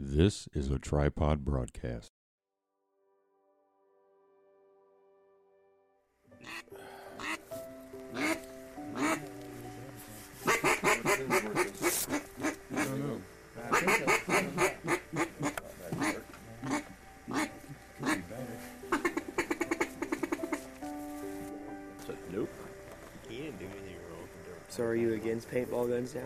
This 0.00 0.46
is 0.54 0.70
a 0.70 0.78
tripod 0.78 1.44
broadcast. 1.44 2.12
Nope. 22.30 22.48
He 23.28 23.36
didn't 23.38 23.58
do 23.58 23.64
anything 23.64 23.96
wrong. 24.08 24.28
So 24.68 24.84
are 24.84 24.94
you 24.94 25.14
against 25.14 25.50
paintball 25.50 25.88
guns 25.88 26.14
now? 26.14 26.22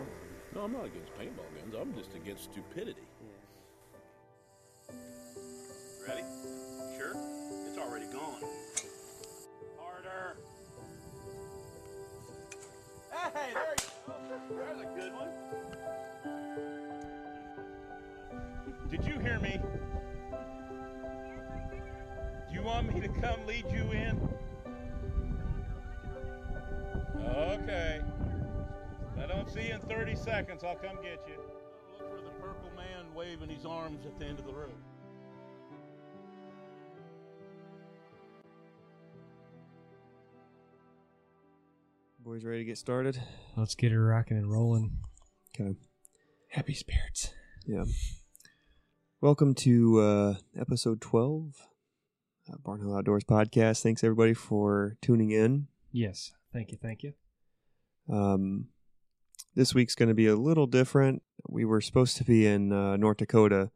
No, 0.53 0.61
I'm 0.61 0.73
not 0.73 0.85
against 0.85 1.11
paintball 1.17 1.49
guns. 1.57 1.73
I'm 1.75 1.95
just 1.97 2.13
against 2.13 2.43
stupidity. 2.43 3.01
Hey, 13.43 13.53
there 13.53 13.75
you 13.75 14.55
go. 14.55 14.71
A 14.81 14.85
good 14.97 15.13
one. 15.13 15.29
Did 18.89 19.05
you 19.05 19.19
hear 19.19 19.37
me? 19.39 19.59
Do 22.47 22.53
you 22.53 22.63
want 22.63 22.93
me 22.93 23.01
to 23.01 23.09
come 23.09 23.45
lead 23.45 23.65
you 23.69 23.91
in? 23.91 24.29
Okay. 27.25 28.01
I 29.21 29.25
don't 29.27 29.49
see 29.49 29.67
you 29.67 29.73
in 29.73 29.81
30 29.81 30.15
seconds, 30.15 30.63
I'll 30.63 30.75
come 30.75 30.95
get 31.03 31.19
you. 31.27 31.35
Look 31.99 32.17
for 32.17 32.23
the 32.23 32.31
purple 32.39 32.71
man 32.77 33.13
waving 33.13 33.49
his 33.49 33.65
arms 33.65 34.05
at 34.05 34.17
the 34.19 34.25
end 34.25 34.39
of 34.39 34.45
the 34.45 34.53
road. 34.53 34.71
Boys 42.23 42.45
ready 42.45 42.59
to 42.59 42.63
get 42.63 42.77
started? 42.77 43.21
Let's 43.57 43.75
get 43.75 43.91
her 43.91 44.01
rocking 44.01 44.37
and 44.37 44.49
rolling. 44.49 44.99
Okay. 45.53 45.75
Happy 46.47 46.73
spirits. 46.73 47.33
Yeah. 47.65 47.83
Welcome 49.19 49.53
to 49.55 49.99
uh, 49.99 50.35
episode 50.57 51.01
12, 51.01 51.67
uh, 52.49 52.55
Barnhill 52.65 52.97
Outdoors 52.97 53.25
podcast. 53.25 53.83
Thanks 53.83 54.05
everybody 54.05 54.33
for 54.33 54.95
tuning 55.01 55.31
in. 55.31 55.67
Yes. 55.91 56.31
Thank 56.53 56.71
you. 56.71 56.77
Thank 56.81 57.03
you. 57.03 57.11
Um, 58.09 58.67
this 59.53 59.75
week's 59.75 59.95
going 59.95 60.07
to 60.07 60.15
be 60.15 60.27
a 60.27 60.37
little 60.37 60.67
different. 60.67 61.23
We 61.49 61.65
were 61.65 61.81
supposed 61.81 62.15
to 62.17 62.23
be 62.23 62.47
in 62.47 62.71
uh, 62.71 62.95
North 62.95 63.17
Dakota 63.17 63.69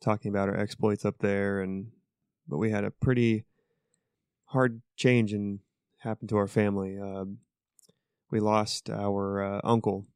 talking 0.00 0.30
about 0.30 0.48
our 0.48 0.56
exploits 0.56 1.04
up 1.04 1.18
there, 1.18 1.60
and 1.60 1.88
but 2.48 2.56
we 2.56 2.70
had 2.70 2.84
a 2.84 2.90
pretty 2.90 3.44
hard 4.46 4.80
change 4.96 5.34
in 5.34 5.60
happened 5.98 6.30
to 6.30 6.38
our 6.38 6.48
family. 6.48 6.98
Um 6.98 7.40
we 8.30 8.40
lost 8.40 8.90
our 8.90 9.42
uh, 9.42 9.60
uncle, 9.64 10.06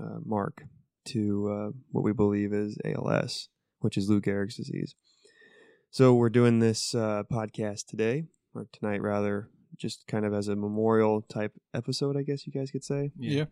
uh, 0.00 0.18
Mark, 0.24 0.64
to 1.06 1.48
uh, 1.50 1.70
what 1.90 2.04
we 2.04 2.12
believe 2.12 2.52
is 2.52 2.78
ALS, 2.84 3.48
which 3.80 3.96
is 3.96 4.08
Lou 4.08 4.20
Gehrig's 4.20 4.56
disease. 4.56 4.94
So 5.90 6.14
we're 6.14 6.30
doing 6.30 6.58
this 6.58 6.94
uh, 6.94 7.22
podcast 7.30 7.86
today, 7.86 8.24
or 8.54 8.66
tonight 8.72 9.00
rather, 9.02 9.48
just 9.76 10.06
kind 10.06 10.24
of 10.24 10.34
as 10.34 10.48
a 10.48 10.56
memorial 10.56 11.22
type 11.22 11.52
episode, 11.72 12.16
I 12.16 12.22
guess 12.22 12.46
you 12.46 12.52
guys 12.52 12.70
could 12.70 12.84
say. 12.84 13.12
Yeah. 13.18 13.44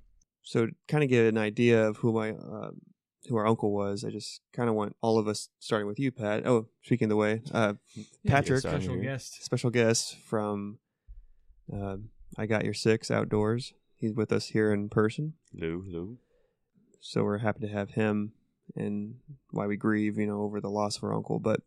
So 0.43 0.67
to 0.67 0.73
kind 0.89 1.05
of 1.05 1.11
get 1.11 1.27
an 1.27 1.39
idea 1.39 1.87
of 1.87 1.99
who 1.99 2.13
my 2.13 2.31
uh, 2.31 2.71
who 3.29 3.37
our 3.37 3.47
uncle 3.47 3.73
was, 3.73 4.05
I 4.05 4.11
just 4.11 4.41
kind 4.53 4.69
of 4.69 4.75
want 4.75 4.97
all 5.01 5.19
of 5.19 5.29
us, 5.29 5.49
starting 5.61 5.87
with 5.87 6.01
you, 6.01 6.11
Pat. 6.11 6.45
Oh, 6.45 6.67
speaking 6.83 7.07
of 7.07 7.11
the 7.11 7.17
way, 7.17 7.43
uh, 7.53 7.75
Patrick, 8.27 8.61
Special 8.61 8.97
guest. 8.97 9.45
special 9.45 9.71
guest 9.71 10.17
from 10.25 10.79
uh, 11.73 11.99
I 12.37 12.47
Got 12.47 12.65
Your 12.65 12.75
Six 12.75 13.11
Outdoors. 13.11 13.75
He's 13.97 14.15
with 14.15 14.33
us 14.33 14.49
here 14.49 14.73
in 14.73 14.89
person, 14.89 15.35
Lou, 15.55 15.85
Lou. 15.87 16.19
so 17.01 17.23
we're 17.23 17.39
happy 17.39 17.61
to 17.61 17.73
have 17.73 17.91
him 17.91 18.33
and 18.75 19.17
why 19.51 19.67
we 19.67 19.77
grieve, 19.77 20.19
you 20.19 20.27
know, 20.27 20.43
over 20.43 20.61
the 20.61 20.71
loss 20.71 20.97
of 20.97 21.05
our 21.05 21.15
uncle. 21.15 21.39
But 21.39 21.61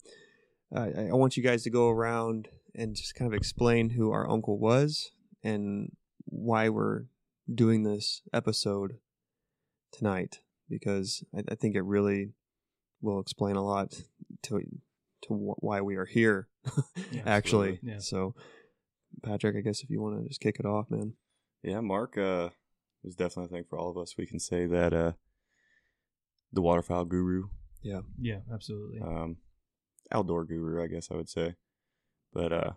uh, 0.76 0.88
I, 0.98 1.08
I 1.10 1.14
want 1.14 1.38
you 1.38 1.44
guys 1.44 1.64
to 1.64 1.70
go 1.70 1.90
around 1.90 2.50
and 2.74 2.96
just 2.96 3.16
kind 3.16 3.32
of 3.32 3.38
explain 3.38 3.92
who 3.92 4.12
our 4.12 4.30
uncle 4.30 4.58
was 4.60 5.12
and 5.44 5.92
why 6.26 6.68
we're 6.70 7.04
doing 7.54 7.84
this 7.84 8.22
episode 8.34 8.98
tonight, 9.94 10.40
because 10.70 11.24
I, 11.34 11.44
I 11.52 11.56
think 11.56 11.76
it 11.76 11.84
really 11.84 12.34
will 13.02 13.20
explain 13.20 13.56
a 13.56 13.64
lot 13.64 13.94
to 14.44 14.62
to 15.24 15.34
wh- 15.34 15.64
why 15.64 15.82
we 15.82 15.96
are 15.96 16.06
here. 16.06 16.48
Yeah, 17.12 17.22
actually. 17.26 17.80
Yeah. 17.84 18.00
so 18.00 18.34
Patrick, 19.24 19.56
I 19.56 19.62
guess 19.62 19.82
if 19.82 19.90
you 19.90 20.02
want 20.02 20.22
to 20.22 20.28
just 20.28 20.42
kick 20.42 20.58
it 20.60 20.66
off, 20.66 20.90
man. 20.90 21.14
Yeah, 21.64 21.82
Mark 21.82 22.18
uh, 22.18 22.50
was 23.04 23.16
definitely, 23.16 23.46
I 23.46 23.58
think, 23.58 23.70
for 23.70 23.78
all 23.80 23.90
of 23.90 23.98
us, 23.98 24.16
we 24.18 24.26
can 24.26 24.40
say 24.40 24.66
that 24.68 24.94
uh, 24.94 25.14
the 26.52 26.62
waterfowl 26.62 27.06
guru, 27.06 27.46
Yeah, 27.82 28.02
Yeah, 28.20 28.40
absolutely. 28.54 29.00
um, 29.02 29.38
outdoor 30.12 30.46
guru, 30.46 30.84
I 30.84 30.88
guess 30.88 31.10
I 31.12 31.16
would 31.16 31.30
say. 31.30 31.56
But 32.34 32.52
uh, 32.54 32.72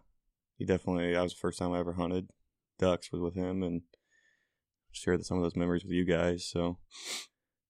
he 0.56 0.64
definitely, 0.64 1.12
that 1.12 1.22
was 1.22 1.34
the 1.34 1.38
first 1.40 1.58
time 1.58 1.72
I 1.72 1.80
ever 1.80 1.94
hunted 1.94 2.30
ducks 2.78 3.10
was 3.12 3.20
with 3.20 3.34
him 3.34 3.62
and 3.62 3.82
shared 4.92 5.24
some 5.26 5.36
of 5.36 5.42
those 5.42 5.56
memories 5.56 5.84
with 5.84 5.92
you 5.92 6.04
guys. 6.04 6.44
So 6.48 6.78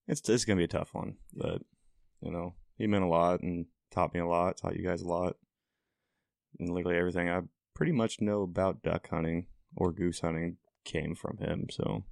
it's, 0.06 0.26
it's 0.28 0.44
going 0.44 0.56
to 0.56 0.60
be 0.60 0.64
a 0.64 0.68
tough 0.68 0.90
one. 0.92 1.16
But, 1.34 1.62
you 2.20 2.30
know, 2.30 2.54
he 2.76 2.86
meant 2.86 3.04
a 3.04 3.08
lot 3.08 3.40
and 3.40 3.66
taught 3.90 4.14
me 4.14 4.20
a 4.20 4.26
lot, 4.26 4.58
taught 4.58 4.76
you 4.76 4.86
guys 4.86 5.02
a 5.02 5.08
lot. 5.08 5.36
And 6.58 6.70
literally 6.70 6.98
everything 6.98 7.28
I 7.28 7.40
pretty 7.78 7.92
much 7.92 8.20
know 8.20 8.42
about 8.42 8.82
duck 8.82 9.08
hunting 9.08 9.46
or 9.76 9.92
goose 9.92 10.18
hunting 10.20 10.56
came 10.84 11.14
from 11.14 11.38
him. 11.38 11.66
So 11.70 12.04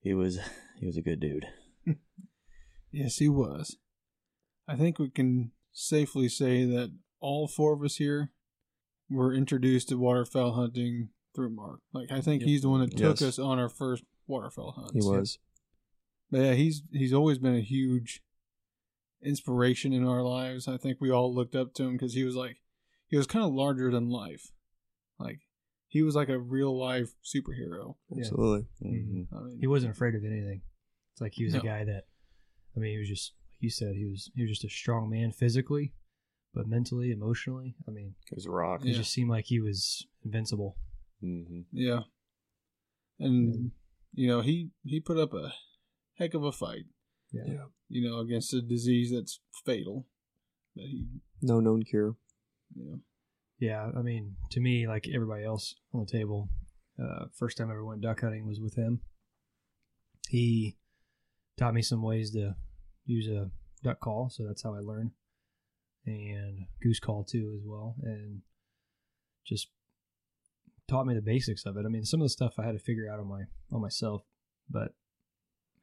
he 0.00 0.12
was 0.12 0.38
he 0.80 0.84
was 0.86 0.96
a 0.96 1.02
good 1.02 1.20
dude. 1.20 1.46
Yes, 2.90 3.16
he 3.18 3.28
was. 3.28 3.76
I 4.66 4.74
think 4.76 4.98
we 4.98 5.08
can 5.08 5.52
safely 5.72 6.28
say 6.28 6.64
that 6.64 6.90
all 7.20 7.46
four 7.46 7.72
of 7.74 7.82
us 7.82 7.96
here 7.96 8.32
were 9.10 9.32
introduced 9.34 9.88
to 9.90 9.96
waterfowl 9.98 10.52
hunting 10.54 11.10
through 11.34 11.50
Mark. 11.54 11.80
Like 11.92 12.10
I 12.10 12.20
think 12.20 12.40
Yep. 12.42 12.48
he's 12.48 12.62
the 12.62 12.68
one 12.68 12.80
that 12.80 12.96
took 12.96 13.20
Yes. 13.20 13.22
us 13.22 13.38
on 13.38 13.58
our 13.60 13.68
first 13.68 14.02
waterfowl 14.26 14.72
hunts. 14.72 14.92
he 14.94 15.00
was. 15.00 15.38
But 16.30 16.40
yeah, 16.40 16.54
he's 16.54 16.82
he's 16.92 17.12
always 17.12 17.38
been 17.38 17.54
a 17.54 17.60
huge 17.60 18.20
inspiration 19.22 19.92
in 19.92 20.04
our 20.06 20.22
lives. 20.22 20.66
I 20.66 20.76
think 20.76 20.98
we 21.00 21.10
all 21.10 21.32
looked 21.34 21.54
up 21.54 21.74
to 21.74 21.84
him 21.84 21.92
because 21.92 22.14
he 22.14 22.24
was 22.24 22.34
like 22.34 22.56
he 23.06 23.16
was 23.16 23.26
kind 23.26 23.44
of 23.44 23.52
larger 23.52 23.90
than 23.92 24.08
life. 24.10 24.50
Like 25.18 25.40
he 25.88 26.02
was 26.02 26.14
like 26.14 26.28
a 26.28 26.38
real 26.38 26.78
life 26.78 27.14
superhero. 27.24 27.96
Yeah. 28.10 28.20
Absolutely. 28.20 28.66
hmm 28.80 29.22
I 29.34 29.40
mean, 29.40 29.58
He 29.60 29.66
wasn't 29.66 29.92
afraid 29.92 30.14
of 30.14 30.24
anything. 30.24 30.62
It's 31.12 31.20
like 31.20 31.32
he 31.34 31.44
was 31.44 31.54
No. 31.54 31.60
a 31.60 31.64
guy 31.64 31.84
that, 31.84 32.04
I 32.76 32.80
mean, 32.80 32.92
he 32.92 32.98
was 32.98 33.08
just 33.08 33.32
like 33.50 33.62
you 33.62 33.70
said, 33.70 33.94
he 33.96 34.04
was 34.06 34.30
he 34.34 34.42
was 34.42 34.50
just 34.50 34.64
a 34.64 34.68
strong 34.68 35.10
man 35.10 35.32
physically, 35.32 35.94
but 36.54 36.66
mentally, 36.68 37.10
emotionally, 37.10 37.74
I 37.88 37.90
mean, 37.90 38.14
It 38.30 38.34
was 38.36 38.46
a 38.46 38.50
rock. 38.50 38.82
it 38.84 38.88
Yeah. 38.88 38.96
just 38.98 39.12
seemed 39.12 39.30
like 39.30 39.46
he 39.46 39.60
was 39.60 40.06
invincible. 40.24 40.76
hmm 41.20 41.62
Yeah. 41.72 42.02
And 43.18 43.72
you 44.12 44.28
know, 44.28 44.40
he 44.42 44.70
he 44.84 45.00
put 45.00 45.18
up 45.18 45.32
a 45.34 45.52
heck 46.14 46.34
of 46.34 46.44
a 46.44 46.52
fight, 46.52 46.84
Yeah. 47.32 47.66
you 47.88 48.08
know, 48.08 48.18
against 48.20 48.54
a 48.54 48.62
disease 48.62 49.10
that's 49.12 49.40
fatal. 49.64 50.06
That 50.76 50.86
he 50.86 51.06
No 51.42 51.58
known 51.60 51.82
cure. 51.82 52.16
you 52.76 52.84
know 52.84 53.00
Yeah, 53.58 53.90
I 53.96 54.02
mean, 54.02 54.36
to 54.50 54.60
me, 54.60 54.86
like 54.86 55.08
everybody 55.12 55.44
else 55.44 55.74
on 55.92 56.00
the 56.00 56.10
table, 56.10 56.48
uh, 57.02 57.26
first 57.34 57.56
time 57.56 57.68
I 57.68 57.72
ever 57.72 57.84
went 57.84 58.00
duck 58.00 58.20
hunting 58.20 58.46
was 58.46 58.60
with 58.60 58.76
him. 58.76 59.00
He 60.28 60.76
taught 61.56 61.74
me 61.74 61.82
some 61.82 62.02
ways 62.02 62.32
to 62.32 62.54
use 63.04 63.28
a 63.28 63.50
duck 63.82 64.00
call, 64.00 64.30
so 64.30 64.44
that's 64.46 64.62
how 64.62 64.74
I 64.74 64.80
learned, 64.80 65.10
and 66.06 66.66
goose 66.82 67.00
call 67.00 67.24
too 67.24 67.58
as 67.58 67.66
well, 67.66 67.96
and 68.02 68.42
just 69.46 69.68
taught 70.86 71.06
me 71.06 71.14
the 71.14 71.20
basics 71.20 71.66
of 71.66 71.76
it. 71.76 71.84
I 71.84 71.88
mean, 71.88 72.04
some 72.04 72.20
of 72.20 72.26
the 72.26 72.30
stuff 72.30 72.54
I 72.58 72.64
had 72.64 72.72
to 72.72 72.78
figure 72.78 73.10
out 73.10 73.18
on 73.18 73.28
my 73.28 73.42
on 73.72 73.80
myself, 73.80 74.22
but 74.70 74.94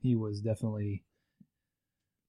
he 0.01 0.15
was 0.15 0.39
definitely 0.39 1.03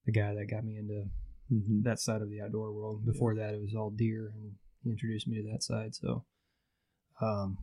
the 0.06 0.12
guy 0.12 0.34
that 0.34 0.50
got 0.50 0.64
me 0.64 0.76
into 0.76 1.04
Mm-hmm. 1.52 1.82
that 1.82 2.00
side 2.00 2.22
of 2.22 2.30
the 2.30 2.40
outdoor 2.40 2.72
world. 2.72 3.04
Before 3.06 3.36
that, 3.36 3.54
it 3.54 3.60
was 3.60 3.74
all 3.76 3.90
deer, 3.90 4.32
and 4.34 4.54
he 4.86 4.92
introduced 4.92 5.26
me 5.28 5.42
to 5.42 5.50
that 5.50 5.62
side. 5.62 5.94
So, 5.94 6.24
um, 7.20 7.58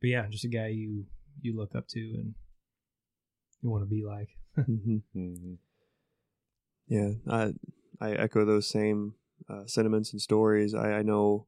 but 0.00 0.08
yeah, 0.08 0.26
just 0.30 0.44
a 0.44 0.48
guy 0.48 0.68
you 0.68 1.06
you 1.42 1.56
look 1.56 1.74
up 1.74 1.88
to 1.88 2.00
and 2.00 2.34
you 3.62 3.70
want 3.70 3.82
to 3.82 3.88
be 3.88 4.04
like. 4.04 4.28
hmm 4.64 4.98
hmm 5.12 5.54
Yeah, 6.88 7.12
I 7.28 7.54
I 8.00 8.12
echo 8.12 8.44
those 8.44 8.68
same 8.68 9.14
uh, 9.48 9.66
sentiments 9.66 10.12
and 10.12 10.20
stories. 10.22 10.74
I, 10.74 10.92
I 10.98 11.02
know 11.02 11.46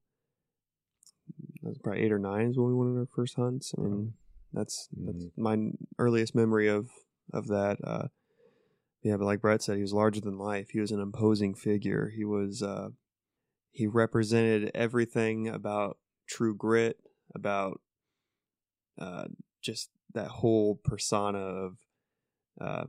that 1.63 1.69
was 1.71 1.79
probably 1.79 2.03
eight 2.03 2.13
or 2.13 2.19
nine 2.19 2.51
is 2.51 2.57
when 2.59 2.69
we 2.69 2.75
went 2.75 2.91
on 2.91 2.99
our 2.99 3.07
first 3.15 3.37
hunts. 3.37 3.75
I 3.79 3.83
mean, 3.83 4.15
that's 4.53 4.89
that's 4.93 5.25
Mhm. 5.25 5.31
my 5.37 5.71
earliest 5.99 6.35
memory 6.35 6.69
of 6.69 6.91
of 7.33 7.47
that. 7.49 7.79
Uh, 7.85 8.09
Yeah, 9.03 9.17
but 9.19 9.27
like 9.27 9.41
Brett 9.41 9.63
said, 9.63 9.77
he 9.77 9.83
was 9.83 9.93
larger 9.93 10.21
than 10.21 10.37
life. 10.37 10.71
He 10.71 10.81
was 10.81 10.91
an 10.91 10.99
imposing 11.01 11.55
figure. 11.55 12.09
He 12.09 12.25
was 12.25 12.61
uh 12.63 12.89
he 13.77 13.87
represented 13.87 14.71
everything 14.75 15.49
about 15.49 15.99
true 16.27 16.57
grit, 16.57 16.97
about 17.35 17.81
uh 18.99 19.25
just 19.63 19.91
that 20.15 20.29
whole 20.29 20.81
persona 20.83 21.39
of 21.39 21.77
uh 22.61 22.85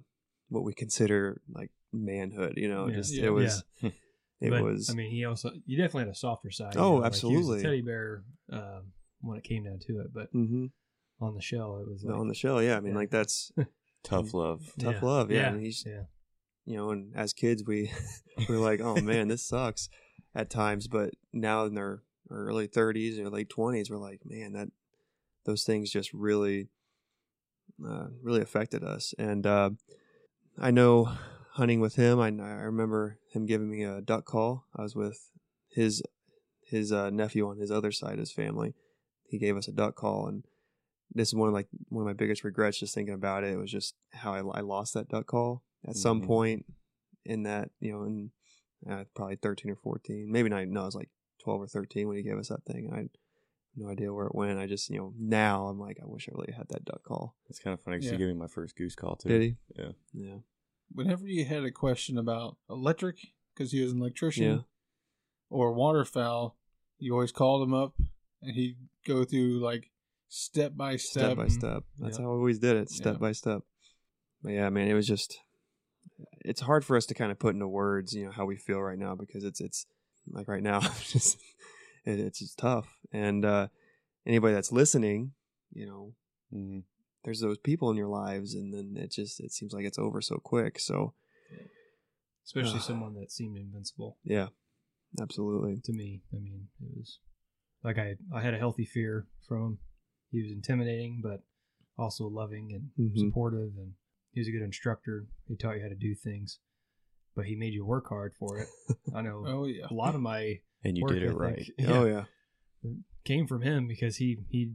what 0.50 0.64
we 0.64 0.74
consider 0.74 1.42
like 1.54 1.72
manhood, 1.92 2.54
you 2.56 2.70
know, 2.70 2.88
Yeah. 2.88 2.96
just 2.96 3.14
Yeah. 3.14 3.26
it 3.26 3.30
was 3.32 3.64
Yeah. 3.82 3.90
it 4.40 4.50
but, 4.52 4.64
was 4.64 4.90
I 4.90 4.94
mean, 4.94 5.12
he 5.12 5.26
also 5.26 5.52
you 5.66 5.78
definitely 5.78 6.04
had 6.06 6.10
a 6.14 6.16
softer 6.16 6.52
side. 6.52 6.76
you 6.76 6.80
Oh, 6.82 6.84
know, 6.84 7.02
like, 7.02 7.14
he 7.16 7.18
was 7.18 7.24
a 7.24 7.28
absolutely. 7.28 7.62
teddy 7.64 7.82
bear 7.82 8.24
um, 8.52 8.94
when 9.20 9.38
it 9.38 9.44
came 9.44 9.66
down 9.66 9.80
to 9.88 10.00
it, 10.00 10.14
but 10.14 10.32
mhm. 10.34 10.72
on 11.20 11.36
the 11.36 11.42
shell 11.42 11.80
it 11.82 11.90
was 11.92 12.04
like, 12.06 12.16
on 12.16 12.30
the 12.30 12.34
show, 12.36 12.60
yeah. 12.60 12.78
I 12.78 12.80
mean 12.80 12.94
Yeah. 12.94 13.00
like 13.00 13.12
that's 13.12 13.52
Tough 14.04 14.34
love. 14.34 14.72
tough 14.80 15.02
Yeah. 15.02 15.06
love, 15.06 15.32
yeah. 15.32 15.38
Yeah. 15.40 15.54
And 15.54 15.62
he's 15.66 15.84
yeah, 15.86 16.04
you 16.66 16.78
know, 16.78 16.92
and 16.92 17.14
as 17.14 17.34
kids 17.34 17.64
we 17.68 17.92
we 18.38 18.46
were 18.56 18.64
like, 18.70 18.80
oh 18.80 19.02
man, 19.02 19.28
this 19.28 19.46
sucks 19.46 19.90
at 20.38 20.50
times. 20.50 20.88
But 20.88 21.16
now 21.34 21.66
in 21.66 21.74
their 21.74 22.04
early 22.30 22.68
thirties 22.68 23.20
or 23.20 23.30
late 23.30 23.50
twenties, 23.50 23.90
we're 23.90 23.98
like, 23.98 24.22
man, 24.24 24.54
that 24.54 24.70
those 25.46 25.64
things 25.64 25.92
just 25.92 26.14
really, 26.14 26.70
uh, 27.86 28.08
really 28.22 28.42
affected 28.42 28.84
us. 28.84 29.14
And 29.18 29.46
uh, 29.46 29.72
I 30.58 30.72
know 30.72 31.10
hunting 31.54 31.80
with 31.80 31.96
him, 31.96 32.20
I, 32.20 32.28
I 32.28 32.62
remember 32.64 33.18
him 33.32 33.46
giving 33.46 33.70
me 33.70 33.84
a 33.84 34.02
duck 34.02 34.26
call. 34.26 34.66
I 34.76 34.84
was 34.84 34.96
with 34.96 35.32
his 35.70 36.02
his 36.62 36.92
uh, 36.92 37.10
nephew 37.10 37.48
on 37.50 37.58
his 37.58 37.72
other 37.72 37.92
side 37.92 38.14
of 38.14 38.20
his 38.20 38.32
family. 38.32 38.76
He 39.30 39.38
gave 39.38 39.58
us 39.58 39.68
a 39.68 39.72
duck 39.74 39.96
call, 39.96 40.28
and 40.28 40.44
this 41.14 41.30
is 41.30 41.36
one 41.36 41.48
of 41.48 41.54
like 41.54 41.68
one 41.90 42.04
of 42.04 42.08
my 42.08 42.14
biggest 42.14 42.44
regrets. 42.44 42.80
Just 42.80 42.94
thinking 42.94 43.14
about 43.16 43.44
it, 43.44 43.54
it 43.54 43.58
was 43.58 43.72
just 43.72 43.96
how 44.14 44.34
I, 44.34 44.60
I 44.60 44.62
lost 44.62 44.94
that 44.94 45.10
duck 45.10 45.28
call 45.28 45.64
at 45.88 45.96
some 45.96 46.22
Mhm. 46.22 46.28
point 46.28 46.66
in 47.26 47.44
that 47.44 47.72
you 47.80 47.92
know 47.94 48.04
in 48.04 48.32
uh, 48.90 49.04
probably 49.16 49.36
13 49.36 49.72
or 49.72 49.76
14 49.76 50.32
maybe 50.32 50.50
not 50.50 50.68
no 50.68 50.82
it 50.82 50.86
was 50.86 50.96
like 50.96 51.10
12 51.44 51.62
or 51.62 51.68
13 51.68 52.08
when 52.08 52.18
he 52.18 52.24
gave 52.24 52.38
us 52.38 52.50
that 52.50 52.64
thing 52.66 52.90
i 52.94 52.98
had 52.98 53.10
no 53.76 53.90
idea 53.90 54.14
where 54.14 54.28
it 54.28 54.36
went 54.36 54.60
i 54.60 54.66
just 54.68 54.90
you 54.90 54.98
know 54.98 55.14
now 55.20 55.68
i'm 55.68 55.80
like 55.80 55.98
i 56.02 56.06
wish 56.06 56.28
i 56.30 56.32
really 56.36 56.54
had 56.54 56.68
that 56.70 56.86
duck 56.86 57.04
call 57.04 57.36
It's 57.50 57.60
kind 57.60 57.74
of 57.74 57.82
funny 57.82 57.98
'cause 57.98 58.06
Yeah. 58.06 58.12
he 58.14 58.18
gave 58.18 58.28
me 58.28 58.34
my 58.34 58.48
first 58.48 58.76
goose 58.76 58.96
call 58.96 59.16
too. 59.16 59.30
did 59.30 59.42
he 59.42 59.56
Yeah. 59.76 59.92
yeah 60.14 60.38
Whenever 60.94 61.28
you 61.28 61.44
had 61.44 61.64
a 61.66 61.72
question 61.72 62.18
about 62.18 62.56
electric, 62.70 63.18
because 63.54 63.74
he 63.74 63.82
was 63.82 63.92
an 63.92 64.00
electrician, 64.00 64.44
Yeah. 64.46 64.62
or 65.50 65.74
waterfowl, 65.74 66.56
you 66.98 67.12
always 67.14 67.34
called 67.34 67.62
him 67.62 67.74
up, 67.74 67.94
and 68.42 68.56
he'd 68.56 68.78
go 69.06 69.26
through 69.26 69.60
like 69.60 69.92
step 70.30 70.78
by 70.78 70.96
step. 70.96 71.24
step 71.26 71.38
by 71.38 71.48
step 71.50 71.84
that's 71.98 72.18
Yeah. 72.18 72.24
how 72.24 72.32
I 72.32 72.36
always 72.36 72.60
did 72.60 72.78
it 72.78 72.90
step 72.90 73.16
Yeah. 73.16 73.20
by 73.20 73.32
step 73.34 73.64
but 74.42 74.54
yeah 74.54 74.70
man 74.70 74.88
it 74.88 74.94
was 74.94 75.08
just 75.08 75.40
it's 76.42 76.62
hard 76.62 76.84
for 76.86 76.98
us 76.98 77.06
to 77.06 77.14
kind 77.14 77.32
of 77.32 77.40
put 77.40 77.54
into 77.54 77.68
words 77.68 78.14
you 78.14 78.26
know 78.26 78.32
how 78.32 78.46
we 78.46 78.56
feel 78.58 78.82
right 78.82 78.98
now 79.00 79.16
because 79.16 79.44
it's 79.44 79.62
it's 79.62 79.86
like 80.30 80.48
right 80.48 80.64
now 80.64 80.78
it's 80.84 81.12
just 81.12 81.38
it, 82.06 82.20
it's 82.20 82.40
just 82.40 82.58
tough 82.58 82.88
and 83.12 83.46
uh 83.46 83.68
anybody 84.26 84.54
that's 84.54 84.72
listening 84.72 85.32
you 85.74 85.86
know 85.86 86.14
Mhm. 86.54 86.84
there's 87.26 87.42
those 87.42 87.58
people 87.58 87.92
in 87.92 87.98
your 87.98 88.08
lives 88.08 88.54
and 88.54 88.74
then 88.74 88.96
it 88.96 89.12
just 89.12 89.40
it 89.42 89.52
seems 89.52 89.74
like 89.74 89.86
it's 89.86 90.00
over 90.00 90.22
so 90.22 90.38
quick 90.38 90.80
so 90.80 91.14
especially 92.46 92.80
someone 92.80 93.14
that 93.16 93.32
seemed 93.32 93.58
invincible 93.58 94.18
yeah 94.24 94.48
absolutely 95.22 95.82
to 95.84 95.94
me. 95.94 96.22
I 96.34 96.38
mean, 96.40 96.68
it 96.82 96.98
was 96.98 97.20
like 97.84 97.98
I 97.98 98.16
I 98.34 98.42
had 98.42 98.54
a 98.54 98.58
healthy 98.58 98.86
fear 98.86 99.28
from 99.48 99.62
him. 99.64 99.78
He 100.32 100.42
was 100.42 100.52
intimidating, 100.52 101.22
but 101.22 101.42
also 101.98 102.28
loving 102.28 102.72
and 102.74 102.92
Mhm. 103.12 103.18
supportive, 103.28 103.72
and 103.78 103.94
he 104.38 104.42
was 104.42 104.48
a 104.48 104.52
good 104.52 104.62
instructor. 104.62 105.26
He 105.48 105.56
taught 105.58 105.78
you 105.78 105.82
how 105.82 105.90
to 105.90 105.96
do 105.96 106.14
things, 106.14 106.60
but 107.36 107.46
he 107.46 107.56
made 107.56 107.74
you 107.74 107.84
work 107.86 108.08
hard 108.08 108.34
for 108.38 108.60
it. 108.60 108.68
I 109.16 109.22
know 109.22 109.44
Oh 109.48 109.66
yeah. 109.66 109.88
a 109.90 109.94
lot 109.94 110.14
of 110.14 110.22
my 110.22 110.60
And 110.84 110.96
you 110.96 111.02
work 111.04 111.14
did 111.14 111.24
it 111.24 111.28
ethic, 111.28 111.40
right. 111.40 111.70
oh 111.88 112.06
yeah 112.06 112.24
came 113.26 113.48
from 113.48 113.62
him 113.64 113.88
because 113.88 114.18
he 114.18 114.38
he 114.50 114.74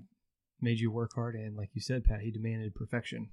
made 0.61 0.79
you 0.81 0.91
work 0.91 1.12
hard 1.14 1.35
and 1.37 1.56
like 1.56 1.70
you 1.75 1.81
said 1.81 2.05
pat 2.05 2.20
he 2.20 2.31
demanded 2.31 2.75
perfection 2.75 3.29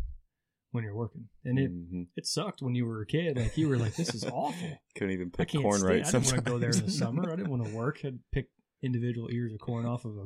when 0.71 0.83
you're 0.83 0.95
working 0.95 1.27
and 1.43 1.57
it 1.59 1.71
Mhm. 1.71 2.07
it 2.15 2.25
sucked 2.25 2.61
when 2.61 2.75
you 2.75 2.85
were 2.85 3.01
a 3.01 3.05
kid 3.05 3.35
like 3.37 3.57
you 3.57 3.67
were 3.67 3.77
like 3.77 3.95
this 3.95 4.13
is 4.13 4.23
awful 4.31 4.79
Couldn't 4.95 5.13
even 5.15 5.31
i 5.33 5.37
pick 5.37 5.49
can't 5.49 5.63
corn 5.63 5.79
stand, 5.79 5.89
right 5.93 6.05
i 6.07 6.11
didn't 6.11 6.25
want 6.27 6.37
to 6.45 6.51
go 6.51 6.57
there 6.59 6.69
in 6.71 6.85
the 6.85 6.91
summer 6.91 7.31
i 7.31 7.35
didn't 7.35 7.49
want 7.49 7.65
to 7.65 7.75
work 7.75 7.99
i'd 8.05 8.19
pick 8.31 8.49
individual 8.81 9.27
ears 9.31 9.51
of 9.53 9.59
corn 9.59 9.85
off 9.85 10.05
of 10.05 10.15
a 10.17 10.25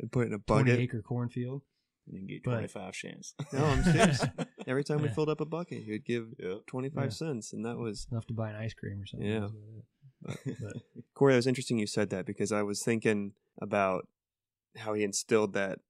and 0.00 0.10
put 0.10 0.24
it 0.24 0.26
in 0.28 0.34
a 0.34 0.38
20 0.38 0.62
bucket 0.64 0.80
acre 0.80 1.02
cornfield 1.02 1.62
You 2.06 2.18
can 2.18 2.26
get 2.26 2.42
But- 2.42 2.50
25 2.70 2.94
cents. 2.96 3.34
no 3.52 3.64
i'm 3.64 3.82
serious 3.82 4.22
every 4.66 4.84
time 4.84 5.00
we 5.02 5.08
Yeah. 5.08 5.14
filled 5.14 5.28
up 5.30 5.40
a 5.40 5.46
bucket 5.46 5.82
he 5.84 5.90
would 5.92 6.04
give 6.04 6.28
Yep. 6.38 6.66
25 6.66 7.04
Yeah. 7.04 7.08
cents 7.10 7.52
and 7.52 7.64
that 7.64 7.76
was 7.78 8.06
enough 8.10 8.26
to 8.26 8.34
buy 8.34 8.50
an 8.50 8.56
ice 8.56 8.74
cream 8.74 9.00
or 9.02 9.06
something 9.06 9.28
Yeah. 9.28 9.48
That 10.22 10.38
was 10.46 10.48
but 10.60 10.76
corey 11.14 11.32
that 11.34 11.36
was 11.38 11.46
interesting 11.46 11.78
you 11.78 11.86
said 11.86 12.10
that 12.10 12.24
because 12.26 12.50
i 12.52 12.62
was 12.62 12.82
thinking 12.82 13.32
about 13.60 14.08
how 14.76 14.94
he 14.94 15.02
instilled 15.04 15.52
that 15.54 15.80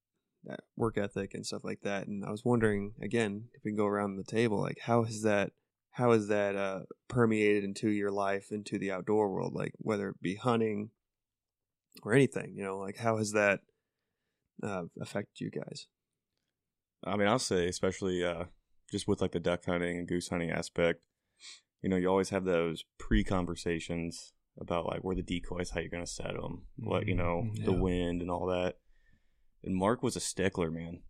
that 0.45 0.61
work 0.77 0.99
ethic 0.99 1.35
and 1.35 1.47
stuff 1.47 1.65
like 1.65 1.81
that 1.83 2.07
and 2.07 2.25
i 2.25 2.31
was 2.31 2.45
wondering 2.45 2.93
again 3.01 3.49
if 3.55 3.65
we 3.65 3.71
can 3.71 3.77
go 3.77 3.87
around 3.87 4.17
the 4.17 4.25
table 4.25 4.61
like 4.61 4.79
how 4.83 5.05
has 5.05 5.23
that 5.23 5.53
how 5.93 6.11
has 6.13 6.27
that 6.27 6.57
uh, 6.57 6.81
permeated 7.09 7.63
into 7.63 7.89
your 7.89 8.11
life 8.11 8.51
into 8.51 8.79
the 8.79 8.91
outdoor 8.91 9.31
world 9.33 9.55
like 9.55 9.73
whether 9.79 10.09
it 10.09 10.21
be 10.21 10.35
hunting 10.35 10.91
or 12.03 12.13
anything 12.13 12.53
you 12.57 12.65
know 12.65 12.77
like 12.79 12.97
how 12.99 13.17
has 13.17 13.33
that 13.33 13.61
uh, 14.63 14.83
affected 15.01 15.41
you 15.41 15.51
guys 15.51 15.87
I 17.07 17.17
mean, 17.17 17.29
I'll 17.29 17.39
say, 17.39 17.69
especially 17.69 18.25
uh, 18.25 18.45
just 18.91 19.07
with 19.09 19.21
like 19.21 19.33
the 19.33 19.41
duck 19.41 19.65
hunting 19.67 19.99
and 19.99 20.09
goose 20.09 20.29
hunting 20.29 20.51
aspect, 20.51 21.01
you 21.83 21.89
know, 21.89 21.97
you 21.97 22.09
always 22.09 22.31
have 22.31 22.45
those 22.45 22.85
pre 22.99 23.25
conversations 23.25 24.33
about 24.59 24.87
like 24.87 25.03
where 25.03 25.17
the 25.17 25.23
decoys, 25.23 25.71
how 25.71 25.81
you're 25.81 25.91
going 25.91 26.05
to 26.05 26.11
set 26.11 26.35
them, 26.35 26.63
what, 26.77 27.07
you 27.07 27.15
know, 27.15 27.43
Mhm. 27.45 27.65
the 27.65 27.73
wind 27.73 28.23
and 28.23 28.31
all 28.31 28.47
that. 28.47 28.79
And 29.63 29.75
Mark 29.75 30.03
was 30.03 30.17
a 30.17 30.21
stickler, 30.21 30.71
man. 30.71 31.03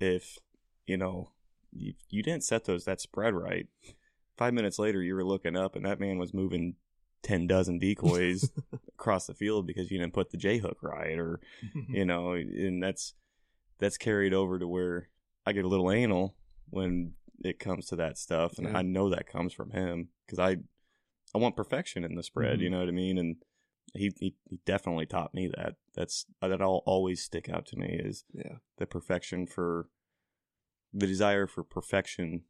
If, 0.00 0.38
you 0.86 0.96
know, 0.96 1.32
you, 1.70 1.94
you 2.08 2.22
didn't 2.22 2.44
set 2.44 2.64
those, 2.64 2.84
that 2.84 3.00
spread 3.00 3.34
right, 3.34 3.68
five 4.36 4.54
minutes 4.54 4.78
later, 4.78 5.02
you 5.02 5.14
were 5.14 5.24
looking 5.24 5.56
up 5.56 5.76
and 5.76 5.84
that 5.84 6.00
man 6.00 6.18
was 6.18 6.34
moving 6.34 6.74
10 7.22 7.46
dozen 7.46 7.78
decoys 7.78 8.50
across 8.88 9.26
the 9.26 9.34
field 9.34 9.66
because 9.66 9.90
you 9.90 9.98
didn't 9.98 10.14
put 10.14 10.30
the 10.30 10.36
J 10.36 10.58
hook 10.58 10.78
right 10.82 11.18
or 11.18 11.40
you 11.88 12.04
know, 12.04 12.32
and 12.32 12.82
that's 12.82 13.14
that's 13.78 13.96
carried 13.98 14.34
over 14.34 14.58
to 14.58 14.66
where 14.66 15.08
I 15.48 15.52
get 15.52 15.64
a 15.64 15.68
little 15.68 15.90
anal 15.90 16.36
when 16.70 17.14
it 17.42 17.58
comes 17.58 17.86
to 17.86 17.96
that 17.96 18.18
stuff, 18.18 18.58
and 18.58 18.66
Yeah. 18.68 18.78
I 18.78 18.82
know 18.82 19.08
that 19.08 19.26
comes 19.26 19.52
from 19.54 19.70
him 19.70 20.10
because 20.26 20.38
I 20.38 20.58
I 21.34 21.38
want 21.38 21.56
perfection 21.56 22.04
in 22.04 22.14
the 22.14 22.22
spread. 22.22 22.58
Mhm. 22.58 22.62
You 22.62 22.70
know 22.70 22.78
what 22.80 22.88
I 22.88 22.92
mean? 22.92 23.18
And 23.18 23.36
he, 23.94 24.10
he 24.18 24.34
he 24.50 24.58
definitely 24.66 25.06
taught 25.06 25.32
me 25.34 25.48
that. 25.56 25.76
That's 25.94 26.26
that'll 26.40 26.82
always 26.86 27.22
stick 27.22 27.48
out 27.48 27.64
to 27.66 27.76
me 27.78 27.98
is 28.02 28.24
yeah 28.32 28.56
the 28.76 28.86
perfection 28.86 29.46
for 29.46 29.88
the 30.92 31.06
desire 31.06 31.46
for 31.46 31.62
perfection 31.62 32.44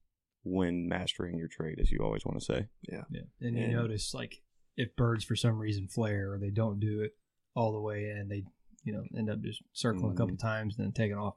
when 0.45 0.89
mastering 0.89 1.37
your 1.39 1.49
trade, 1.49 1.79
as 1.81 1.91
you 1.91 1.99
always 2.01 2.25
want 2.25 2.39
to 2.39 2.45
say. 2.45 2.69
yeah 2.89 3.03
and 3.41 3.57
you 3.57 3.69
notice 3.69 4.15
like 4.15 4.43
if 4.77 4.95
birds 4.97 5.25
for 5.25 5.37
some 5.37 5.59
reason 5.59 5.87
flare 5.89 6.33
or 6.33 6.39
they 6.39 6.51
don't 6.51 6.79
do 6.81 7.01
it 7.03 7.17
all 7.55 7.73
the 7.73 7.81
way 7.81 8.05
in 8.11 8.29
they 8.29 8.45
you 8.85 8.93
know 8.93 9.03
end 9.17 9.29
up 9.29 9.41
just 9.43 9.61
circling 9.73 10.13
a 10.13 10.15
couple 10.15 10.37
Mhm. 10.37 10.41
times 10.41 10.77
and 10.77 10.87
then 10.87 10.93
taking 10.93 11.19
off 11.19 11.35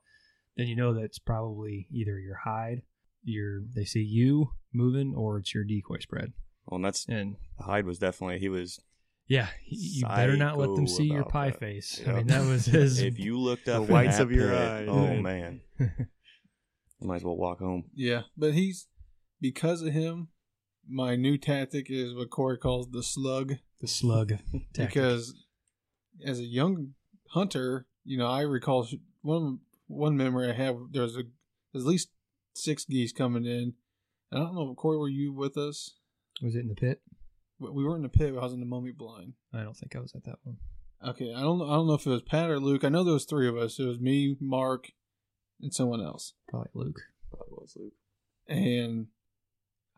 then 0.57 0.67
you 0.67 0.75
know 0.75 0.93
that's 0.93 1.19
probably 1.19 1.87
either 1.91 2.19
your 2.19 2.39
hide 2.45 2.81
your 3.23 3.61
they 3.75 3.85
see 3.85 4.01
you 4.01 4.51
moving 4.73 5.13
or 5.15 5.37
it's 5.39 5.53
your 5.53 5.63
decoy 5.63 5.97
spread 5.99 6.33
Well, 6.65 6.77
and 6.77 6.85
that's 6.85 7.05
and 7.07 7.35
the 7.57 7.65
hide 7.65 7.85
was 7.85 7.99
definitely 7.99 8.39
he 8.39 8.49
was. 8.49 8.79
yeah 9.27 9.47
you 9.67 10.03
better 10.07 10.35
not 10.37 10.57
let 10.57 10.73
them 10.75 10.87
see 10.87 11.03
your 11.05 11.23
pie 11.25 11.51
that. 11.51 11.59
face 11.59 12.01
i 12.07 12.13
mean 12.13 12.27
that 12.27 12.45
was 12.47 12.65
his 12.77 12.99
If 12.99 13.19
you 13.19 13.37
looked 13.39 13.67
up 13.69 13.85
The 13.85 13.91
whites 13.93 14.19
of 14.19 14.31
your 14.31 14.49
pit, 14.49 14.57
eye, 14.59 14.85
oh 14.87 15.15
man, 15.15 15.61
you 15.79 15.87
might 17.07 17.17
as 17.17 17.23
well 17.23 17.37
walk 17.37 17.59
home. 17.59 17.85
Yeah, 17.95 18.21
but 18.37 18.53
he's 18.53 18.87
because 19.39 19.81
of 19.81 19.93
him. 19.93 20.27
My 20.87 21.15
new 21.15 21.37
tactic 21.37 21.87
is 21.89 22.13
what 22.13 22.29
Corey 22.31 22.57
calls 22.57 22.89
the 22.91 23.03
slug. 23.03 23.55
the 23.79 23.87
slug 23.87 24.29
tactic. 24.73 24.87
because 24.89 25.33
as 26.25 26.39
a 26.39 26.43
young 26.45 26.93
hunter, 27.29 27.85
you 28.03 28.17
know, 28.17 28.27
I 28.27 28.41
recall 28.41 28.85
sh- 28.85 28.95
one 29.21 29.59
one 29.91 30.17
memory 30.17 30.49
I 30.49 30.53
have. 30.53 30.77
There 30.91 31.03
was 31.03 31.17
a, 31.17 31.23
at 31.75 31.81
least 31.81 32.09
six 32.53 32.85
geese 32.85 33.11
coming 33.11 33.45
in. 33.45 33.73
And 34.31 34.41
I 34.41 34.45
don't 34.45 34.55
know, 34.55 34.73
Corey, 34.75 34.97
were 34.97 35.09
you 35.09 35.31
with 35.33 35.57
us? 35.57 35.95
was 36.41 36.55
it 36.55 36.59
in 36.61 36.69
the 36.69 36.75
pit 36.75 37.01
We 37.59 37.69
we 37.69 37.83
were 37.83 37.95
in 37.95 38.01
the 38.03 38.09
pit. 38.09 38.29
I 38.35 38.41
was 38.41 38.53
in 38.53 38.59
the 38.61 38.65
mummy 38.65 38.91
blind. 38.91 39.33
i 39.53 39.61
don't 39.61 39.75
think 39.77 39.95
i 39.95 39.99
was 39.99 40.13
at 40.15 40.23
that 40.23 40.39
one 40.43 40.57
Okay, 41.03 41.33
I 41.33 41.41
don't. 41.41 41.59
I 41.63 41.73
don't 41.73 41.87
know 41.87 41.95
if 41.95 42.05
it 42.05 42.11
was 42.11 42.21
Pat 42.21 42.51
or 42.51 42.59
Luke. 42.59 42.83
I 42.83 42.89
know 42.89 43.03
there 43.03 43.15
was 43.15 43.25
three 43.25 43.47
of 43.47 43.57
us. 43.57 43.79
It 43.79 43.85
was 43.87 43.99
me, 43.99 44.37
Mark, 44.39 44.91
and 45.59 45.73
someone 45.73 45.99
else. 45.99 46.33
probably 46.47 46.69
luke 46.75 46.99
Probably 47.31 47.47
was 47.57 47.73
Luke. 47.75 47.93
And 48.47 49.07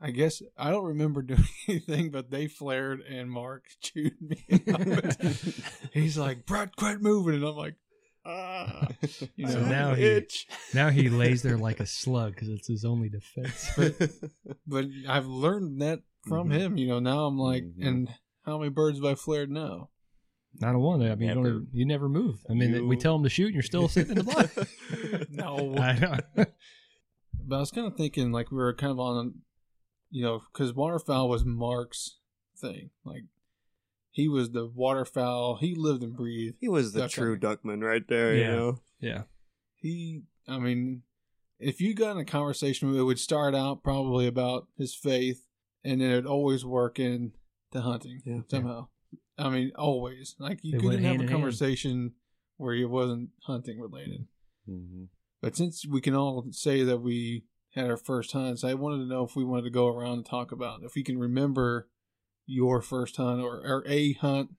I 0.01 0.11
guess 0.11 0.41
I 0.57 0.71
don't 0.71 0.85
remember 0.85 1.21
doing 1.33 1.43
anything, 1.67 2.09
but 2.09 2.31
they 2.31 2.47
flared 2.47 3.01
and 3.01 3.29
Mark 3.29 3.65
chewed 3.81 4.13
me. 4.21 4.45
out. 4.73 5.17
He's 5.93 6.17
like, 6.17 6.45
Brett, 6.45 6.75
quit 6.77 7.01
moving, 7.01 7.35
and 7.35 7.43
I'm 7.43 7.55
like, 7.55 7.75
ah, 8.25 8.87
you 9.35 9.47
So 9.47 9.59
now 9.65 9.93
he 9.95 10.03
Itch. 10.03 10.47
now 10.73 10.89
he 10.89 11.09
lays 11.21 11.41
there 11.43 11.57
like 11.57 11.79
a 11.79 11.85
slug 11.85 12.33
because 12.35 12.49
it's 12.49 12.67
his 12.67 12.85
only 12.85 13.09
defense. 13.09 13.71
but 14.67 14.85
I've 15.07 15.25
learned 15.27 15.81
that 15.81 16.01
from 16.27 16.49
Mhm. 16.49 16.53
him. 16.57 16.77
You 16.77 16.87
know, 16.87 16.99
now 16.99 17.25
I'm 17.25 17.37
like, 17.37 17.63
Mhm. 17.63 17.87
and 17.87 18.09
how 18.45 18.57
many 18.57 18.69
birds 18.69 18.97
have 18.99 19.05
I 19.05 19.15
flared 19.15 19.49
now? 19.51 19.89
Not 20.59 20.75
a 20.75 20.79
one. 20.79 21.01
I 21.01 21.15
mean, 21.15 21.29
you, 21.29 21.33
don't 21.33 21.43
Never. 21.43 21.55
even, 21.55 21.67
you 21.73 21.85
never 21.85 22.07
move. 22.09 22.39
I 22.49 22.53
mean, 22.53 22.87
we 22.87 22.95
tell 22.95 23.15
him 23.15 23.23
to 23.23 23.29
shoot, 23.29 23.47
and 23.47 23.55
you're 23.55 23.63
still 23.63 23.87
sitting 23.87 24.11
in 24.17 24.23
the 24.23 24.23
blind. 24.23 25.27
No. 25.31 25.75
I 25.77 25.97
know. 25.97 26.17
But 26.35 27.55
I 27.55 27.59
was 27.59 27.71
kind 27.71 27.87
of 27.87 27.95
thinking, 27.97 28.31
like, 28.31 28.51
we 28.51 28.57
were 28.57 28.73
kind 28.75 28.91
of 28.91 28.99
on, 28.99 29.41
you 30.11 30.23
know, 30.23 30.41
because 30.53 30.71
waterfowl 30.73 31.27
was 31.27 31.43
Mark's 31.43 32.19
thing. 32.57 32.91
Like, 33.03 33.23
he 34.13 34.27
was 34.29 34.51
the 34.51 34.65
waterfowl. 34.67 35.57
He 35.57 35.75
lived 35.75 36.03
and 36.03 36.15
breathed. 36.15 36.55
He 36.61 36.69
was 36.69 36.93
the 36.93 37.01
Duck 37.01 37.11
true 37.11 37.31
hunting. 37.39 37.49
duckman 37.71 37.83
right 37.83 38.07
there, 38.07 38.33
you 38.35 38.41
Yeah. 38.41 38.55
know. 38.55 38.79
yeah. 39.01 39.23
He, 39.75 40.21
I 40.47 40.59
mean, 40.59 41.01
if 41.59 41.81
you 41.81 41.93
got 41.93 42.11
in 42.11 42.17
a 42.19 42.25
conversation, 42.25 42.89
with 42.89 42.97
it 42.97 43.03
would 43.03 43.19
start 43.19 43.53
out 43.55 43.83
probably 43.83 44.27
about 44.27 44.67
his 44.77 44.95
faith, 44.95 45.45
and 45.83 45.99
then 45.99 46.11
it'd 46.11 46.25
always 46.25 46.63
work 46.63 46.99
into 46.99 47.33
hunting 47.73 48.21
Yeah. 48.25 48.41
somehow. 48.47 48.87
I 49.37 49.49
mean, 49.49 49.71
always. 49.75 50.35
Like, 50.39 50.63
you 50.63 50.73
They 50.73 50.77
couldn't 50.77 51.03
have 51.03 51.11
a 51.11 51.13
in 51.15 51.19
hand. 51.21 51.31
conversation 51.31 52.13
where 52.57 52.75
it 52.75 52.85
wasn't 52.89 53.31
hunting 53.41 53.79
related. 53.79 54.27
Mhm. 54.69 55.07
But 55.41 55.55
since 55.57 55.85
we 55.87 55.99
can 56.01 56.13
all 56.13 56.45
say 56.51 56.83
that 56.83 56.99
we 56.99 57.45
had 57.71 57.89
our 57.89 57.97
first 57.97 58.31
hunts, 58.31 58.63
I 58.63 58.75
wanted 58.75 58.99
to 58.99 59.05
know 59.09 59.23
if 59.25 59.35
we 59.35 59.43
wanted 59.43 59.63
to 59.63 59.69
go 59.71 59.87
around 59.87 60.17
and 60.19 60.25
talk 60.25 60.51
about 60.51 60.83
if 60.83 60.93
we 60.95 61.03
can 61.03 61.17
remember 61.17 61.89
your 62.45 62.81
first 62.81 63.17
hunt 63.17 63.41
or, 63.41 63.57
or 63.65 63.83
a 63.87 64.13
hunt 64.13 64.51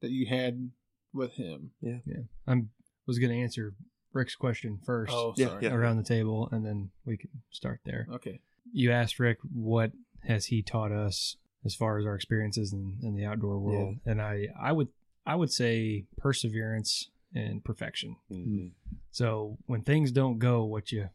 that 0.00 0.10
you 0.10 0.26
had 0.26 0.70
with 1.12 1.34
him. 1.34 1.72
Yeah. 1.80 1.98
Yeah. 2.06 2.22
I'm 2.46 2.70
was 3.06 3.18
going 3.18 3.32
to 3.32 3.38
answer 3.42 3.74
Rick's 4.12 4.36
question 4.36 4.78
first 4.84 5.12
Oh, 5.14 5.34
Yeah, 5.36 5.46
sorry. 5.48 5.64
yeah. 5.66 5.72
around 5.74 5.96
the 5.96 6.02
table, 6.04 6.48
and 6.52 6.64
then 6.64 6.90
we 7.04 7.16
can 7.16 7.30
start 7.50 7.80
there. 7.84 8.06
Okay. 8.14 8.40
You 8.72 8.92
asked 8.92 9.18
Rick 9.18 9.38
what 9.52 9.92
has 10.24 10.46
he 10.46 10.62
taught 10.62 10.92
us 10.92 11.36
as 11.64 11.74
far 11.74 11.98
as 11.98 12.06
our 12.06 12.14
experiences 12.14 12.72
in, 12.72 12.98
in 13.02 13.14
the 13.16 13.24
outdoor 13.24 13.58
world, 13.58 13.96
and 14.06 14.20
I 14.22 14.46
I 14.60 14.72
would 14.72 14.88
I 15.26 15.34
would 15.34 15.50
say 15.52 16.06
perseverance 16.18 17.10
and 17.34 17.62
perfection. 17.64 18.16
Mhm. 18.32 18.70
So 19.10 19.58
when 19.66 19.82
things 19.82 20.10
don't 20.12 20.38
go 20.38 20.64
what 20.64 20.90
you 20.92 21.08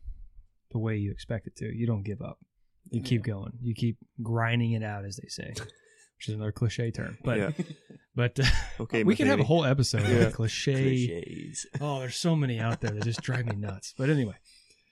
the 0.71 0.77
way 0.79 0.97
you 0.97 1.11
expect 1.11 1.47
it 1.47 1.55
to, 1.57 1.73
you 1.75 1.87
don't 1.87 2.03
give 2.03 2.21
up. 2.21 2.39
You 2.91 3.01
keep 3.01 3.23
going. 3.23 3.53
You 3.61 3.73
keep 3.73 3.97
grinding 4.21 4.73
it 4.73 4.83
out, 4.83 5.05
as 5.05 5.15
they 5.17 5.27
say, 5.29 5.53
which 6.17 6.29
is 6.29 6.35
another 6.35 6.51
cliche 6.51 6.91
term. 6.91 7.17
But 7.23 7.37
yeah. 7.37 7.51
but 8.15 8.39
uh, 8.39 8.45
Okay, 8.81 9.03
we 9.03 9.15
could 9.15 9.27
have 9.27 9.39
a 9.39 9.43
whole 9.43 9.65
episode 9.65 10.07
Yeah. 10.07 10.25
on 10.27 10.31
cliche. 10.31 11.07
Cliches. 11.07 11.65
Oh, 11.81 11.99
there's 11.99 12.15
so 12.15 12.35
many 12.35 12.59
out 12.59 12.81
there 12.81 12.91
that 12.91 13.03
just 13.03 13.21
drive 13.21 13.45
me 13.45 13.55
nuts. 13.55 13.93
But 13.97 14.09
anyway, 14.09 14.35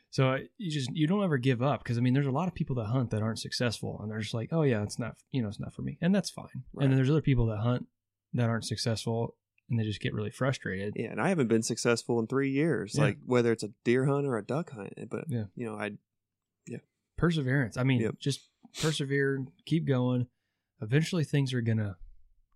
so 0.09 0.29
uh, 0.31 0.37
you 0.57 0.71
just 0.71 0.89
you 0.93 1.07
don't 1.07 1.23
ever 1.23 1.37
give 1.37 1.61
up 1.61 1.83
because 1.83 1.97
I 1.97 2.01
mean, 2.01 2.13
there's 2.13 2.27
a 2.27 2.31
lot 2.31 2.47
of 2.47 2.53
people 2.53 2.75
that 2.77 2.85
hunt 2.85 3.11
that 3.11 3.21
aren't 3.21 3.39
successful, 3.39 3.99
and 4.01 4.11
they're 4.11 4.19
just 4.19 4.33
like, 4.33 4.49
oh 4.51 4.63
yeah, 4.63 4.83
it's 4.83 4.99
not 4.99 5.15
you 5.31 5.41
know 5.41 5.47
it's 5.47 5.59
not 5.59 5.73
for 5.73 5.81
me, 5.81 5.97
and 6.01 6.13
that's 6.13 6.29
fine. 6.29 6.63
Right. 6.73 6.83
And 6.83 6.91
then 6.91 6.97
there's 6.97 7.09
other 7.09 7.21
people 7.21 7.45
that 7.47 7.57
hunt 7.57 7.87
that 8.33 8.49
aren't 8.49 8.65
successful, 8.65 9.35
and 9.69 9.79
they 9.79 9.83
just 9.83 10.01
get 10.01 10.13
really 10.13 10.29
frustrated. 10.31 10.93
Yeah, 10.95 11.11
and 11.11 11.21
I 11.21 11.29
haven't 11.29 11.47
been 11.47 11.63
successful 11.63 12.19
in 12.19 12.27
three 12.27 12.49
years. 12.51 12.93
Yeah. 12.95 13.03
Like 13.05 13.17
whether 13.25 13.51
it's 13.51 13.63
a 13.63 13.69
deer 13.85 14.05
hunt 14.05 14.25
or 14.27 14.37
a 14.37 14.43
duck 14.45 14.71
hunt, 14.71 14.93
but 15.09 15.25
Yeah. 15.29 15.45
you 15.55 15.65
know, 15.65 15.75
I 15.75 15.91
yeah, 16.67 16.79
perseverance. 17.17 17.77
I 17.77 17.83
mean, 17.83 18.01
Yep. 18.01 18.19
just 18.19 18.47
persevere, 18.81 19.45
keep 19.65 19.85
going. 19.87 20.27
Eventually, 20.81 21.23
things 21.23 21.53
are 21.53 21.61
gonna 21.61 21.97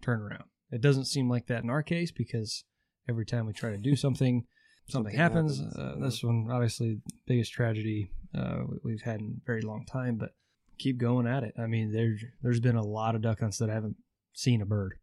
turn 0.01 0.21
around. 0.21 0.45
It 0.71 0.81
doesn't 0.81 1.05
seem 1.05 1.29
like 1.29 1.47
that 1.47 1.63
in 1.63 1.69
our 1.69 1.83
case 1.83 2.11
because 2.11 2.63
every 3.07 3.25
time 3.25 3.45
we 3.45 3.53
try 3.53 3.71
to 3.71 3.77
do 3.77 3.95
something, 3.95 4.45
something, 4.89 5.11
Something 5.13 5.15
happens. 5.17 5.57
happens, 5.59 5.77
Uh, 5.77 5.95
this 5.99 6.23
one, 6.23 6.47
obviously, 6.51 7.01
biggest 7.25 7.51
tragedy 7.53 8.11
uh, 8.35 8.63
we- 8.67 8.79
we've 8.83 9.01
had 9.01 9.19
in 9.21 9.39
a 9.41 9.45
very 9.45 9.61
long 9.61 9.85
time. 9.85 10.17
But 10.17 10.31
keep 10.77 10.97
going 10.97 11.25
at 11.27 11.43
it. 11.43 11.53
I 11.57 11.65
mean, 11.67 11.91
there's 11.91 12.23
there's 12.41 12.59
been 12.59 12.75
a 12.75 12.83
lot 12.85 13.15
of 13.15 13.21
duck 13.21 13.39
hunts 13.39 13.57
that 13.59 13.69
I 13.69 13.73
haven't 13.73 13.97
seen 14.33 14.61
a 14.61 14.65
bird, 14.65 14.95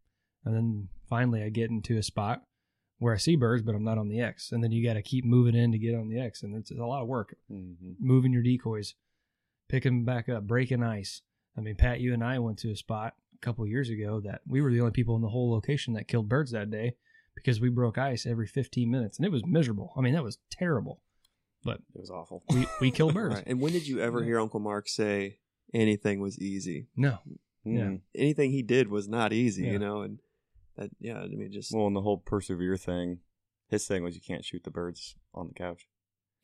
and 0.45 0.55
then 0.55 0.89
finally 1.09 1.43
I 1.43 1.49
get 1.49 1.69
into 1.69 1.97
a 1.97 2.03
spot 2.03 2.43
where 2.99 3.13
I 3.13 3.17
see 3.17 3.35
birds, 3.35 3.61
but 3.63 3.75
I'm 3.75 3.83
not 3.83 3.97
on 3.97 4.07
the 4.07 4.21
X, 4.21 4.51
and 4.53 4.63
then 4.63 4.71
you 4.71 4.81
got 4.85 4.93
to 4.93 5.01
keep 5.01 5.25
moving 5.25 5.53
in 5.55 5.71
to 5.73 5.77
get 5.77 5.95
on 5.95 6.07
the 6.07 6.17
X, 6.19 6.43
and 6.43 6.55
it's 6.55 6.71
a 6.71 6.75
lot 6.75 7.01
of 7.01 7.07
work 7.09 7.35
Mhm. 7.51 7.95
moving 7.99 8.31
your 8.31 8.41
decoys, 8.43 8.95
picking 9.67 10.05
back 10.05 10.29
up, 10.29 10.47
breaking 10.47 10.81
ice. 10.83 11.21
I 11.57 11.61
mean, 11.61 11.75
Pat, 11.75 11.99
you 11.99 12.13
and 12.13 12.23
I 12.23 12.39
went 12.39 12.59
to 12.59 12.71
a 12.71 12.75
spot 12.75 13.13
a 13.33 13.37
couple 13.45 13.65
years 13.67 13.89
ago 13.89 14.19
that 14.21 14.41
we 14.47 14.61
were 14.61 14.71
the 14.71 14.79
only 14.81 14.91
people 14.91 15.15
in 15.15 15.21
the 15.21 15.29
whole 15.29 15.51
location 15.51 15.93
that 15.93 16.07
killed 16.07 16.27
birds 16.29 16.51
that 16.51 16.69
day 16.71 16.95
because 17.35 17.59
we 17.61 17.69
broke 17.69 17.97
ice 17.97 18.25
every 18.25 18.47
15 18.47 18.89
minutes, 18.89 19.17
and 19.17 19.25
it 19.25 19.31
was 19.31 19.45
miserable. 19.45 19.93
I 19.97 20.01
mean, 20.01 20.13
that 20.13 20.23
was 20.23 20.37
terrible. 20.51 21.01
But 21.63 21.77
It 21.95 21.99
was 21.99 22.11
awful. 22.11 22.43
we 22.49 22.67
we 22.79 22.91
killed 22.91 23.13
birds. 23.15 23.35
right. 23.35 23.43
And 23.47 23.59
when 23.59 23.73
did 23.73 23.87
you 23.87 23.99
ever 23.99 24.23
hear 24.23 24.39
Uncle 24.39 24.59
Mark 24.59 24.87
say 24.87 25.39
anything 25.73 26.19
was 26.19 26.39
easy? 26.39 26.87
No, 26.95 27.19
Mm. 27.65 27.77
Yeah. 28.13 28.21
Anything 28.21 28.51
he 28.51 28.61
did 28.61 28.89
was 28.89 29.07
not 29.07 29.33
easy, 29.33 29.63
Yeah. 29.63 29.71
you 29.71 29.79
know, 29.79 30.01
and 30.01 30.19
that 30.77 30.91
yeah, 30.99 31.17
I 31.19 31.27
mean 31.27 31.51
just 31.51 31.71
Well, 31.73 31.87
and 31.87 31.95
the 31.95 32.01
whole 32.01 32.17
persevere 32.19 32.77
thing, 32.77 33.21
his 33.69 33.87
thing 33.87 34.03
was 34.03 34.13
you 34.13 34.21
can't 34.21 34.45
shoot 34.45 34.63
the 34.63 34.69
birds 34.69 35.15
on 35.33 35.47
the 35.47 35.53
couch. 35.55 35.87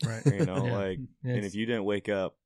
right? 0.04 0.26
You 0.26 0.46
know, 0.48 0.66
Yeah. 0.66 0.78
like, 0.78 1.00
Yeah, 1.24 1.34
and 1.36 1.46
if 1.46 1.54
you 1.54 1.68
didn't 1.68 1.84
wake 1.84 2.10
up 2.10 2.38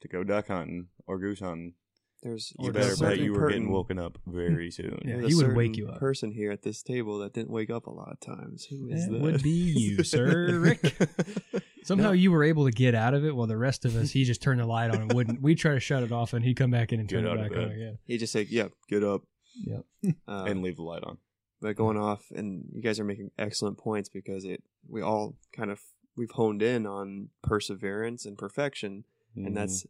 to 0.00 0.08
go 0.08 0.24
duck 0.24 0.48
hunting 0.48 0.88
or 1.06 1.18
goose 1.18 1.40
hunting, 1.40 1.74
there's 2.22 2.52
you 2.58 2.72
better 2.72 2.86
a 2.86 2.88
bet 2.90 2.96
certain 2.98 3.24
you 3.24 3.32
were 3.34 3.48
getting 3.48 3.70
woken 3.70 3.98
up 3.98 4.18
very 4.26 4.70
soon. 4.70 4.98
Yeah, 5.04 5.20
he 5.26 5.32
a 5.32 5.36
would 5.36 5.54
wake 5.56 5.74
certain 5.74 5.74
you 5.74 5.88
up. 5.88 5.98
Person 6.00 6.32
here 6.32 6.50
at 6.50 6.62
this 6.62 6.82
table 6.82 7.18
that 7.18 7.32
didn't 7.32 7.50
wake 7.50 7.70
up 7.70 7.86
a 7.86 7.90
lot 7.90 8.10
of 8.12 8.20
times. 8.20 8.64
Who 8.66 8.88
is 8.88 9.04
It 9.06 9.12
that? 9.12 9.20
would 9.20 9.42
be 9.42 9.50
you, 9.50 10.02
sir, 10.04 10.58
Rick. 10.58 10.80
Somehow 11.84 12.08
No. 12.08 12.12
you 12.12 12.32
were 12.32 12.42
able 12.42 12.64
to 12.64 12.72
get 12.72 12.94
out 12.94 13.14
of 13.14 13.24
it, 13.24 13.34
while 13.36 13.46
the 13.46 13.56
rest 13.56 13.84
of 13.84 13.94
us, 13.96 14.10
he 14.10 14.24
just 14.24 14.42
turned 14.42 14.58
the 14.60 14.66
light 14.66 14.90
on 14.90 15.02
and 15.02 15.12
wouldn't. 15.12 15.40
We 15.40 15.54
try 15.54 15.74
to 15.74 15.80
shut 15.80 16.02
it 16.02 16.10
off, 16.10 16.32
and 16.32 16.44
he'd 16.44 16.56
come 16.56 16.70
back 16.70 16.92
in 16.92 16.98
and 17.00 17.08
Get 17.08 17.22
turn 17.22 17.26
it 17.26 17.42
back 17.42 17.52
on 17.56 17.68
bed. 17.68 17.76
again. 17.76 17.98
He 18.04 18.18
just 18.18 18.32
said, 18.32 18.48
"Yep, 18.48 18.72
get 18.88 19.04
up." 19.04 19.22
Yep. 19.64 19.84
Uh, 20.26 20.44
and 20.48 20.62
leave 20.62 20.76
the 20.76 20.82
light 20.82 21.02
on. 21.04 21.18
but 21.62 21.76
going 21.76 21.96
off 21.96 22.26
and 22.34 22.64
you 22.74 22.82
guys 22.82 23.00
are 23.00 23.04
making 23.04 23.30
excellent 23.38 23.78
points 23.78 24.08
because 24.10 24.44
it 24.44 24.62
we 24.86 25.00
all 25.00 25.34
kind 25.54 25.70
of 25.70 25.80
we've 26.16 26.30
honed 26.32 26.62
in 26.62 26.86
on 26.86 27.30
perseverance 27.42 28.26
and 28.26 28.36
perfection 28.36 29.04
Mhm. 29.36 29.46
and 29.46 29.56
that's 29.56 29.86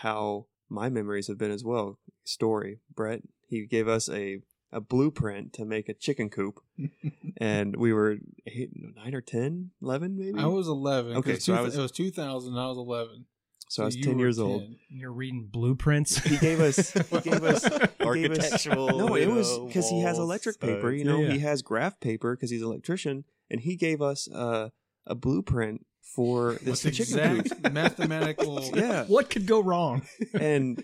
how 0.00 0.46
my 0.72 0.88
memories 0.88 1.26
have 1.28 1.38
been 1.38 1.50
as 1.50 1.64
well 1.64 1.98
story 2.24 2.78
brett 2.94 3.20
he 3.48 3.66
gave 3.66 3.86
us 3.88 4.08
a 4.08 4.40
a 4.74 4.80
blueprint 4.80 5.52
to 5.52 5.64
make 5.66 5.88
a 5.88 5.94
chicken 5.94 6.30
coop 6.30 6.58
and 7.36 7.76
we 7.76 7.92
were 7.92 8.16
eight, 8.46 8.70
nine 8.96 9.14
or 9.14 9.20
10 9.20 9.70
11 9.82 10.18
maybe 10.18 10.38
I 10.38 10.46
was 10.46 10.66
11. 10.68 11.16
Okay, 11.18 11.38
so 11.38 11.54
I 11.54 11.60
was- 11.60 11.76
it 11.76 11.80
was 11.82 11.92
2000. 11.92 12.56
I 12.56 12.66
was 12.68 12.78
11. 12.78 13.26
so 13.68 13.82
i 13.82 13.86
was 13.86 13.96
10 13.96 14.14
were 14.14 14.18
years 14.20 14.38
old 14.38 14.62
10. 14.62 14.76
You're 14.88 15.12
reading 15.12 15.48
blueprints. 15.52 16.16
he 16.24 16.38
gave 16.38 16.60
us 16.60 16.92
he 16.92 17.20
gave 17.20 17.44
us 17.44 17.64
he 17.64 17.70
gave 17.70 17.82
us- 17.82 17.90
Architectural. 18.00 18.88
No, 18.98 19.14
it 19.14 19.28
was 19.28 19.58
because 19.66 19.88
he 19.90 20.00
has 20.00 20.16
walls, 20.16 20.26
electric 20.28 20.58
paper. 20.60 20.88
studs. 20.90 20.98
You 20.98 21.04
know, 21.04 21.18
Yeah, 21.20 21.26
yeah. 21.28 21.32
he 21.34 21.38
has 21.40 21.62
graph 21.62 22.00
paper 22.00 22.34
because 22.34 22.50
he's 22.50 22.62
an 22.62 22.68
electrician, 22.68 23.24
and 23.50 23.60
he 23.60 23.76
gave 23.76 24.00
us 24.02 24.28
uh, 24.30 24.70
a 25.06 25.14
blueprint 25.14 25.84
for 26.14 26.54
this 26.62 26.84
With 26.84 26.94
chicken 26.94 27.18
exact 27.18 27.62
coop. 27.62 27.72
mathematical. 27.72 28.60
Yeah, 28.74 29.04
what 29.06 29.30
could 29.30 29.46
go 29.46 29.60
wrong? 29.62 30.02
and 30.34 30.82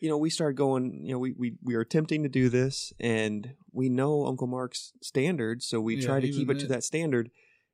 you 0.00 0.08
know, 0.08 0.16
we 0.18 0.30
started 0.30 0.56
going. 0.56 1.04
You 1.04 1.12
know, 1.12 1.18
we 1.18 1.32
we 1.32 1.56
we 1.62 1.74
were 1.74 1.82
attempting 1.82 2.22
to 2.24 2.28
do 2.28 2.48
this, 2.48 2.92
and 2.98 3.54
we 3.72 3.88
know 3.88 4.26
Uncle 4.26 4.46
Mark's 4.48 4.92
standards, 5.02 5.66
so 5.66 5.80
we 5.80 5.96
Yeah, 5.96 6.06
try 6.06 6.20
to 6.20 6.28
keep 6.28 6.48
was 6.48 6.56
it 6.58 6.60
to 6.60 6.66
that 6.68 6.84
standard. 6.84 7.30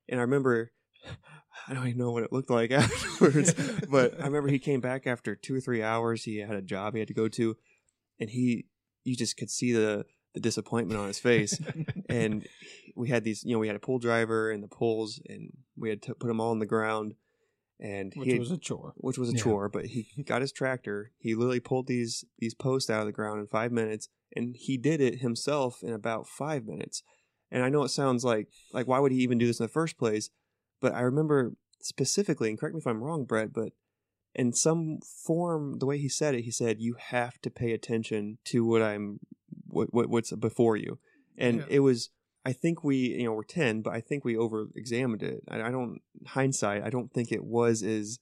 And 0.07 0.19
I 0.19 0.23
remember. 0.23 0.71
I 1.67 1.73
don't 1.73 1.85
even 1.87 1.99
know 1.99 2.11
what 2.11 2.23
it 2.23 2.31
looked 2.31 2.49
like 2.49 2.71
afterwards, 2.71 3.53
but 3.89 4.19
I 4.19 4.25
remember 4.25 4.47
he 4.49 4.59
came 4.59 4.79
back 4.79 5.05
after 5.05 5.35
two 5.35 5.55
or 5.55 5.59
three 5.59 5.83
hours. 5.83 6.23
He 6.23 6.37
had 6.37 6.55
a 6.55 6.61
job 6.61 6.93
he 6.93 6.99
had 6.99 7.09
to 7.09 7.13
go 7.13 7.27
to, 7.27 7.57
and 8.19 8.29
he, 8.29 8.65
you 9.03 9.15
just 9.15 9.37
could 9.37 9.51
see 9.51 9.71
the 9.73 10.05
the 10.33 10.39
disappointment 10.39 10.99
on 10.99 11.07
his 11.07 11.19
face. 11.19 11.59
and 12.07 12.47
we 12.99 13.07
had 13.09 13.23
these, 13.23 13.43
you 13.43 13.53
know, 13.53 13.59
we 13.59 13.67
had 13.67 13.75
a 13.75 13.79
pull 13.87 13.97
driver 13.99 14.51
and 14.51 14.61
the 14.63 14.67
poles, 14.67 15.21
and 15.29 15.51
we 15.77 15.89
had 15.89 16.01
to 16.03 16.13
put 16.15 16.27
them 16.27 16.39
all 16.41 16.51
on 16.51 16.59
the 16.59 16.65
ground. 16.65 17.15
And 17.81 18.11
Which 18.15 18.25
he 18.25 18.31
had- 18.33 18.39
was 18.41 18.51
a 18.51 18.57
chore. 18.57 18.93
which 18.97 19.17
was 19.17 19.29
a 19.29 19.33
Yeah. 19.33 19.41
chore, 19.43 19.69
but 19.69 19.85
he 19.85 20.01
got 20.25 20.41
his 20.41 20.51
tractor. 20.51 21.11
He 21.17 21.33
literally 21.33 21.61
pulled 21.61 21.87
these 21.87 22.25
these 22.37 22.53
posts 22.53 22.89
out 22.89 22.99
of 22.99 23.05
the 23.05 23.13
ground 23.13 23.39
in 23.39 23.47
five 23.47 23.71
minutes, 23.71 24.09
and 24.35 24.55
he 24.57 24.77
did 24.77 24.99
it 24.99 25.19
himself 25.21 25.81
in 25.81 25.93
about 25.93 26.27
five 26.27 26.65
minutes. 26.65 27.03
And 27.49 27.63
I 27.63 27.69
know 27.69 27.83
it 27.83 27.89
sounds 27.89 28.25
like 28.25 28.49
like 28.73 28.85
why 28.87 28.99
would 28.99 29.13
he 29.13 29.19
even 29.19 29.37
do 29.37 29.47
this 29.47 29.59
in 29.59 29.63
the 29.63 29.69
first 29.81 29.97
place? 29.97 30.29
But 30.81 30.93
I 30.93 31.01
remember 31.01 31.53
specifically, 31.79 32.49
and 32.49 32.59
correct 32.59 32.75
me 32.75 32.79
if 32.79 32.87
I'm 32.87 33.01
wrong, 33.03 33.23
Brett, 33.23 33.53
but 33.53 33.71
in 34.35 34.51
some 34.53 34.99
form, 35.01 35.79
the 35.79 35.85
way 35.85 35.97
he 35.97 36.09
said 36.09 36.35
it, 36.35 36.41
he 36.43 36.51
said 36.51 36.79
you 36.81 36.95
have 36.99 37.39
to 37.41 37.49
pay 37.49 37.71
attention 37.71 38.39
to 38.45 38.65
what 38.65 38.81
I'm 38.81 39.19
what, 39.67 39.93
what 39.93 40.09
what's 40.09 40.31
before 40.35 40.75
you, 40.75 40.99
and 41.37 41.59
Yeah. 41.59 41.65
it 41.69 41.79
was. 41.79 42.09
I 42.45 42.53
think 42.53 42.83
we, 42.83 42.95
you 42.97 43.25
know, 43.25 43.33
we're 43.33 43.43
ten, 43.43 43.81
but 43.81 43.93
I 43.93 44.01
think 44.01 44.23
we 44.23 44.37
over 44.37 44.67
examined 44.75 45.23
it. 45.23 45.43
I, 45.49 45.61
I 45.63 45.71
don't 45.71 45.99
hindsight. 46.27 46.83
I 46.83 46.89
don't 46.89 47.11
think 47.13 47.31
it 47.31 47.43
was 47.43 47.83
as 47.83 48.19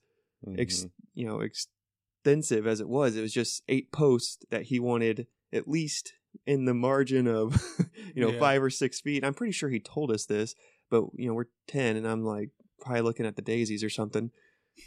ex, 0.58 0.84
Mhm. 0.84 0.90
you 1.14 1.26
know 1.26 1.40
extensive 1.40 2.66
as 2.66 2.80
it 2.80 2.88
was. 2.88 3.16
It 3.16 3.22
was 3.22 3.32
just 3.32 3.62
eight 3.68 3.92
posts 3.92 4.38
that 4.50 4.64
he 4.64 4.80
wanted 4.80 5.26
at 5.52 5.68
least 5.68 6.12
in 6.46 6.64
the 6.66 6.74
margin 6.74 7.26
of 7.26 7.56
you 8.14 8.22
know 8.22 8.32
Yeah. 8.32 8.38
five 8.40 8.62
or 8.62 8.70
six 8.70 9.00
feet. 9.00 9.24
I'm 9.24 9.34
pretty 9.34 9.52
sure 9.52 9.70
he 9.70 9.80
told 9.80 10.10
us 10.10 10.26
this, 10.26 10.54
but 10.90 11.04
you 11.14 11.28
know 11.28 11.34
we're 11.34 11.46
ten, 11.66 11.96
and 11.96 12.06
I'm 12.06 12.24
like 12.24 12.50
probably 12.80 13.02
looking 13.02 13.26
at 13.26 13.36
the 13.36 13.42
daisies 13.42 13.82
or 13.84 13.90
something. 13.90 14.30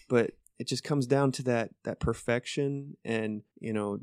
But 0.08 0.32
it 0.60 0.68
just 0.68 0.84
comes 0.84 1.08
down 1.08 1.32
to 1.34 1.44
that 1.44 1.72
that 1.84 2.00
perfection, 2.00 2.98
and 3.04 3.44
you 3.60 3.74
know 3.74 4.00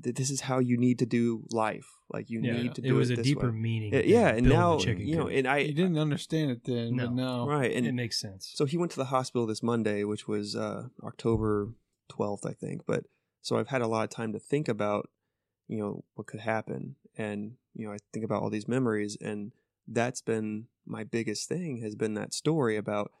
this 0.00 0.30
is 0.30 0.42
how 0.42 0.58
you 0.58 0.76
need 0.76 0.98
to 1.00 1.06
do 1.06 1.44
life. 1.50 1.86
Like 2.12 2.30
you 2.30 2.40
Yeah, 2.40 2.52
need 2.54 2.74
to 2.76 2.82
do 2.82 2.88
it 2.94 2.98
was 2.98 3.10
it 3.10 3.14
a 3.14 3.16
this 3.16 3.26
deeper 3.26 3.50
way. 3.52 3.58
meaning. 3.58 3.90
Than 3.90 4.08
yeah, 4.08 4.28
and 4.28 4.48
now 4.48 4.78
chicken 4.78 5.06
you 5.06 5.16
know, 5.16 5.24
coop. 5.24 5.32
and 5.34 5.46
I 5.46 5.58
you 5.58 5.74
didn't 5.74 5.98
understand 5.98 6.50
it 6.50 6.64
then, 6.64 6.96
but 6.96 7.12
now 7.12 7.46
right, 7.46 7.72
and 7.74 7.86
it 7.86 7.92
makes 7.92 8.18
sense. 8.18 8.50
so 8.54 8.64
he 8.64 8.76
went 8.76 8.92
to 8.92 8.98
the 8.98 9.06
hospital 9.06 9.46
this 9.46 9.62
Monday, 9.62 10.04
which 10.04 10.26
was 10.28 10.56
uh, 10.56 10.88
October 11.04 11.72
12th, 12.10 12.46
I 12.46 12.52
think. 12.52 12.82
But 12.86 13.04
so 13.42 13.56
I've 13.58 13.68
had 13.68 13.82
a 13.82 13.86
lot 13.86 14.04
of 14.04 14.10
time 14.10 14.32
to 14.32 14.38
think 14.38 14.68
about, 14.68 15.08
you 15.68 15.78
know, 15.78 16.04
what 16.14 16.26
could 16.26 16.40
happen. 16.40 16.96
And, 17.16 17.56
you 17.74 17.86
know, 17.86 17.92
I 17.92 17.98
think 18.12 18.24
about 18.24 18.42
all 18.42 18.50
these 18.50 18.68
memories. 18.68 19.16
And 19.20 19.52
that's 19.86 20.20
been 20.20 20.66
my 20.86 21.04
biggest 21.04 21.48
thing 21.48 21.78
has 21.82 21.94
been 21.94 22.14
that 22.14 22.32
story 22.34 22.76
about 22.76 23.12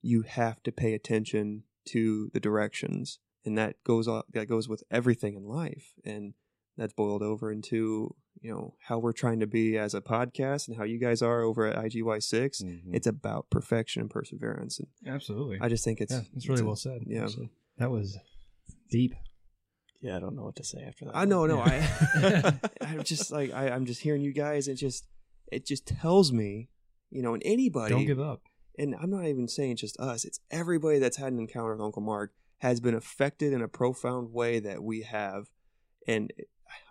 you 0.00 0.22
have 0.22 0.62
to 0.64 0.72
pay 0.72 0.94
attention 0.94 1.64
to 1.86 2.30
the 2.32 2.40
directions. 2.40 3.18
And 3.44 3.58
that 3.58 3.76
goes 3.84 4.06
on, 4.08 4.22
that 4.32 4.46
goes 4.48 4.68
with 4.68 4.82
everything 4.90 5.34
in 5.34 5.44
life. 5.44 5.92
And 6.04 6.34
that's 6.76 6.92
boiled 6.94 7.22
over 7.22 7.50
into, 7.52 8.14
you 8.40 8.50
know, 8.52 8.74
how 8.80 8.98
we're 8.98 9.12
trying 9.12 9.40
to 9.40 9.46
be 9.46 9.76
as 9.76 9.94
a 9.94 10.00
podcast 10.00 10.68
and 10.68 10.76
how 10.76 10.84
you 10.84 10.98
guys 10.98 11.20
are 11.22 11.42
over 11.42 11.66
at 11.66 11.76
IGY6 11.76 12.62
Mhm. 12.62 12.94
it's 12.94 13.06
about 13.06 13.50
perfection 13.50 14.00
and 14.00 14.10
perseverance 14.10 14.78
and 14.80 14.88
Absolutely. 15.06 15.58
i 15.60 15.68
just 15.68 15.84
think 15.84 16.00
it's 16.00 16.12
yeah, 16.12 16.22
it's 16.34 16.48
really 16.48 16.62
a- 16.62 16.64
well 16.64 16.76
said. 16.76 17.02
yeah. 17.06 17.24
actually. 17.24 17.50
That 17.78 17.90
was 17.90 18.16
deep. 18.90 19.12
Yeah, 20.00 20.16
I 20.16 20.20
don't 20.20 20.34
know 20.34 20.44
what 20.44 20.56
to 20.56 20.64
say 20.64 20.82
after 20.82 21.04
that. 21.04 21.16
i 21.16 21.24
know 21.26 21.46
no 21.46 21.58
Yeah. 21.64 22.52
i 22.54 22.68
i'm 22.86 23.04
just 23.04 23.30
like 23.30 23.52
I, 23.52 23.68
i'm 23.68 23.84
just 23.86 24.00
hearing 24.00 24.22
you 24.22 24.32
guys 24.32 24.66
it 24.66 24.74
just 24.76 25.06
it 25.52 25.66
just 25.66 25.86
tells 25.86 26.32
me 26.32 26.70
you 27.10 27.22
know 27.22 27.34
and 27.34 27.42
anybody 27.44 27.94
Don't 27.94 28.06
give 28.06 28.18
up. 28.20 28.40
and 28.78 28.94
i'm 29.00 29.10
not 29.10 29.26
even 29.26 29.46
saying 29.46 29.76
just 29.76 29.98
us 30.00 30.24
it's 30.24 30.40
everybody 30.50 30.98
that's 30.98 31.18
had 31.18 31.32
an 31.32 31.38
encounter 31.38 31.72
with 31.72 31.82
uncle 31.84 32.02
mark 32.02 32.32
has 32.62 32.80
been 32.80 32.94
affected 32.94 33.52
in 33.52 33.60
a 33.62 33.68
profound 33.68 34.32
way 34.32 34.58
that 34.60 34.82
we 34.82 35.02
have 35.02 35.50
and 36.06 36.32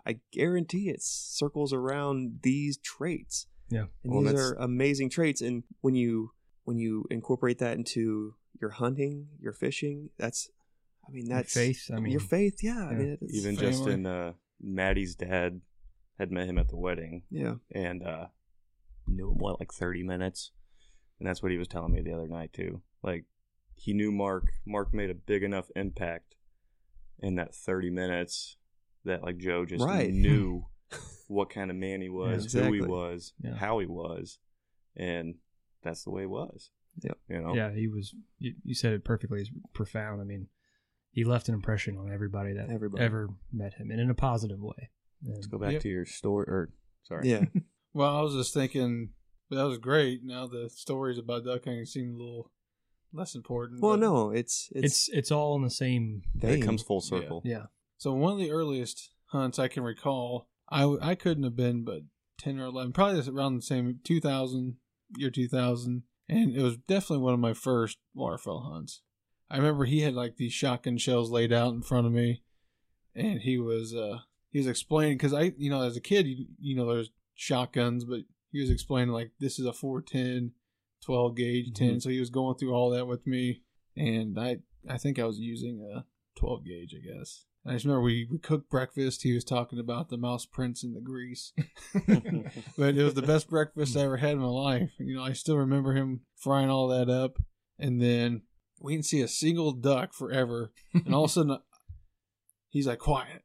i 0.06 0.18
guarantee 0.32 0.88
it 0.88 1.02
circles 1.02 1.72
around 1.72 2.40
these 2.42 2.76
traits 2.78 3.46
Yeah. 3.70 3.86
and 4.04 4.12
Well, 4.12 4.22
these 4.22 4.32
that's- 4.32 4.50
are 4.52 4.54
amazing 4.56 5.10
traits 5.10 5.40
and 5.40 5.64
when 5.80 5.94
you 5.94 6.32
when 6.64 6.78
you 6.78 7.04
incorporate 7.10 7.58
that 7.58 7.76
into 7.76 8.34
your 8.60 8.70
hunting 8.70 9.28
your 9.40 9.52
fishing 9.52 10.10
that's 10.18 10.48
i 11.08 11.10
mean 11.10 11.26
Your 11.26 11.36
that's 11.38 11.52
faith. 11.54 11.90
I 11.94 11.98
mean, 12.00 12.12
your 12.12 12.20
faith 12.20 12.58
yeah, 12.62 12.86
i 12.90 12.94
mean 12.94 13.18
it's, 13.20 13.34
Even 13.34 13.56
family. 13.56 13.70
just 13.72 13.86
in 13.88 14.06
uh, 14.06 14.32
Maddie's 14.60 15.14
dad 15.16 15.60
had 16.18 16.30
met 16.30 16.46
him 16.46 16.58
at 16.58 16.68
the 16.68 16.76
wedding 16.76 17.22
yeah 17.30 17.54
and 17.74 18.02
uh, 18.06 18.26
knew 19.08 19.30
him 19.30 19.38
what 19.38 19.58
like 19.58 19.72
thirty 19.72 20.02
minutes, 20.04 20.52
and 21.18 21.26
that's 21.26 21.42
what 21.42 21.50
he 21.50 21.58
was 21.58 21.66
telling 21.66 21.92
me 21.92 22.00
the 22.02 22.12
other 22.12 22.28
night 22.28 22.52
too. 22.52 22.82
Like 23.02 23.24
he 23.82 23.92
knew 23.92 24.12
Mark. 24.12 24.44
Mark 24.64 24.94
made 24.94 25.10
a 25.10 25.14
big 25.14 25.42
enough 25.42 25.70
impact 25.74 26.36
in 27.18 27.34
that 27.34 27.54
thirty 27.54 27.90
minutes 27.90 28.56
that 29.04 29.22
like 29.22 29.38
Joe 29.38 29.64
just 29.64 29.84
Right. 29.84 30.12
knew 30.26 30.66
what 31.28 31.50
kind 31.50 31.70
of 31.70 31.76
man 31.76 32.00
he 32.00 32.08
was, 32.08 32.42
who 32.42 32.44
exactly. 32.44 32.78
he 32.78 32.84
was, 32.84 33.32
Yeah. 33.42 33.54
how 33.56 33.78
he 33.80 33.86
was, 33.86 34.38
and 34.96 35.34
that's 35.82 36.04
the 36.04 36.10
way 36.10 36.22
it 36.22 36.30
was. 36.30 36.70
Yeah, 37.02 37.12
You 37.28 37.40
know. 37.40 37.54
yeah, 37.54 37.72
he 37.72 37.88
was. 37.88 38.14
You, 38.38 38.54
you 38.62 38.74
said 38.74 38.92
it 38.92 39.04
perfectly. 39.04 39.40
It's 39.40 39.50
profound. 39.72 40.20
I 40.20 40.24
mean, 40.24 40.48
he 41.10 41.24
left 41.24 41.48
an 41.48 41.54
impression 41.54 41.96
on 41.96 42.12
everybody 42.12 42.52
that 42.52 42.70
Everybody. 42.70 43.02
ever 43.02 43.28
met 43.52 43.74
him, 43.74 43.90
and 43.90 43.98
in 44.00 44.10
a 44.10 44.14
positive 44.14 44.60
way. 44.60 44.90
And 45.24 45.34
Let's 45.34 45.46
go 45.46 45.58
back 45.58 45.72
Yep. 45.72 45.82
to 45.82 45.88
your 45.88 46.04
story. 46.06 46.44
Or 46.48 46.70
sorry. 47.04 47.30
yeah 47.30 47.44
Well, 47.94 48.14
I 48.16 48.20
was 48.22 48.34
just 48.34 48.52
thinking 48.54 49.10
that 49.50 49.62
was 49.64 49.78
great. 49.78 50.20
Now 50.22 50.46
the 50.46 50.68
stories 50.70 51.18
about 51.18 51.44
duck 51.44 51.64
hunting 51.64 51.84
seem 51.86 52.14
a 52.14 52.18
little 52.18 52.50
less 53.12 53.34
important. 53.34 53.80
well 53.82 53.92
but- 53.92 54.00
no 54.00 54.30
it's 54.30 54.68
it's 54.74 55.08
it's, 55.08 55.08
it's 55.10 55.30
all 55.30 55.56
in 55.56 55.62
the 55.62 55.70
same. 55.70 56.22
vein. 56.34 56.62
It 56.62 56.64
comes 56.64 56.82
full 56.82 57.00
circle. 57.00 57.42
Yeah, 57.44 57.66
So 57.98 58.12
one 58.12 58.32
of 58.32 58.38
the 58.38 58.50
earliest 58.52 59.10
hunts 59.26 59.58
I 59.58 59.68
can 59.68 59.82
recall, 59.82 60.48
I 60.70 60.84
I 61.00 61.14
couldn't 61.14 61.44
have 61.44 61.56
been 61.56 61.84
but 61.84 62.02
ten 62.38 62.58
or 62.58 62.66
eleven, 62.66 62.92
probably 62.92 63.16
just 63.16 63.28
around 63.28 63.56
the 63.56 63.62
same 63.62 64.00
two 64.04 64.20
thousand 64.20 64.76
year 65.16 65.30
two 65.30 65.48
thousand, 65.48 66.02
and 66.28 66.54
it 66.56 66.62
was 66.62 66.76
definitely 66.76 67.24
one 67.24 67.34
of 67.34 67.40
my 67.40 67.54
first 67.54 67.98
waterfowl 68.14 68.70
hunts. 68.72 69.02
I 69.50 69.56
remember 69.58 69.84
he 69.84 70.00
had 70.00 70.14
like 70.14 70.36
these 70.36 70.52
shotgun 70.54 70.96
shells 70.98 71.30
laid 71.30 71.52
out 71.52 71.74
in 71.74 71.82
front 71.82 72.06
of 72.06 72.12
me, 72.12 72.42
and 73.14 73.40
he 73.40 73.58
was 73.58 73.94
uh 73.94 74.18
he 74.50 74.58
was 74.58 74.66
explaining 74.66 75.18
because 75.18 75.34
I 75.34 75.52
you 75.58 75.70
know 75.70 75.82
as 75.82 75.96
a 75.96 76.00
kid 76.00 76.26
you 76.26 76.46
you 76.58 76.74
know 76.76 76.86
there's 76.92 77.10
shotguns, 77.34 78.04
but 78.04 78.20
he 78.50 78.60
was 78.60 78.70
explaining 78.70 79.12
like 79.12 79.30
this 79.40 79.58
is 79.58 79.66
a 79.66 79.72
410, 79.72 80.52
12 81.04 81.36
gauge 81.36 81.72
mm-hmm. 81.72 81.86
10, 81.86 82.00
so 82.00 82.10
he 82.10 82.20
was 82.20 82.30
going 82.30 82.56
through 82.56 82.72
all 82.72 82.90
that 82.90 83.06
with 83.06 83.26
me, 83.26 83.62
and 83.96 84.38
I 84.38 84.58
I 84.88 84.98
think 84.98 85.18
I 85.18 85.24
was 85.24 85.38
using 85.38 85.80
a 85.80 86.04
12 86.38 86.64
gauge, 86.64 86.94
I 86.94 87.16
guess. 87.16 87.44
I 87.64 87.74
just 87.74 87.84
remember 87.84 88.02
we, 88.02 88.26
we 88.28 88.38
cooked 88.38 88.68
breakfast. 88.68 89.22
He 89.22 89.32
was 89.32 89.44
talking 89.44 89.78
about 89.78 90.08
the 90.08 90.16
mouse 90.16 90.44
prints 90.44 90.82
and 90.82 90.96
the 90.96 91.00
grease. 91.00 91.52
but 92.76 92.96
it 92.96 93.04
was 93.04 93.14
the 93.14 93.22
best 93.22 93.48
breakfast 93.48 93.96
I 93.96 94.00
ever 94.00 94.16
had 94.16 94.32
in 94.32 94.40
my 94.40 94.46
life. 94.46 94.90
You 94.98 95.16
know, 95.16 95.22
I 95.22 95.32
still 95.32 95.56
remember 95.56 95.94
him 95.94 96.22
frying 96.36 96.70
all 96.70 96.88
that 96.88 97.08
up. 97.08 97.36
And 97.78 98.02
then 98.02 98.42
we 98.80 98.94
didn't 98.94 99.06
see 99.06 99.20
a 99.20 99.28
single 99.28 99.70
duck 99.70 100.12
forever. 100.12 100.72
And 100.92 101.14
all 101.14 101.24
of 101.24 101.30
a 101.30 101.32
sudden, 101.34 101.58
he's 102.68 102.88
like, 102.88 102.98
quiet. 102.98 103.42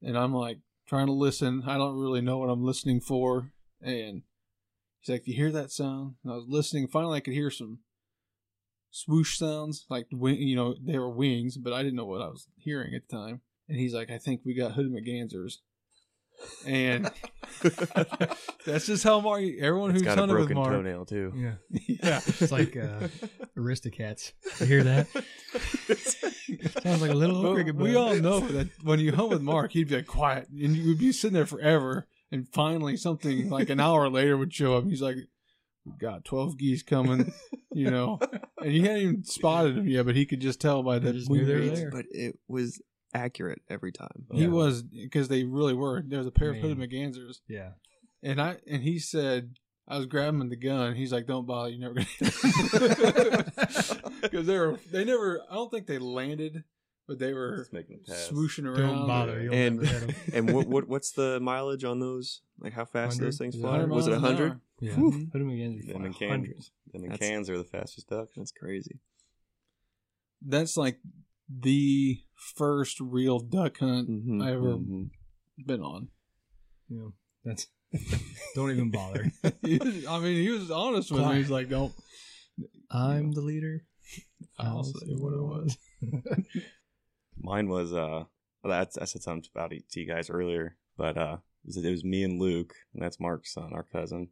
And 0.00 0.16
I'm 0.16 0.32
like, 0.32 0.58
trying 0.86 1.06
to 1.06 1.12
listen. 1.12 1.64
I 1.66 1.78
don't 1.78 1.98
really 1.98 2.20
know 2.20 2.38
what 2.38 2.48
I'm 2.48 2.64
listening 2.64 3.00
for. 3.00 3.50
And 3.80 4.22
he's 5.02 5.12
like, 5.12 5.26
you 5.26 5.34
hear 5.34 5.52
that 5.52 5.70
sound? 5.70 6.14
And 6.24 6.32
I 6.32 6.36
was 6.36 6.46
listening. 6.48 6.88
Finally, 6.88 7.18
I 7.18 7.20
could 7.20 7.34
hear 7.34 7.50
some 7.50 7.80
swoosh 8.90 9.36
sounds, 9.38 9.84
like 9.90 10.06
you 10.10 10.56
know, 10.56 10.74
they 10.82 10.98
were 10.98 11.10
wings, 11.10 11.56
but 11.58 11.72
I 11.72 11.82
didn't 11.82 11.96
know 11.96 12.04
what 12.06 12.22
I 12.22 12.26
was 12.28 12.46
hearing 12.58 12.94
at 12.94 13.08
the 13.08 13.16
time. 13.16 13.40
And 13.68 13.78
he's 13.78 13.94
like, 13.94 14.10
I 14.10 14.18
think 14.18 14.40
we 14.44 14.54
got 14.54 14.72
hooded 14.72 14.92
mergansers. 14.92 15.54
And 16.66 17.08
that's 18.66 18.86
just 18.86 19.04
how 19.04 19.20
Mark. 19.20 19.42
Everyone 19.60 19.90
It's 19.90 20.00
who's 20.00 20.02
got 20.06 20.18
a 20.18 20.22
hunted 20.22 20.36
with 20.38 20.48
broken 20.52 20.72
toenail 20.72 21.04
too. 21.06 21.32
yeah. 21.36 21.52
yeah, 21.86 22.20
It's 22.26 22.50
like 22.50 22.76
uh, 22.76 23.08
Aristocats. 23.56 24.32
You 24.60 24.66
hear 24.66 24.82
that? 24.84 25.06
Sounds 26.82 27.02
like 27.02 27.10
a 27.10 27.14
little 27.14 27.42
But 27.42 27.54
cricket. 27.54 27.76
we 27.76 27.94
all 27.96 28.14
know 28.16 28.40
that 28.40 28.68
when 28.82 28.98
you 28.98 29.12
hunt 29.12 29.30
with 29.30 29.42
Mark, 29.42 29.72
he'd 29.72 29.88
be 29.88 29.96
like 29.96 30.06
quiet, 30.06 30.48
and 30.48 30.76
you 30.76 30.88
would 30.88 30.98
be 30.98 31.12
sitting 31.12 31.34
there 31.34 31.46
forever. 31.46 32.06
And 32.32 32.48
finally, 32.48 32.96
something 32.96 33.48
like 33.50 33.68
an 33.70 33.78
hour 33.78 34.08
later 34.08 34.36
would 34.38 34.52
show 34.54 34.76
up. 34.76 34.84
He's 34.86 35.02
like, 35.02 35.16
"We 35.84 35.92
got 36.00 36.24
twelve 36.24 36.56
geese 36.58 36.82
coming," 36.82 37.32
you 37.72 37.90
know, 37.90 38.18
and 38.60 38.70
he 38.72 38.80
hadn't 38.80 39.02
even 39.02 39.24
spotted 39.24 39.76
them 39.76 39.86
yet, 39.86 40.06
but 40.06 40.16
he 40.16 40.24
could 40.26 40.40
just 40.40 40.60
tell 40.60 40.82
by 40.82 40.98
the 40.98 41.12
just 41.12 41.28
knew 41.30 41.44
they 41.44 41.54
were 41.54 41.60
wing 41.60 41.74
there. 41.74 41.90
but 41.90 42.06
it 42.10 42.38
was 42.48 42.80
accurate 43.14 43.60
every 43.68 43.92
time 43.92 44.24
He 44.32 44.42
Yeah. 44.42 44.48
was 44.48 44.82
because 44.82 45.28
they 45.28 45.44
really 45.44 45.74
were. 45.74 46.02
There's 46.06 46.26
a 46.26 46.30
pair 46.30 46.50
of 46.50 46.56
hooded 46.56 46.78
Man. 46.78 46.88
mergansers, 46.88 47.40
Yeah. 47.46 47.72
and 48.22 48.40
I 48.40 48.56
and 48.66 48.82
he 48.82 48.98
said 48.98 49.56
I 49.86 49.98
was 49.98 50.06
grabbing 50.06 50.48
the 50.48 50.56
gun. 50.56 50.94
He's 50.94 51.12
like, 51.12 51.26
"Don't 51.26 51.46
bother, 51.46 51.68
You're 51.68 51.80
never 51.80 51.94
gonna." 51.94 53.44
Because 54.22 54.46
they 54.46 54.56
were 54.58 54.78
they 54.90 55.04
never. 55.04 55.42
I 55.50 55.54
don't 55.54 55.70
think 55.70 55.86
they 55.86 55.98
landed, 55.98 56.64
but 57.08 57.18
they 57.18 57.32
were 57.32 57.66
making 57.72 58.00
swooshing 58.08 58.64
around. 58.66 58.76
Don't 58.96 59.06
bother. 59.06 59.40
You'll 59.42 59.54
and 59.54 59.76
never 59.80 59.86
hit 60.06 60.08
'em. 60.10 60.14
and 60.48 60.54
what, 60.54 60.66
what 60.68 60.88
what's 60.88 61.12
the 61.12 61.40
mileage 61.40 61.84
on 61.84 62.00
those 62.00 62.42
like 62.60 62.72
how 62.72 62.84
fast 62.84 63.16
100? 63.20 63.26
those 63.26 63.38
things 63.38 63.54
fly 63.56 63.70
100 63.78 63.90
was 63.90 64.06
it 64.06 64.10
miles 64.10 64.22
an 64.22 64.28
100 64.30 64.50
hour. 64.52 64.60
Yeah. 64.80 64.92
Whew. 64.94 65.26
Put 65.32 65.38
them 65.38 65.50
again. 65.50 65.80
Them 65.86 66.04
and 66.04 66.14
Hundreds. 66.14 66.18
cans. 66.18 66.70
Them 66.92 67.04
in 67.04 67.10
That's- 67.10 67.28
cans 67.28 67.50
are 67.50 67.58
the 67.58 67.64
fastest 67.64 68.08
ducks. 68.08 68.32
that's 68.36 68.52
crazy 68.52 68.98
That's 70.44 70.76
like 70.76 70.98
the 71.48 72.20
first 72.56 72.98
real 73.00 73.38
duck 73.38 73.78
hunt 73.78 74.08
Mhm, 74.10 74.42
I 74.42 74.52
ever 74.52 74.76
Mhm. 74.76 75.10
been 75.66 75.80
on. 75.82 76.08
Yeah. 76.88 77.08
That's. 77.44 77.66
Don't 78.54 78.70
even 78.70 78.90
bother. 78.90 79.30
Was- 79.42 79.52
I 80.08 80.18
mean, 80.20 80.36
he 80.42 80.48
was 80.50 80.70
honest 80.70 81.10
with 81.12 81.26
me. 81.26 81.34
He's 81.36 81.50
like, 81.50 81.68
"Don't." 81.68 81.92
I'm 82.90 83.32
the 83.32 83.40
leader. 83.42 83.84
I'll 84.58 84.78
I'll 84.78 84.84
say 84.84 85.06
say 85.06 85.12
what 85.14 85.32
it 85.34 85.42
was. 85.42 85.76
Mine 87.42 87.68
was 87.68 87.92
uh 87.92 88.24
well, 88.62 88.70
that's 88.70 88.96
I 88.98 89.04
said 89.04 89.22
something 89.22 89.48
about 89.54 89.72
it 89.72 89.88
to 89.90 90.00
you 90.00 90.06
guys 90.06 90.30
earlier, 90.30 90.76
but 90.96 91.16
uh 91.18 91.38
it 91.64 91.68
was, 91.68 91.76
it 91.76 91.90
was 91.90 92.04
me 92.04 92.24
and 92.24 92.40
Luke, 92.40 92.74
and 92.94 93.02
that's 93.02 93.20
Mark's 93.20 93.52
son, 93.54 93.72
our 93.72 93.84
cousin. 93.84 94.28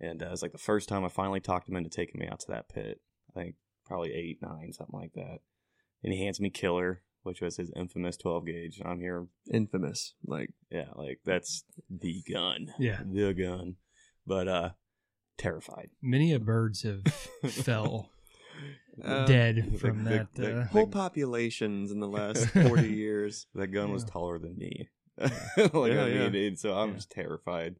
And 0.00 0.22
uh, 0.22 0.26
it 0.26 0.30
was 0.30 0.42
like 0.42 0.52
the 0.52 0.58
first 0.58 0.88
time 0.88 1.04
I 1.04 1.08
finally 1.08 1.40
talked 1.40 1.68
him 1.68 1.76
into 1.76 1.90
taking 1.90 2.20
me 2.20 2.26
out 2.26 2.40
to 2.40 2.46
that 2.48 2.68
pit. 2.68 3.00
I 3.30 3.38
think 3.40 3.54
probably 3.86 4.12
eight, 4.12 4.38
nine, 4.42 4.72
something 4.72 4.98
like 4.98 5.12
that. 5.14 5.38
And 6.02 6.12
he 6.12 6.24
hands 6.24 6.40
me 6.40 6.50
Killer, 6.50 7.02
which 7.22 7.40
was 7.40 7.56
his 7.58 7.70
infamous 7.76 8.16
12 8.16 8.46
gauge. 8.46 8.78
And 8.80 8.88
I'm 8.88 8.98
here, 9.00 9.26
infamous 9.52 10.14
like 10.26 10.50
yeah, 10.70 10.86
like 10.96 11.20
that's 11.24 11.64
the 11.90 12.22
gun, 12.32 12.68
Yeah. 12.78 13.00
the 13.04 13.32
gun. 13.34 13.76
But 14.26 14.48
uh, 14.48 14.70
terrified. 15.38 15.90
Many 16.02 16.32
a 16.32 16.38
birds 16.40 16.82
have 16.82 17.02
fell 17.50 18.10
uh, 19.04 19.26
dead 19.26 19.76
from 19.80 20.04
the- 20.04 20.10
that. 20.10 20.34
the- 20.34 20.60
uh, 20.60 20.64
whole 20.66 20.86
populations 20.86 21.90
in 21.90 22.00
the 22.00 22.08
last 22.08 22.46
40 22.50 22.88
years 22.88 23.46
That 23.54 23.68
gun 23.68 23.92
was 23.92 24.04
taller 24.04 24.38
than 24.38 24.56
me. 24.56 24.88
like 25.18 25.32
Yeah, 25.92 26.04
I 26.04 26.08
yeah. 26.08 26.28
mean, 26.28 26.56
so 26.56 26.74
I'm 26.74 26.90
Yeah. 26.90 26.94
just 26.96 27.10
terrified. 27.10 27.76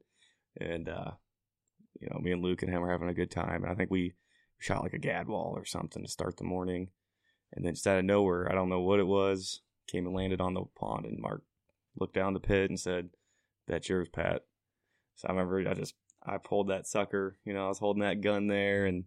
And 0.61 0.88
uh 0.88 1.12
you 2.01 2.09
know, 2.11 2.19
me 2.21 2.33
and 2.33 2.43
Luke 2.43 2.62
and 2.62 2.71
him 2.73 2.81
were 2.81 2.90
having 2.90 3.09
a 3.11 3.14
good 3.14 3.31
time. 3.31 3.62
And 3.62 3.71
I 3.71 3.75
think 3.75 3.90
we 3.90 4.14
shot 4.59 4.83
like 4.83 4.95
a 4.95 4.99
gadwall 4.99 5.53
or 5.55 5.64
something 5.66 6.03
to 6.03 6.09
start 6.11 6.37
the 6.38 6.45
morning. 6.45 6.88
And 7.53 7.64
then 7.64 7.75
just 7.75 7.87
out 7.87 7.99
of 7.99 8.05
nowhere, 8.05 8.51
I 8.51 8.55
don't 8.55 8.69
know 8.71 8.81
what 8.81 9.01
it 9.01 9.07
was, 9.07 9.61
came 9.87 10.07
and 10.07 10.14
landed 10.14 10.40
on 10.40 10.55
the 10.55 10.64
pond. 10.79 11.05
And 11.05 11.19
Mark 11.21 11.43
looked 11.99 12.14
down 12.14 12.33
the 12.33 12.40
pit 12.40 12.71
and 12.71 12.81
said, 12.81 13.11
That's 13.69 13.88
yours, 13.88 14.09
Pat. 14.09 14.43
So 15.16 15.29
I 15.29 15.33
remember 15.33 15.69
I 15.69 15.75
just, 15.75 15.95
I 16.25 16.38
pulled 16.38 16.69
that 16.69 16.87
sucker, 16.87 17.37
you 17.45 17.53
know, 17.53 17.66
I 17.66 17.69
was 17.69 17.79
holding 17.79 18.03
that 18.03 18.21
gun 18.23 18.47
there 18.47 18.87
and 18.87 19.05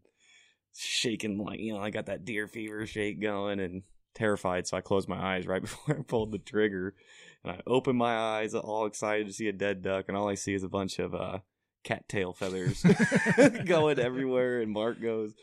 shaking 0.76 1.38
like, 1.38 1.60
you 1.60 1.74
know, 1.74 1.80
I 1.80 1.90
got 1.90 2.08
that 2.08 2.26
deer 2.26 2.48
fever 2.48 2.86
shake 2.86 3.22
going 3.22 3.60
and 3.60 3.84
terrified. 4.14 4.68
So 4.68 4.78
I 4.78 4.82
closed 4.82 5.08
my 5.08 5.36
eyes 5.36 5.48
right 5.48 5.62
before 5.62 5.98
I 5.98 6.02
pulled 6.02 6.32
the 6.32 6.40
trigger. 6.40 6.96
And 7.44 7.54
I 7.54 7.62
opened 7.68 7.98
my 7.98 8.16
eyes, 8.16 8.54
all 8.54 8.86
excited 8.86 9.28
to 9.28 9.34
see 9.34 9.48
a 9.48 9.54
dead 9.54 9.82
duck. 9.82 10.06
And 10.08 10.18
all 10.18 10.30
I 10.30 10.36
see 10.36 10.54
is 10.54 10.64
a 10.64 10.70
bunch 10.70 11.00
of, 11.00 11.14
uh, 11.14 11.40
cattail 11.84 12.34
feathers 12.34 12.86
going 13.66 14.00
everywhere. 14.00 14.62
And 14.62 14.72
Mark 14.72 15.02
goes, 15.02 15.34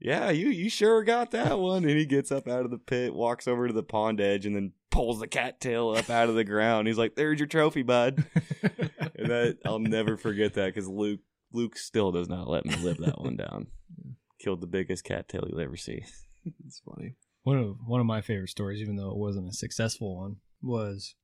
"Yeah, 0.00 0.30
you 0.30 0.48
you 0.48 0.68
sure 0.68 1.04
got 1.04 1.30
that 1.30 1.58
one." 1.58 1.84
And 1.84 1.98
he 1.98 2.06
gets 2.06 2.32
up 2.32 2.48
out 2.48 2.64
of 2.64 2.70
the 2.70 2.78
pit, 2.78 3.14
walks 3.14 3.46
over 3.46 3.66
to 3.66 3.72
the 3.72 3.82
pond 3.82 4.20
edge, 4.20 4.46
and 4.46 4.56
then 4.56 4.72
pulls 4.90 5.20
the 5.20 5.28
cattail 5.28 5.90
up 5.90 6.10
out 6.10 6.28
of 6.28 6.34
the 6.34 6.44
ground. 6.44 6.88
He's 6.88 6.98
like, 6.98 7.14
"There's 7.14 7.38
your 7.38 7.46
trophy, 7.46 7.82
bud." 7.82 8.24
and 8.62 9.30
that 9.30 9.58
I'll 9.64 9.78
never 9.78 10.16
forget 10.16 10.54
that 10.54 10.74
because 10.74 10.88
Luke 10.88 11.20
Luke 11.52 11.76
still 11.76 12.12
does 12.12 12.28
not 12.28 12.48
let 12.48 12.66
me 12.66 12.76
live 12.76 12.98
that 12.98 13.20
one 13.20 13.36
down. 13.36 13.68
Killed 14.38 14.60
the 14.60 14.66
biggest 14.66 15.04
cattail 15.04 15.46
you'll 15.48 15.60
ever 15.60 15.76
see. 15.76 16.04
It's 16.64 16.80
funny. 16.84 17.16
One 17.42 17.58
of 17.58 17.76
one 17.86 17.98
of 17.98 18.06
my 18.06 18.20
favorite 18.20 18.50
stories, 18.50 18.80
even 18.80 18.94
though 18.94 19.10
it 19.10 19.16
wasn't 19.16 19.48
a 19.48 19.52
successful 19.52 20.16
one, 20.16 20.36
was 20.62 21.16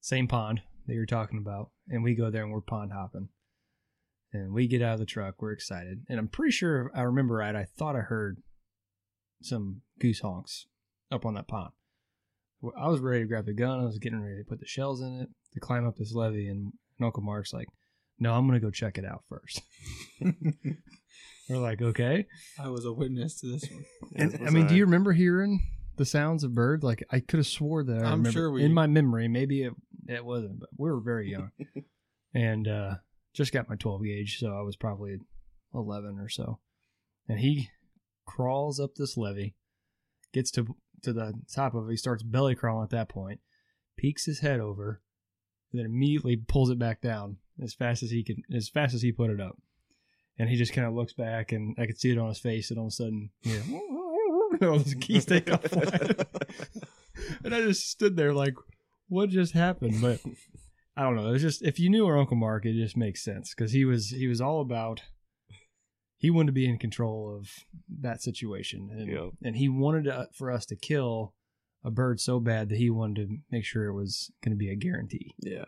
same 0.00 0.28
pond 0.28 0.60
that 0.86 0.92
you're 0.92 1.06
talking 1.06 1.38
about, 1.38 1.70
and 1.88 2.04
we 2.04 2.14
go 2.14 2.30
there 2.30 2.42
and 2.42 2.52
we're 2.52 2.60
pond 2.60 2.92
hopping, 2.92 3.30
and 4.34 4.52
we 4.52 4.68
get 4.68 4.82
out 4.82 4.94
of 4.94 5.00
the 5.00 5.06
truck, 5.06 5.40
we're 5.40 5.52
excited, 5.52 6.04
and 6.10 6.18
I'm 6.18 6.28
pretty 6.28 6.52
sure 6.52 6.88
if 6.88 6.98
I 6.98 7.02
remember 7.02 7.36
right. 7.36 7.56
I 7.56 7.64
thought 7.64 7.96
I 7.96 8.00
heard 8.00 8.42
some 9.42 9.82
goose 9.98 10.20
honks 10.20 10.66
up 11.10 11.24
on 11.24 11.34
that 11.34 11.48
pond. 11.48 11.72
I 12.78 12.88
was 12.88 13.00
ready 13.00 13.20
to 13.20 13.28
grab 13.28 13.46
the 13.46 13.54
gun. 13.54 13.80
I 13.80 13.84
was 13.84 13.98
getting 13.98 14.20
ready 14.20 14.42
to 14.42 14.48
put 14.48 14.60
the 14.60 14.66
shells 14.66 15.00
in 15.00 15.20
it 15.20 15.28
to 15.54 15.60
climb 15.60 15.86
up 15.86 15.96
this 15.96 16.12
levee, 16.12 16.48
and, 16.48 16.72
and 16.98 17.06
Uncle 17.06 17.22
Mark's 17.22 17.52
like, 17.52 17.68
"No, 18.18 18.34
I'm 18.34 18.46
gonna 18.46 18.60
go 18.60 18.70
check 18.70 18.98
it 18.98 19.04
out 19.04 19.24
first. 19.28 19.62
we're 21.48 21.58
like, 21.58 21.80
"Okay." 21.82 22.26
I 22.58 22.68
was 22.68 22.84
a 22.84 22.92
witness 22.92 23.40
to 23.40 23.46
this 23.52 23.68
one. 23.70 23.84
And, 24.16 24.34
I 24.40 24.44
was 24.44 24.52
mean, 24.52 24.66
do 24.66 24.74
you 24.74 24.84
remember 24.84 25.12
hearing 25.12 25.60
the 25.96 26.04
sounds 26.04 26.44
of 26.44 26.54
birds? 26.54 26.82
Like 26.84 27.04
I 27.10 27.20
could 27.20 27.38
have 27.38 27.46
swore 27.46 27.84
that 27.84 27.98
I 28.02 28.06
I'm 28.06 28.18
remember 28.18 28.30
sure 28.32 28.50
we- 28.50 28.64
in 28.64 28.72
my 28.72 28.86
memory. 28.86 29.28
Maybe 29.28 29.62
it 29.62 29.72
it 30.08 30.24
wasn't, 30.24 30.60
but 30.60 30.68
we 30.76 30.90
were 30.90 31.00
very 31.00 31.30
young, 31.32 31.50
and 32.34 32.66
uh, 32.68 32.94
just 33.34 33.52
got 33.52 33.68
my 33.68 33.76
12 33.76 34.04
gauge, 34.04 34.38
so 34.38 34.56
I 34.56 34.62
was 34.62 34.76
probably 34.76 35.18
11 35.74 36.18
or 36.18 36.28
so. 36.28 36.58
And 37.28 37.40
he 37.40 37.70
crawls 38.26 38.78
up 38.80 38.94
this 38.96 39.16
levee, 39.16 39.54
gets 40.32 40.50
to 40.52 40.76
to 41.02 41.12
the 41.12 41.34
top 41.54 41.74
of 41.74 41.86
it. 41.88 41.90
He 41.90 41.96
starts 41.96 42.22
belly 42.22 42.54
crawling 42.54 42.84
at 42.84 42.90
that 42.90 43.08
point, 43.08 43.40
peeks 43.96 44.24
his 44.26 44.40
head 44.40 44.60
over, 44.60 45.02
and 45.72 45.78
then 45.80 45.86
immediately 45.86 46.36
pulls 46.36 46.70
it 46.70 46.78
back 46.78 47.00
down 47.02 47.36
as 47.62 47.74
fast 47.74 48.02
as 48.02 48.10
he 48.10 48.22
can, 48.22 48.42
as 48.54 48.68
fast 48.68 48.94
as 48.94 49.02
he 49.02 49.12
put 49.12 49.30
it 49.30 49.40
up. 49.40 49.58
And 50.38 50.48
he 50.48 50.56
just 50.56 50.72
kind 50.72 50.86
of 50.86 50.94
looks 50.94 51.14
back, 51.14 51.52
and 51.52 51.74
I 51.78 51.86
could 51.86 51.98
see 51.98 52.10
it 52.10 52.18
on 52.18 52.28
his 52.28 52.38
face. 52.38 52.70
And 52.70 52.78
all 52.78 52.86
of 52.86 52.92
a 52.92 52.94
sudden, 52.94 53.30
yeah, 53.42 53.60
all 54.62 54.78
his 54.78 54.94
keys 54.94 55.24
take 55.24 55.50
off. 55.50 55.72
and 57.44 57.54
I 57.54 57.62
just 57.62 57.90
stood 57.90 58.16
there 58.16 58.34
like, 58.34 58.54
what 59.08 59.30
just 59.30 59.52
happened? 59.52 60.00
But 60.00 60.20
I 60.96 61.02
don't 61.02 61.16
know. 61.16 61.28
It 61.28 61.32
was 61.32 61.42
just 61.42 61.62
if 61.62 61.78
you 61.78 61.90
knew 61.90 62.06
our 62.06 62.18
Uncle 62.18 62.36
Mark, 62.36 62.66
it 62.66 62.74
just 62.74 62.96
makes 62.96 63.22
sense 63.22 63.54
because 63.54 63.72
he 63.72 63.84
was 63.84 64.10
he 64.10 64.26
was 64.26 64.40
all 64.40 64.60
about. 64.60 65.02
He 66.18 66.30
wanted 66.30 66.46
to 66.46 66.52
be 66.52 66.66
in 66.66 66.78
control 66.78 67.36
of 67.36 67.50
that 68.00 68.22
situation, 68.22 68.88
and 68.90 69.32
and 69.42 69.56
he 69.56 69.68
wanted 69.68 70.04
to, 70.04 70.28
for 70.32 70.50
us 70.50 70.64
to 70.66 70.76
kill 70.76 71.34
a 71.84 71.90
bird 71.90 72.20
so 72.20 72.40
bad 72.40 72.70
that 72.70 72.78
he 72.78 72.88
wanted 72.88 73.28
to 73.28 73.36
make 73.50 73.64
sure 73.64 73.84
it 73.84 73.94
was 73.94 74.30
going 74.42 74.50
to 74.50 74.58
be 74.58 74.70
a 74.70 74.74
guarantee. 74.74 75.34
Yeah. 75.38 75.66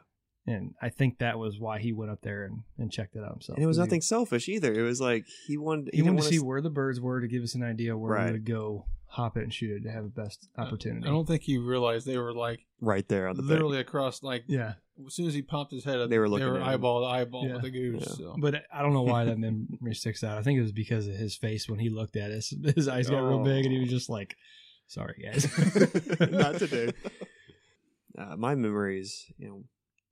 And 0.49 0.75
I 0.81 0.89
think 0.89 1.19
that 1.19 1.39
was 1.39 1.59
why 1.59 1.79
he 1.79 1.93
went 1.93 2.11
up 2.11 2.23
there 2.23 2.45
and, 2.45 2.63
and 2.79 2.91
checked 2.91 3.17
it 3.17 3.23
out 3.25 3.33
himself. 3.33 3.57
And 3.59 3.65
it 3.65 3.67
was 3.69 3.79
nothing 3.79 4.01
selfish 4.01 4.49
either. 4.49 4.73
It 4.73 4.83
was 4.83 5.01
like 5.01 5.25
he 5.47 5.57
wanted. 5.59 5.91
He, 5.93 5.99
didn't 5.99 6.15
wanted 6.15 6.23
to 6.23 6.29
see 6.29 6.37
s- 6.37 6.43
where 6.43 6.61
the 6.61 6.71
birds 6.71 7.01
were 7.01 7.21
to 7.21 7.29
give 7.29 7.43
us 7.43 7.55
an 7.55 7.63
idea 7.63 7.97
where 7.97 8.13
Right. 8.13 8.27
we 8.27 8.33
would 8.33 8.45
go 8.47 8.87
hop 9.11 9.37
it 9.39 9.43
and 9.43 9.53
shoot 9.55 9.71
it 9.77 9.83
to 9.85 9.91
have 9.91 10.05
the 10.05 10.11
best 10.11 10.49
opportunity. 10.59 11.07
I 11.07 11.11
don't 11.11 11.27
think 11.27 11.43
he 11.43 11.57
realized 11.59 12.07
they 12.07 12.19
were 12.19 12.33
like 12.35 12.61
right 12.81 13.07
there 13.09 13.27
on 13.29 13.37
the 13.37 13.43
literally 13.43 13.79
bank. 13.79 13.89
across. 13.89 14.23
Like 14.23 14.45
yeah, 14.47 14.75
as 15.07 15.15
soon 15.15 15.27
as 15.27 15.35
he 15.35 15.43
popped 15.43 15.73
his 15.73 15.85
head 15.85 15.99
up, 15.99 16.11
They 16.11 16.19
were 16.19 16.29
looking 16.29 16.47
they 16.47 16.51
were 16.53 16.59
at 16.59 16.63
him. 16.63 16.69
eyeball 16.69 17.01
to 17.03 17.07
eyeball 17.07 17.47
Yeah. 17.47 17.55
with 17.55 17.63
the 17.63 17.71
goose. 17.71 18.05
Yeah. 18.07 18.15
So. 18.17 18.37
but 18.39 18.65
I 18.73 18.83
don't 18.83 18.93
know 18.93 19.03
why 19.03 19.25
that 19.25 19.39
memory 19.39 19.95
sticks 19.95 20.23
out. 20.25 20.37
I 20.39 20.43
think 20.43 20.59
it 20.59 20.63
was 20.63 20.73
because 20.73 21.07
of 21.09 21.15
his 21.15 21.37
face 21.37 21.69
when 21.69 21.79
he 21.79 21.89
looked 21.91 22.17
at 22.17 22.31
us. 22.31 22.53
His 22.77 22.87
eyes 22.89 23.09
got 23.09 23.21
real 23.21 23.43
big, 23.45 23.65
and 23.65 23.73
he 23.73 23.81
was 23.81 23.89
just 23.91 24.09
like, 24.11 24.37
"Sorry, 24.87 25.23
guys." 25.25 25.45
Not 26.31 26.57
today. 26.59 26.93
Uh, 28.17 28.37
my 28.37 28.55
memories, 28.55 29.25
you 29.39 29.49
know, 29.49 29.65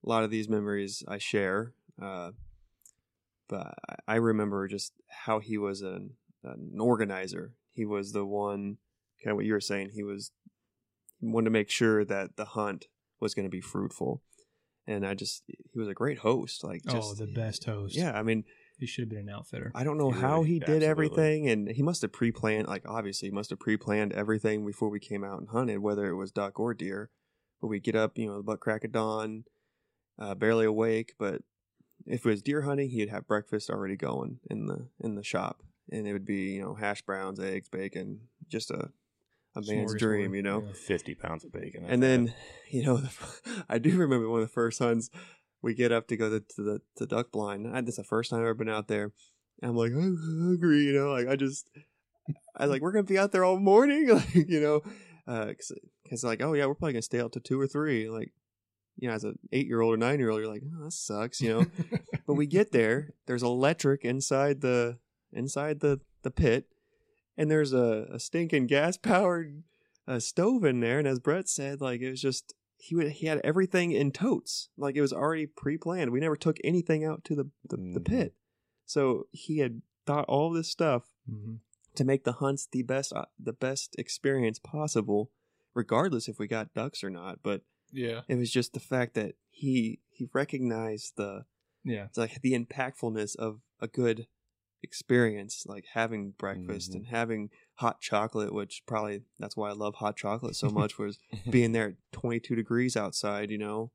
a 0.07 0.09
lot 0.09 0.23
of 0.25 0.31
these 0.31 0.49
memories 0.49 1.03
I 1.09 1.19
share, 1.19 1.73
uh, 2.01 2.31
but 3.49 3.75
I- 3.89 3.97
I 4.09 4.15
remember 4.17 4.67
just 4.69 4.93
how 5.09 5.41
he 5.41 5.59
was 5.59 5.83
an, 5.83 6.17
an 6.45 6.79
organizer. 6.81 7.55
He 7.73 7.85
was 7.85 8.13
the 8.13 8.25
one, 8.25 8.79
kind 9.23 9.33
of 9.33 9.37
what 9.37 9.45
you 9.47 9.53
were 9.53 9.61
saying. 9.61 9.91
He 9.95 10.03
was 10.03 10.33
he 11.21 11.27
wanted 11.27 11.47
to 11.47 11.51
make 11.51 11.71
sure 11.71 12.05
that 12.05 12.37
the 12.37 12.45
hunt 12.45 12.87
was 13.21 13.35
going 13.35 13.45
to 13.47 13.51
be 13.51 13.61
fruitful, 13.61 14.23
and 14.87 15.07
I 15.07 15.15
just 15.15 15.43
he 15.47 15.79
was 15.79 15.89
a 15.89 15.95
great 15.95 16.19
host. 16.19 16.63
Like, 16.63 16.83
oh, 16.89 17.15
the 17.15 17.27
best 17.27 17.65
host. 17.65 17.97
yeah. 17.97 18.13
I 18.19 18.23
mean, 18.23 18.45
he 18.79 18.87
should 18.87 19.03
have 19.03 19.09
been 19.09 19.29
an 19.29 19.35
outfitter. 19.35 19.73
I 19.75 19.83
don't 19.85 19.97
know 19.99 20.11
He 20.11 20.21
how 20.21 20.39
really- 20.39 20.49
he 20.49 20.59
did 20.61 20.83
absolutely. 20.83 20.87
everything, 20.89 21.49
and 21.49 21.69
he 21.69 21.83
must 21.83 22.03
have 22.03 22.13
pre-planned. 22.13 22.69
Like 22.69 22.87
obviously, 22.87 23.29
he 23.29 23.35
must 23.35 23.51
have 23.51 23.59
pre-planned 23.59 24.13
everything 24.13 24.65
before 24.67 24.89
we 24.91 25.01
came 25.01 25.25
out 25.25 25.41
and 25.41 25.49
hunted, 25.49 25.79
whether 25.79 26.07
it 26.07 26.17
was 26.17 26.31
duck 26.33 26.61
or 26.61 26.75
deer. 26.75 27.11
But 27.61 27.69
we 27.69 27.81
get 27.81 27.97
up, 27.97 28.19
you 28.19 28.27
know, 28.27 28.37
the 28.37 28.43
butt 28.43 28.61
crack 28.61 28.85
of 28.85 28.93
dawn, 28.93 29.45
uh, 30.19 30.35
barely 30.35 30.67
awake. 30.67 31.15
But 31.19 31.43
if 32.07 32.25
it 32.25 32.29
was 32.29 32.43
deer 32.43 32.63
hunting, 32.63 32.91
he'd 32.91 33.11
have 33.11 33.27
breakfast 33.27 33.71
already 33.71 33.97
going 33.97 34.41
in 34.51 34.67
the 34.67 34.89
in 35.01 35.15
the 35.15 35.25
shop, 35.25 35.63
and 35.91 36.07
it 36.07 36.13
would 36.13 36.27
be 36.27 36.55
you 36.55 36.63
know 36.63 36.75
hash 36.75 37.03
browns, 37.03 37.41
eggs, 37.41 37.69
bacon, 37.69 38.21
just 38.49 38.71
a 38.71 38.91
a 39.57 39.63
man's 39.63 39.95
dream, 39.95 40.35
you 40.35 40.43
know. 40.43 40.63
yeah. 40.67 40.73
50 40.73 41.15
pounds 41.15 41.45
of 41.45 41.53
bacon. 41.53 41.85
And 41.89 42.03
then, 42.03 42.35
you 42.71 42.85
know, 42.85 43.03
I 43.69 43.79
do 43.79 43.97
remember 43.97 44.29
one 44.29 44.43
of 44.43 44.49
the 44.49 44.53
first 44.53 44.79
hunts. 44.79 45.11
We 45.63 45.75
get 45.75 45.91
up 45.91 46.07
to 46.09 46.17
go 46.17 46.31
to, 46.31 46.41
to 46.41 46.63
the 46.63 46.81
to 46.97 47.07
duck 47.07 47.33
blind. 47.33 47.67
I, 47.75 47.81
this 47.81 47.95
is 47.95 47.97
the 47.97 48.05
first 48.05 48.31
time 48.31 48.41
I've 48.41 48.45
ever 48.45 48.55
been 48.55 48.69
out 48.69 48.89
there. 48.89 49.13
I'm 49.63 49.75
like, 49.75 49.91
I'm 49.91 50.17
hungry, 50.17 50.85
you 50.85 50.93
know. 50.93 51.11
Like 51.11 51.29
I 51.29 51.35
just, 51.35 51.71
I 52.55 52.65
was 52.65 52.71
like, 52.71 52.83
we're 52.83 52.93
gonna 52.93 53.05
be 53.05 53.19
out 53.19 53.33
there 53.33 53.43
all 53.43 53.59
morning, 53.59 54.09
like 54.11 54.35
you 54.35 54.61
know, 54.61 54.83
because 55.27 56.23
like, 56.23 56.43
oh 56.43 56.53
yeah, 56.53 56.67
we're 56.67 56.75
probably 56.75 56.93
gonna 56.93 57.03
stay 57.03 57.21
out 57.21 57.33
to 57.33 57.41
two 57.41 57.59
or 57.59 57.67
three. 57.67 58.09
Like, 58.09 58.33
you 58.99 59.09
know, 59.09 59.15
as 59.15 59.25
an 59.25 59.39
eight 59.53 59.67
year 59.67 59.81
old 59.81 59.95
or 59.95 59.97
nine 59.97 60.19
year 60.19 60.31
old, 60.31 60.41
you're 60.41 60.53
like, 60.53 60.63
oh, 60.65 60.85
that 60.85 60.93
sucks, 60.93 61.41
you 61.41 61.49
know. 61.51 61.67
but 62.27 62.35
we 62.35 62.47
get 62.47 62.73
there. 62.73 63.11
There's 63.27 63.43
electric 63.43 64.05
inside 64.05 64.61
the 64.61 64.99
inside 65.33 65.81
the 65.81 66.01
the 66.23 66.31
pit, 66.31 66.67
and 67.37 67.51
there's 67.51 67.73
a, 67.73 68.07
a 68.11 68.19
stinking 68.21 68.67
gas 68.67 68.97
powered 68.97 69.63
uh, 70.09 70.19
stove 70.19 70.65
in 70.65 70.81
there. 70.81 70.99
And 70.99 71.07
as 71.09 71.19
Brett 71.21 71.49
said, 71.49 71.81
like 71.81 72.01
it 72.01 72.11
was 72.11 72.21
just 72.23 72.55
he 72.79 72.95
would 72.95 73.09
he 73.13 73.27
had 73.27 73.41
everything 73.45 73.93
in 73.93 74.13
totes, 74.13 74.69
like 74.77 74.97
it 74.97 75.01
was 75.01 75.13
already 75.13 75.47
pre 75.47 75.77
planned. 75.79 76.11
We 76.11 76.21
never 76.21 76.37
took 76.37 76.57
anything 76.65 77.05
out 77.05 77.25
to 77.25 77.35
the 77.35 77.45
the, 77.69 77.77
the 77.77 78.01
Mhm. 78.01 78.05
pit, 78.05 78.35
so 78.85 79.27
he 79.33 79.59
had 79.59 79.83
thought 80.07 80.25
all 80.29 80.51
this 80.51 80.69
stuff 80.69 81.05
Mhm. 81.31 81.59
to 81.97 82.05
make 82.05 82.25
the 82.25 82.35
hunts 82.35 82.67
the 82.71 82.83
best 82.83 83.13
uh, 83.13 83.25
the 83.39 83.53
best 83.53 83.95
experience 83.99 84.59
possible, 84.59 85.31
regardless 85.75 86.29
if 86.29 86.39
we 86.39 86.47
got 86.47 86.75
ducks 86.75 87.03
or 87.05 87.11
not. 87.11 87.41
But 87.43 87.63
yeah, 87.93 88.21
it 88.29 88.37
was 88.37 88.51
just 88.51 88.73
the 88.73 88.81
fact 88.81 89.15
that 89.15 89.35
he 89.51 90.01
he 90.11 90.29
recognized 90.33 91.17
the 91.17 91.45
Yeah, 91.85 92.05
it's 92.05 92.19
like 92.19 92.41
the 92.43 92.53
impactfulness 92.59 93.37
of 93.37 93.61
a 93.81 93.87
good 93.89 94.27
experience 94.83 95.65
like 95.67 95.85
having 95.95 96.31
breakfast 96.33 96.93
Mhm. 96.93 96.95
and 96.97 97.07
having 97.07 97.51
hot 97.75 98.01
chocolate 98.01 98.53
which 98.55 98.83
probably 98.87 99.23
that's 99.39 99.57
why 99.57 99.71
i 99.71 99.73
love 99.73 99.97
hot 99.97 100.17
chocolate 100.17 100.55
so 100.55 100.69
much 100.71 100.97
was 100.99 101.19
being 101.51 101.73
there 101.73 101.89
at 101.89 101.95
22 102.13 102.55
degrees 102.55 102.97
outside 102.97 103.51
you 103.51 103.59
know? 103.59 103.91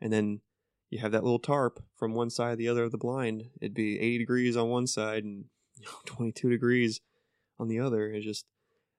And 0.00 0.12
then 0.12 0.42
you 0.90 1.00
have 1.00 1.10
that 1.12 1.24
little 1.24 1.40
tarp 1.40 1.82
from 1.96 2.14
one 2.14 2.30
side 2.30 2.52
to 2.52 2.56
the 2.56 2.68
other 2.68 2.84
of 2.84 2.92
the 2.92 2.98
blind. 2.98 3.50
It'd 3.60 3.74
be 3.74 3.98
80 3.98 4.18
degrees 4.18 4.56
on 4.56 4.68
one 4.68 4.86
side 4.86 5.24
and 5.24 5.46
you 5.76 5.86
know, 5.86 5.90
22 6.06 6.48
degrees 6.50 7.00
on 7.58 7.66
the 7.66 7.80
other. 7.80 8.12
It's 8.12 8.24
just 8.24 8.46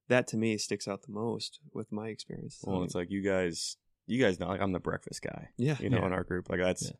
that 0.09 0.27
to 0.27 0.37
me 0.37 0.57
sticks 0.57 0.87
out 0.89 1.03
the 1.03 1.11
most 1.13 1.59
with 1.73 1.89
my 1.91 2.09
experience. 2.09 2.59
Well, 2.63 2.83
it's 2.83 2.95
like 2.95 3.09
you 3.09 3.21
guys, 3.21 3.77
you 4.09 4.19
guys 4.23 4.39
know 4.39 4.47
like, 4.47 4.61
I'm 4.61 4.71
the 4.71 4.79
breakfast 4.79 5.21
guy, 5.21 5.49
yeah 5.57 5.77
you 5.79 5.89
know, 5.89 5.99
Yeah. 5.99 6.07
in 6.07 6.13
our 6.13 6.23
group. 6.23 6.49
Like 6.49 6.59
that's, 6.59 6.83
Yeah. 6.83 6.91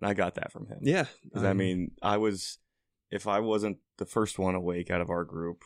and 0.00 0.10
I 0.10 0.14
got 0.14 0.34
that 0.34 0.52
from 0.52 0.66
him. 0.66 0.78
yeah 0.82 1.06
Because 1.24 1.44
I 1.44 1.50
Um, 1.50 1.56
mean, 1.58 1.92
I 2.02 2.16
was, 2.16 2.58
if 3.10 3.26
I 3.26 3.40
wasn't 3.40 3.78
the 3.98 4.06
first 4.06 4.38
one 4.38 4.54
awake 4.54 4.90
out 4.90 5.00
of 5.00 5.08
our 5.10 5.24
group, 5.24 5.62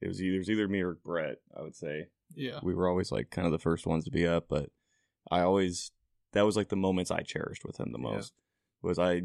it 0.00 0.08
was 0.08 0.20
either 0.20 0.34
it 0.34 0.38
was 0.38 0.50
either 0.50 0.66
me 0.68 0.80
or 0.80 0.94
Brett. 0.94 1.36
I 1.56 1.62
would 1.62 1.76
say 1.76 2.08
yeah. 2.34 2.58
we 2.62 2.74
were 2.74 2.88
always 2.88 3.12
like 3.12 3.30
kind 3.30 3.46
of 3.46 3.52
the 3.52 3.58
first 3.58 3.86
ones 3.86 4.04
to 4.04 4.10
be 4.10 4.26
up, 4.26 4.46
but 4.48 4.70
I 5.30 5.40
always 5.42 5.92
that 6.32 6.44
was 6.44 6.56
like 6.56 6.68
the 6.70 6.76
moments 6.76 7.10
I 7.10 7.20
cherished 7.20 7.64
with 7.64 7.78
him 7.78 7.92
the 7.92 7.98
Yeah. 7.98 8.14
most 8.14 8.32
was 8.82 8.98
I 8.98 9.22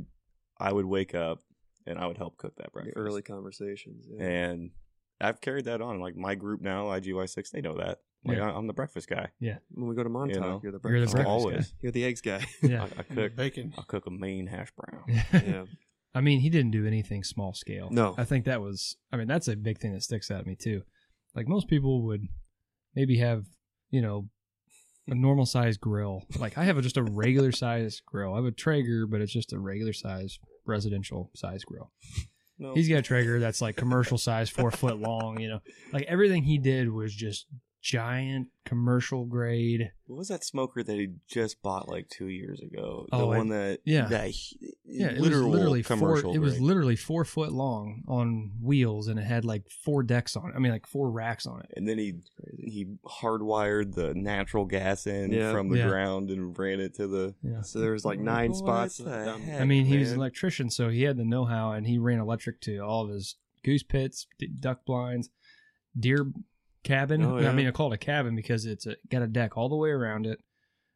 I 0.60 0.72
would 0.74 0.86
wake 0.86 1.16
up 1.16 1.40
and 1.88 1.98
I 1.98 2.06
would 2.06 2.18
help 2.18 2.38
cook 2.38 2.56
that 2.58 2.66
The 2.66 2.72
breakfast. 2.72 2.98
early 2.98 3.22
conversations. 3.24 4.06
Yeah. 4.10 4.24
and 4.24 4.72
I've 5.20 5.42
carried 5.42 5.66
that 5.66 5.82
on. 5.82 6.00
Like 6.00 6.16
my 6.16 6.36
group 6.36 6.62
now, 6.62 6.86
IGY6, 6.88 7.50
they 7.50 7.62
know 7.62 7.78
that. 7.78 8.02
Like 8.28 8.38
Yeah. 8.38 8.52
I- 8.52 8.56
I'm 8.58 8.68
the 8.68 8.74
breakfast 8.74 9.08
guy. 9.10 9.30
Yeah. 9.40 9.58
When 9.72 9.88
we 9.88 9.96
go 9.96 10.04
to 10.04 10.10
Montauk, 10.10 10.42
know, 10.42 10.60
you're 10.64 10.72
the 10.72 10.80
you're 10.90 11.00
the 11.02 11.08
breakfast. 11.08 11.14
breakfast 11.14 11.16
guy. 11.16 11.24
always. 11.24 11.74
You're 11.82 11.92
the 11.92 12.06
eggs 12.06 12.22
guy. 12.22 12.46
Yeah. 12.62 12.84
I, 12.84 13.00
I 13.00 13.04
cook. 13.04 13.36
Bacon. 13.36 13.74
I 13.78 13.82
cook 13.88 14.06
a 14.08 14.12
main 14.12 14.48
hash 14.48 14.70
brown. 14.78 15.04
yeah. 15.34 15.64
I 16.14 16.22
mean, 16.22 16.40
he 16.40 16.50
didn't 16.50 16.72
do 16.72 16.86
anything 16.88 17.24
small 17.24 17.54
scale. 17.54 17.90
No. 17.92 18.16
I 18.18 18.24
think 18.26 18.46
that 18.46 18.62
was. 18.62 18.96
I 19.12 19.18
mean, 19.18 19.28
that's 19.28 19.48
a 19.48 19.56
big 19.56 19.80
thing 19.80 19.94
that 19.94 20.04
sticks 20.04 20.32
out 20.32 20.40
at 20.42 20.48
me 20.48 20.56
too. 20.56 20.82
Like 21.36 21.48
most 21.48 21.68
people 21.68 22.04
would 22.08 22.28
maybe 22.96 23.18
have, 23.20 23.46
you 23.92 24.02
know, 24.02 24.30
a 25.08 25.16
normal 25.16 25.46
size 25.46 25.78
grill. 25.78 26.24
Like 26.40 26.58
I 26.58 26.64
have 26.66 26.78
a, 26.78 26.82
just 26.82 26.98
a 26.98 27.04
regular 27.04 27.52
size 27.52 28.02
grill. 28.06 28.34
I 28.34 28.38
have 28.38 28.46
a 28.46 28.52
Traeger, 28.52 29.06
but 29.08 29.22
it's 29.22 29.32
just 29.32 29.54
a 29.54 29.60
regular 29.60 29.94
size 29.94 30.40
residential 30.66 31.30
size 31.36 31.64
grill. 31.64 31.92
No, 32.60 32.74
He's 32.74 32.90
got 32.90 32.98
a 32.98 33.02
Traeger 33.04 33.40
that's 33.40 33.62
like 33.62 33.76
commercial 33.76 34.18
size, 34.18 34.50
four 34.50 34.72
foot 34.72 34.98
long. 35.00 35.40
You 35.40 35.50
know, 35.50 35.60
like 35.94 36.04
everything 36.08 36.42
he 36.44 36.58
did 36.58 36.92
was 36.92 37.14
just 37.14 37.46
giant 37.88 38.48
commercial 38.66 39.24
grade. 39.24 39.92
what 40.08 40.18
was 40.18 40.28
that 40.28 40.44
smoker 40.44 40.84
that 40.84 40.94
he 40.98 41.08
just 41.30 41.62
bought 41.62 41.88
like 41.88 42.10
two 42.10 42.28
years 42.28 42.60
ago? 42.62 43.08
The 43.10 43.16
Oh, 43.16 43.32
I- 43.32 43.38
one 43.38 43.48
that 43.50 43.80
yeah. 43.86 44.08
that 44.08 44.30
he- 44.32 44.76
Yeah, 44.84 45.08
it 45.08 45.20
literal 45.22 45.50
was 45.50 45.58
literally 45.58 45.84
four. 45.84 45.98
commercial. 45.98 46.34
It 46.34 46.40
was 46.40 46.60
literally 46.60 46.98
four 46.98 47.24
foot 47.24 47.54
long 47.54 48.04
on 48.10 48.52
wheels, 48.62 49.08
and 49.08 49.18
it 49.18 49.24
had 49.24 49.46
like 49.46 49.70
four 49.70 50.04
decks 50.04 50.36
on 50.36 50.50
it. 50.50 50.56
I 50.56 50.60
mean, 50.60 50.74
like 50.74 50.86
four 50.86 51.10
racks 51.10 51.46
on 51.48 51.62
it. 51.62 51.72
and 51.78 51.88
then 51.88 51.98
he 51.98 52.16
he 52.60 52.88
hardwired 53.06 53.96
the 53.96 54.14
natural 54.14 54.66
gas 54.66 55.08
in 55.08 55.32
Yeah. 55.32 55.54
from 55.54 55.70
the 55.70 55.78
Yeah. 55.78 55.88
ground 55.88 56.30
and 56.30 56.58
ran 56.58 56.82
it 56.82 56.94
to 56.96 57.08
the. 57.08 57.36
Yeah. 57.42 57.62
So 57.62 57.80
there 57.80 57.94
was 57.94 58.04
like 58.04 58.20
nine 58.20 58.50
What 58.52 58.58
spots. 58.92 58.98
heck? 58.98 59.62
I 59.62 59.64
mean, 59.64 59.86
he 59.86 59.98
was 59.98 60.12
an 60.12 60.18
electrician, 60.18 60.70
so 60.70 60.90
he 60.90 61.04
had 61.04 61.16
the 61.16 61.24
know 61.26 61.46
how, 61.46 61.72
and 61.72 61.88
he 61.88 61.98
ran 61.98 62.20
electric 62.20 62.60
to 62.62 62.80
all 62.80 63.06
of 63.06 63.12
his 63.12 63.36
goose 63.64 63.84
pits, 63.84 64.28
d- 64.40 64.48
duck 64.60 64.84
blinds, 64.86 65.30
deer 65.98 66.32
cabin. 66.88 67.24
Oh, 67.24 67.38
yeah. 67.40 67.50
I 67.50 67.54
mean, 67.54 67.68
I 67.68 67.72
call 67.72 67.92
it 67.92 67.96
a 67.96 67.98
cabin 67.98 68.36
because 68.36 68.66
it's 68.66 68.86
a, 68.86 68.96
got 69.10 69.22
a 69.22 69.28
deck 69.28 69.58
all 69.58 69.70
the 69.70 69.76
way 69.76 69.90
around 69.90 70.26
it. 70.26 70.40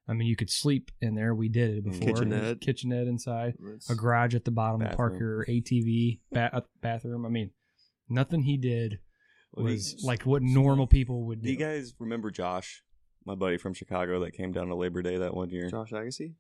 I 0.08 0.14
mean, 0.14 0.28
you 0.28 0.36
could 0.36 0.50
sleep 0.50 0.92
in 1.00 1.16
there. 1.16 1.34
We 1.36 1.48
did 1.48 1.78
it 1.78 1.84
before. 1.86 2.08
Kitchenette. 2.08 2.60
kitchenette 2.62 3.08
inside, 3.08 3.54
It's- 3.60 3.90
a 3.90 3.96
garage 3.96 4.36
at 4.36 4.46
the 4.46 4.52
bottom 4.52 4.82
to 4.82 4.96
park 4.96 5.20
your 5.20 5.46
ATV, 5.46 6.20
ba- 6.32 6.64
bathroom. 6.82 7.26
I 7.26 7.30
mean, 7.30 7.52
nothing 8.10 8.44
he 8.44 8.58
did 8.58 9.00
was 9.54 9.94
these- 9.94 10.04
like 10.04 10.24
what 10.26 10.42
normal 10.42 10.88
people 10.88 11.26
would 11.28 11.42
Do 11.42 11.46
do. 11.48 11.52
you 11.52 11.58
guys 11.58 11.94
remember 12.00 12.32
Josh, 12.32 12.84
my 13.26 13.36
buddy 13.36 13.58
from 13.58 13.74
Chicago 13.74 14.20
that 14.22 14.32
came 14.32 14.52
down 14.52 14.68
to 14.68 14.76
Labor 14.76 15.02
Day 15.02 15.18
that 15.18 15.34
one 15.36 15.50
year? 15.50 15.70
Josh 15.70 15.92
Agassi 15.92 16.34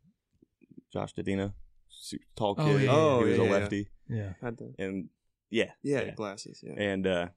Josh 0.91 1.13
Dedina, 1.13 1.53
Su- 1.87 2.17
tall 2.35 2.55
Oh, 2.57 2.77
yeah, 2.77 2.89
Oh, 2.91 3.23
he 3.23 3.29
was 3.31 3.37
yeah, 3.39 3.43
a 3.43 3.49
lefty, 3.51 3.89
yeah, 4.09 4.33
had 4.41 4.57
the 4.57 4.73
and 4.79 5.09
yeah, 5.49 5.71
yeah, 5.83 6.11
glasses. 6.15 6.61
Yeah. 6.65 6.73
and 6.77 7.05
uh, 7.07 7.27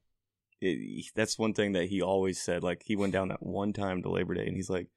it, 0.66 1.04
that's 1.14 1.38
one 1.38 1.54
thing 1.54 1.72
that 1.72 1.88
he 1.88 2.02
always 2.02 2.40
said. 2.40 2.62
Like 2.62 2.82
he 2.84 2.96
went 2.96 3.12
down 3.12 3.28
that 3.28 3.42
one 3.42 3.72
time 3.72 4.02
to 4.02 4.10
Labor 4.10 4.34
Day, 4.34 4.46
and 4.46 4.56
he's 4.56 4.70
like, 4.70 4.88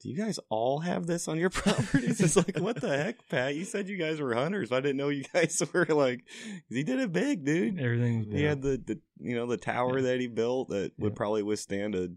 "Do 0.00 0.08
you 0.08 0.16
guys 0.16 0.38
all 0.48 0.80
have 0.80 1.06
this 1.06 1.28
on 1.28 1.38
your 1.38 1.50
properties?" 1.50 2.20
it's 2.20 2.36
like, 2.36 2.58
"What 2.58 2.80
the 2.80 2.96
heck, 2.96 3.28
Pat? 3.28 3.54
You 3.54 3.64
said 3.64 3.88
you 3.88 3.96
guys 3.96 4.20
were 4.20 4.34
hunters. 4.34 4.72
I 4.72 4.80
didn't 4.80 4.96
know 4.96 5.08
you 5.08 5.24
guys 5.32 5.62
were 5.72 5.86
like." 5.90 6.24
'cause 6.26 6.76
he 6.76 6.82
did 6.82 6.98
it 7.00 7.12
big, 7.12 7.44
dude. 7.44 7.78
everything 7.78 8.18
was 8.18 8.28
He 8.32 8.42
had 8.44 8.62
the, 8.62 8.80
the 8.84 9.00
you 9.20 9.34
know 9.36 9.46
the 9.46 9.56
tower 9.56 10.00
that 10.02 10.20
he 10.20 10.26
built 10.26 10.68
that 10.68 10.92
would 10.98 11.16
probably 11.16 11.42
withstand 11.42 11.94
a 11.94 12.10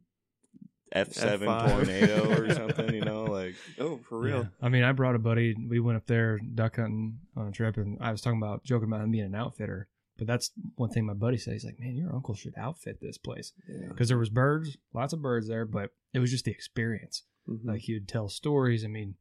F 0.94 1.14
seven 1.14 1.48
tornado 1.48 2.30
or 2.38 2.54
something. 2.54 2.94
You 2.94 3.02
know, 3.02 3.24
like 3.24 3.56
oh, 3.80 4.00
for 4.10 4.20
real. 4.20 4.38
Yeah. 4.40 4.44
I 4.62 4.70
mean, 4.70 4.84
I 4.84 4.92
brought 4.92 5.16
a 5.16 5.20
buddy. 5.20 5.56
We 5.56 5.80
went 5.80 5.96
up 5.98 6.06
there 6.06 6.38
duck 6.40 6.76
hunting 6.76 7.20
on 7.38 7.48
a 7.48 7.52
trip, 7.52 7.78
and 7.78 7.98
I 8.02 8.12
was 8.12 8.22
talking 8.22 8.40
about 8.42 8.64
joking 8.66 8.90
about 8.90 9.02
him 9.02 9.12
being 9.12 9.24
an 9.26 9.36
outfitter. 9.36 9.88
But 10.22 10.28
that's 10.28 10.52
one 10.76 10.92
thing 10.92 11.08
my 11.08 11.16
buddy 11.16 11.38
said. 11.38 11.54
He's 11.54 11.66
like, 11.66 11.80
"Man, 11.80 11.96
your 11.96 12.14
uncle 12.14 12.36
should 12.36 12.54
outfit 12.56 13.00
this 13.02 13.18
place 13.18 13.54
because 13.88 14.08
there 14.08 14.20
was 14.20 14.30
birds, 14.30 14.78
lots 14.94 15.14
of 15.14 15.22
birds 15.24 15.48
there, 15.48 15.66
but 15.66 15.90
it 16.14 16.20
was 16.20 16.30
just 16.30 16.46
the 16.46 16.52
experience. 16.52 17.24
Mhm. 17.50 17.66
Like 17.66 17.82
he 17.82 17.94
would 17.96 18.08
tell 18.08 18.30
stories. 18.30 18.86
I 18.86 18.88
mean, 18.88 19.16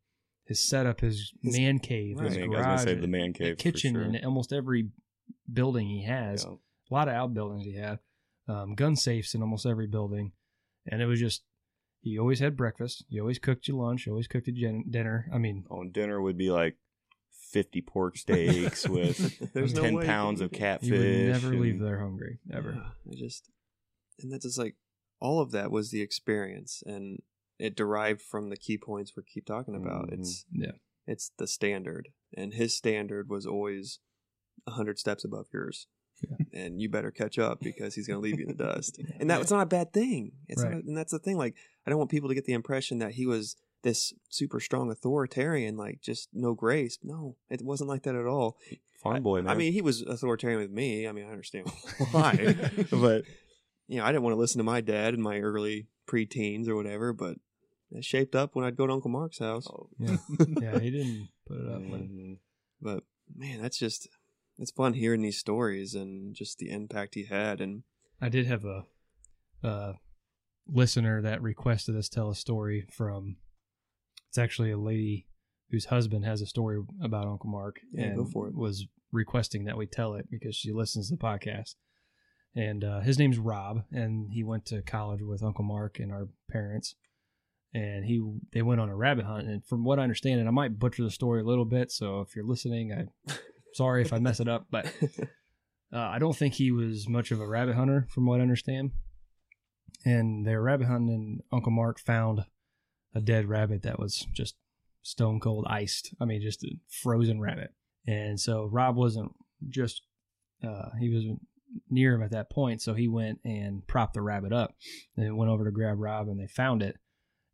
his 0.45 0.61
setup, 0.69 1.01
his, 1.01 1.33
His- 1.43 1.57
man 1.57 1.79
cave, 1.79 2.19
I 2.21 2.25
his 2.25 2.35
think 2.35 2.45
I 2.45 2.49
was 2.49 2.55
gonna 2.57 2.65
garage, 2.67 2.85
say 2.85 2.95
the 2.97 3.07
man 3.07 3.33
cave, 3.33 3.55
for 3.57 3.63
kitchen, 3.63 3.95
sure. 3.95 4.03
and 4.03 4.23
almost 4.27 4.53
every 4.53 4.91
building 5.51 5.89
he 5.89 6.03
has. 6.05 6.45
Yeah. 6.45 6.57
A 6.91 6.95
lot 6.95 7.09
of 7.09 7.15
outbuildings 7.15 7.65
he 7.65 7.77
had, 7.77 7.99
um, 8.47 8.75
gun 8.75 8.95
safes 8.95 9.35
in 9.35 9.41
almost 9.41 9.65
every 9.65 9.87
building, 9.87 10.33
and 10.87 11.01
it 11.01 11.07
was 11.07 11.19
just. 11.19 11.45
He 12.03 12.19
always 12.19 12.41
had 12.41 12.57
breakfast. 12.59 13.05
He 13.09 13.19
always 13.21 13.39
cooked 13.39 13.69
you 13.69 13.77
lunch. 13.79 14.03
He 14.05 14.11
always 14.11 14.27
cooked 14.27 14.49
you 14.49 14.53
gen- 14.55 14.85
dinner. 14.91 15.31
I 15.33 15.39
mean, 15.39 15.65
Oh, 15.71 15.81
and 15.81 15.93
dinner 15.95 16.21
would 16.21 16.37
be 16.37 16.51
like 16.51 16.77
fifty 17.33 17.81
pork 17.81 18.17
steaks 18.17 18.89
with 18.89 19.39
There's 19.55 19.75
no 19.75 19.83
ten 19.83 19.95
way 19.95 20.07
pounds 20.07 20.41
of 20.41 20.53
catfish. 20.53 20.89
You 20.91 20.99
would 20.99 21.33
never 21.33 21.55
leave 21.57 21.81
there 21.81 21.99
hungry, 22.01 22.39
ever. 22.53 22.73
Yeah, 22.77 23.13
I 23.13 23.15
just, 23.17 23.51
and 24.21 24.33
that's 24.33 24.45
just 24.45 24.59
like 24.59 24.77
all 25.21 25.41
of 25.41 25.51
that 25.53 25.71
was 25.71 25.91
the 25.91 26.01
experience, 26.03 26.83
and 26.87 27.21
it 27.59 27.77
derived 27.77 28.23
from 28.23 28.49
the 28.51 28.57
key 28.57 28.79
points 28.79 29.13
we 29.17 29.23
keep 29.23 29.45
talking 29.47 29.75
about. 29.75 30.11
Mhm. 30.11 30.21
It's 30.21 30.45
Yeah. 30.53 30.73
it's 31.07 31.31
the 31.39 31.47
standard, 31.47 32.09
and 32.37 32.55
his 32.55 32.77
standard 32.77 33.29
was 33.29 33.47
always 33.47 33.99
a 34.67 34.73
hundred 34.73 34.99
steps 34.99 35.25
above 35.25 35.47
yours. 35.53 35.87
And 36.53 36.83
you 36.83 36.91
better 36.91 37.11
catch 37.11 37.39
up 37.39 37.61
because 37.61 37.95
he's 37.95 38.07
going 38.07 38.19
to 38.19 38.23
leave 38.23 38.39
you 38.39 38.45
in 38.47 38.55
the 38.55 38.63
dust. 38.65 39.01
And 39.19 39.31
that 39.31 39.39
was 39.39 39.51
not 39.51 39.63
a 39.63 39.67
bad 39.67 39.91
thing. 39.95 40.33
It's 40.49 40.63
Right. 40.63 40.75
not, 40.75 40.85
and 40.85 40.95
that's 40.95 41.13
the 41.13 41.19
thing. 41.19 41.39
Like, 41.39 41.55
I 41.87 41.91
don't 41.91 41.99
want 41.99 42.11
people 42.11 42.29
to 42.29 42.35
get 42.35 42.45
the 42.45 42.53
impression 42.53 42.99
that 42.99 43.13
he 43.13 43.25
was 43.25 43.57
this 43.83 44.13
super 44.29 44.61
strong 44.61 44.91
authoritarian, 44.91 45.77
like 45.77 46.01
just 46.01 46.29
no 46.33 46.55
grace. 46.55 46.99
No, 47.03 47.37
it 47.49 47.63
wasn't 47.63 47.89
like 47.89 48.03
that 48.03 48.15
at 48.15 48.27
all. 48.27 48.59
Farm 49.03 49.23
boy, 49.23 49.43
man. 49.43 49.51
I 49.51 49.55
mean, 49.55 49.73
he 49.73 49.81
was 49.81 50.03
authoritarian 50.03 50.61
with 50.61 50.71
me. 50.71 51.09
I 51.09 51.13
mean, 51.13 51.27
I 51.27 51.31
understand 51.31 51.69
why, 52.11 52.57
but 52.91 53.25
you 53.89 53.99
know, 53.99 54.05
I 54.05 54.13
didn't 54.13 54.23
want 54.23 54.35
to 54.35 54.41
listen 54.41 54.59
to 54.59 54.65
my 54.65 54.81
dad 54.81 55.15
in 55.15 55.23
my 55.23 55.41
early 55.41 55.89
preteens 56.07 56.69
or 56.69 56.77
whatever. 56.77 57.13
But 57.13 57.39
it 57.91 58.05
shaped 58.05 58.35
up 58.35 58.55
when 58.55 58.65
I'd 58.65 58.77
go 58.77 58.87
to 58.87 58.93
Uncle 58.93 59.11
Mark's 59.11 59.39
house. 59.39 59.67
Oh, 59.69 59.89
Yeah, 59.99 60.17
yeah, 60.61 60.79
he 60.79 60.91
didn't 60.91 61.29
put 61.47 61.59
it 61.59 61.67
up. 61.69 61.83
But 61.91 62.01
mhm. 62.03 62.37
But 62.81 63.05
man, 63.35 63.63
that's 63.63 63.79
just 63.79 64.09
it's 64.59 64.71
fun 64.71 64.93
hearing 64.95 65.23
these 65.23 65.39
stories 65.39 65.95
and 65.95 66.35
just 66.35 66.59
the 66.59 66.71
impact 66.71 67.15
he 67.15 67.25
had. 67.25 67.61
And 67.61 67.83
I 68.21 68.29
did 68.29 68.47
have 68.47 68.65
a, 68.65 68.85
a 69.63 69.95
listener 70.69 71.23
that 71.23 71.41
requested 71.43 71.97
us 71.97 72.09
tell 72.09 72.31
a 72.31 72.35
story 72.35 72.87
from. 72.91 73.37
It's 74.31 74.39
actually 74.39 74.71
a 74.71 74.79
lady 74.79 75.27
whose 75.71 75.87
husband 75.87 76.25
has 76.25 76.41
a 76.41 76.47
story 76.47 76.81
about 77.03 77.27
Uncle 77.27 77.51
Mark. 77.51 77.81
Yeah, 77.93 78.05
and 78.05 78.17
go 78.17 78.25
for 78.25 78.49
it. 78.49 78.55
Was 78.55 78.87
requesting 79.13 79.65
that 79.65 79.77
we 79.77 79.87
tell 79.87 80.15
it 80.15 80.31
because 80.31 80.55
she 80.55 80.73
listens 80.73 81.09
to 81.09 81.17
the 81.17 81.23
podcast. 81.23 81.75
And 82.55 82.85
uh, 82.85 83.01
his 83.01 83.19
name's 83.19 83.39
Rob, 83.39 83.83
and 83.93 84.31
he 84.33 84.43
went 84.43 84.67
to 84.67 84.83
college 84.83 85.21
with 85.23 85.43
Uncle 85.43 85.65
Mark 85.65 85.99
and 85.99 86.13
our 86.13 86.29
parents. 86.51 86.95
And 87.73 88.05
he 88.05 88.21
they 88.53 88.63
went 88.63 88.81
on 88.81 88.89
a 88.89 88.97
rabbit 88.97 89.25
hunt, 89.25 89.49
and 89.49 89.65
from 89.65 89.85
what 89.85 90.01
I 90.01 90.03
understand, 90.03 90.41
and 90.41 90.49
I 90.49 90.53
might 90.53 90.79
butcher 90.79 91.05
the 91.05 91.11
story 91.11 91.41
a 91.41 91.45
little 91.45 91.65
bit, 91.65 91.93
so 91.93 92.21
if 92.21 92.35
you're 92.35 92.45
listening, 92.45 92.93
I 92.93 93.33
sorry 93.75 94.03
if 94.03 94.13
I 94.13 94.19
mess 94.19 94.41
it 94.41 94.49
up, 94.49 94.67
but 94.73 94.87
uh, 95.93 95.99
I 95.99 96.19
don't 96.19 96.37
think 96.37 96.55
he 96.55 96.73
was 96.73 97.09
much 97.09 97.31
of 97.31 97.41
a 97.41 97.47
rabbit 97.47 97.77
hunter, 97.77 98.09
from 98.11 98.27
what 98.27 98.41
I 98.41 98.43
understand. 98.43 98.91
And 100.05 100.45
they 100.45 100.57
were 100.57 100.63
rabbit 100.63 100.89
hunting, 100.89 101.15
and 101.15 101.41
Uncle 101.53 101.71
Mark 101.71 102.01
found 102.01 102.45
a 103.15 103.21
dead 103.21 103.49
rabbit 103.49 103.83
that 103.83 103.99
was 103.99 104.27
just 104.33 104.57
stone 105.03 105.41
cold 105.41 105.67
iced. 105.69 106.15
I 106.21 106.25
mean, 106.25 106.43
just 106.43 106.65
a 106.65 106.71
frozen 107.03 107.41
rabbit. 107.41 107.71
And 108.07 108.39
so 108.39 108.65
Rob 108.65 108.97
wasn't 108.97 109.33
just, 109.69 110.03
uh, 110.67 110.91
he 110.99 111.09
was 111.11 111.25
near 111.89 112.15
him 112.15 112.23
at 112.23 112.33
that 112.33 112.51
point. 112.51 112.83
So 112.83 112.95
he 112.95 113.09
went 113.09 113.41
and 113.45 113.87
propped 113.87 114.15
the 114.15 114.23
rabbit 114.23 114.53
up 114.53 114.75
and 115.17 115.37
went 115.37 115.51
over 115.51 115.65
to 115.65 115.71
grab 115.71 115.99
Rob, 115.99 116.29
and 116.29 116.41
they 116.41 116.47
found 116.47 116.83
it. 116.83 116.97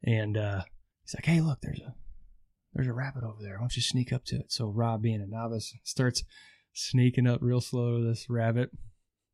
And 0.05 0.37
uh, 0.37 0.62
he's 1.03 1.14
like, 1.14 1.27
hey, 1.27 1.40
look, 1.40 1.61
there's 1.62 1.81
a. 1.81 1.95
There's 2.75 2.88
a 2.88 2.92
rabbit 2.92 3.25
over 3.25 3.38
there. 3.40 3.55
Why 3.55 3.61
don't 3.61 3.75
you 3.75 3.81
sneak 3.81 4.12
up 4.12 4.27
to 4.27 4.37
it? 4.37 4.53
So 4.53 4.66
Rob, 4.66 5.01
being 5.01 5.23
a 5.23 5.27
novice, 5.27 5.73
starts 5.83 6.23
sneaking 6.75 7.27
up 7.27 7.38
real 7.40 7.62
slow 7.62 7.97
to 7.97 8.05
this 8.05 8.29
rabbit 8.29 8.69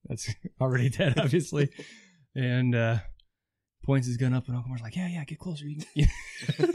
that's 0.04 0.32
already 0.61 0.88
dead, 0.88 1.18
obviously, 1.18 1.70
and 2.37 2.72
uh, 2.72 2.98
points 3.83 4.07
his 4.07 4.16
gun 4.16 4.35
up, 4.35 4.47
and 4.49 4.57
Uncle 4.57 4.71
Mark's 4.71 4.83
like, 4.83 4.97
"Yeah, 4.97 5.09
yeah, 5.09 5.25
get 5.25 5.38
closer." 5.38 5.66
You 5.66 5.77
can... 5.77 6.09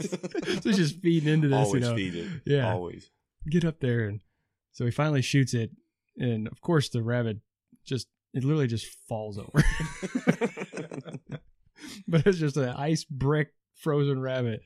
so 0.00 0.18
he's 0.62 0.76
just 0.76 1.00
feeding 1.00 1.32
into 1.32 1.48
this, 1.48 1.56
always 1.56 1.82
you 1.82 1.88
know. 1.88 1.96
feed 1.96 2.14
it. 2.14 2.28
Yeah. 2.44 2.72
always. 2.72 3.10
Get 3.48 3.64
up 3.64 3.80
there, 3.80 4.06
and 4.06 4.20
so 4.72 4.84
he 4.84 4.90
finally 4.90 5.22
shoots 5.22 5.54
it, 5.54 5.70
and 6.16 6.48
of 6.48 6.60
course 6.60 6.88
the 6.88 7.02
rabbit 7.02 7.38
just 7.86 8.08
it 8.34 8.44
literally 8.44 8.66
just 8.66 8.86
falls 9.08 9.38
over. 9.38 9.50
but 12.08 12.26
it's 12.26 12.38
just 12.38 12.56
an 12.56 12.68
ice 12.70 13.04
brick 13.04 13.48
frozen 13.76 14.20
rabbit, 14.20 14.60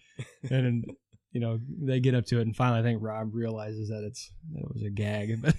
and 0.50 0.84
you 1.30 1.40
know 1.40 1.60
they 1.80 2.00
get 2.00 2.14
up 2.14 2.26
to 2.26 2.38
it, 2.38 2.42
and 2.42 2.56
finally 2.56 2.80
I 2.80 2.82
think 2.82 3.02
Rob 3.02 3.34
realizes 3.34 3.88
that 3.88 4.04
it's 4.04 4.32
that 4.52 4.62
it 4.62 4.72
was 4.72 4.82
a 4.82 4.90
gag. 4.90 5.38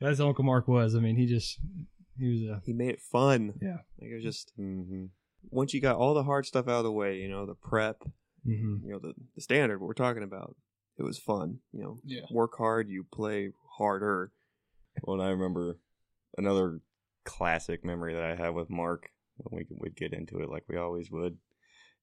But 0.00 0.10
that's 0.10 0.20
Uncle 0.20 0.44
Mark 0.44 0.68
was. 0.68 0.94
I 0.94 1.00
mean, 1.00 1.16
he 1.16 1.26
just 1.26 1.58
he 2.18 2.28
was 2.28 2.42
a 2.42 2.62
he 2.64 2.72
made 2.72 2.90
it 2.90 3.00
fun. 3.00 3.54
yeah. 3.60 3.78
Like 4.00 4.10
it 4.10 4.14
was 4.14 4.22
just 4.22 4.52
hmm 4.56 5.06
once 5.50 5.72
you 5.74 5.80
got 5.80 5.96
all 5.96 6.14
the 6.14 6.24
hard 6.24 6.46
stuff 6.46 6.68
out 6.68 6.78
of 6.78 6.84
the 6.84 6.92
way, 6.92 7.16
you 7.18 7.28
know, 7.28 7.46
the 7.46 7.54
prep, 7.54 8.02
hmm 8.44 8.76
you 8.82 8.90
know, 8.92 8.98
the, 8.98 9.14
the 9.34 9.40
standard, 9.40 9.80
what 9.80 9.86
we're 9.88 9.94
talking 9.94 10.22
about, 10.22 10.56
it 10.98 11.02
was 11.02 11.18
fun. 11.18 11.58
You 11.72 11.82
know, 11.82 11.98
Yeah. 12.04 12.22
work 12.30 12.56
hard, 12.56 12.88
you 12.88 13.04
play 13.04 13.50
harder. 13.78 14.32
Well, 15.02 15.20
I 15.20 15.28
remember 15.30 15.78
another 16.36 16.80
classic 17.24 17.84
memory 17.84 18.14
that 18.14 18.24
I 18.24 18.34
have 18.36 18.54
with 18.54 18.70
Mark. 18.70 19.10
when 19.36 19.58
We 19.70 19.76
would 19.78 19.96
get 19.96 20.12
into 20.12 20.40
it 20.40 20.48
like 20.50 20.64
we 20.68 20.76
always 20.76 21.10
would, 21.10 21.38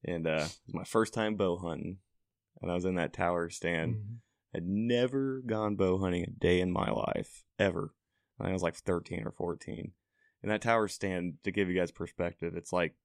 and 0.03 0.25
uh, 0.27 0.47
it 0.47 0.65
was 0.67 0.73
my 0.73 0.83
first 0.83 1.13
time 1.13 1.35
bow 1.35 1.57
hunting, 1.57 1.97
and 2.61 2.71
I 2.71 2.73
was 2.75 2.85
in 2.85 2.95
that 2.95 3.13
tower 3.13 3.49
stand. 3.49 3.95
Mhm. 3.95 4.17
I'd 4.55 4.67
never 4.67 5.41
gone 5.45 5.75
bow 5.75 5.97
hunting 5.97 6.23
a 6.23 6.29
day 6.29 6.61
in 6.61 6.71
my 6.71 6.89
life 6.89 7.43
ever. 7.59 7.93
I 8.39 8.43
think 8.43 8.51
I 8.51 8.53
was 8.53 8.63
like 8.63 8.75
thirteen 8.75 9.23
or 9.25 9.31
fourteen, 9.31 9.91
and 10.41 10.49
that 10.51 10.61
tower 10.61 10.87
stand 10.87 11.39
to 11.43 11.51
give 11.51 11.67
you 11.69 11.75
guys 11.77 11.91
perspective, 11.91 12.55
it's 12.55 12.71
like 12.71 12.95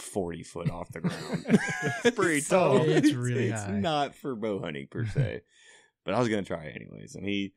forty 0.00 0.42
foot 0.42 0.70
off 0.70 0.90
the 0.92 1.00
ground. 1.00 1.44
It's 2.04 2.16
pretty 2.16 2.40
So 2.40 2.78
tall. 2.78 2.88
It's 2.88 3.12
really 3.12 3.48
it's 3.48 3.62
high. 3.62 3.72
not 3.72 4.14
for 4.14 4.34
bow 4.34 4.60
hunting 4.60 4.86
per 4.90 5.06
se, 5.06 5.42
but 6.04 6.14
I 6.14 6.18
was 6.18 6.28
gonna 6.28 6.42
try 6.42 6.64
it 6.64 6.76
anyways. 6.76 7.14
And 7.14 7.24
he 7.26 7.54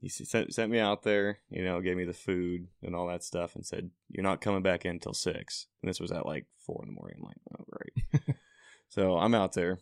he 0.00 0.08
sent 0.08 0.54
sent 0.54 0.70
me 0.70 0.78
out 0.78 1.02
there, 1.02 1.38
you 1.50 1.64
know, 1.64 1.80
gave 1.80 1.96
me 1.96 2.04
the 2.04 2.12
food 2.12 2.68
and 2.82 2.94
all 2.96 3.08
that 3.08 3.22
stuff, 3.24 3.54
and 3.54 3.66
said 3.66 3.90
you're 4.08 4.22
not 4.22 4.40
coming 4.40 4.62
back 4.62 4.84
in 4.84 4.92
until 4.92 5.12
six. 5.14 5.66
And 5.82 5.88
this 5.88 6.00
was 6.00 6.12
at 6.12 6.26
like 6.26 6.46
four 6.64 6.80
in 6.82 6.88
the 6.88 6.94
morning. 6.98 7.18
I'm 7.20 7.26
like, 7.26 7.36
oh 7.58 7.64
great. 7.70 8.36
so 8.88 9.16
I'm 9.18 9.34
out 9.34 9.52
there. 9.52 9.78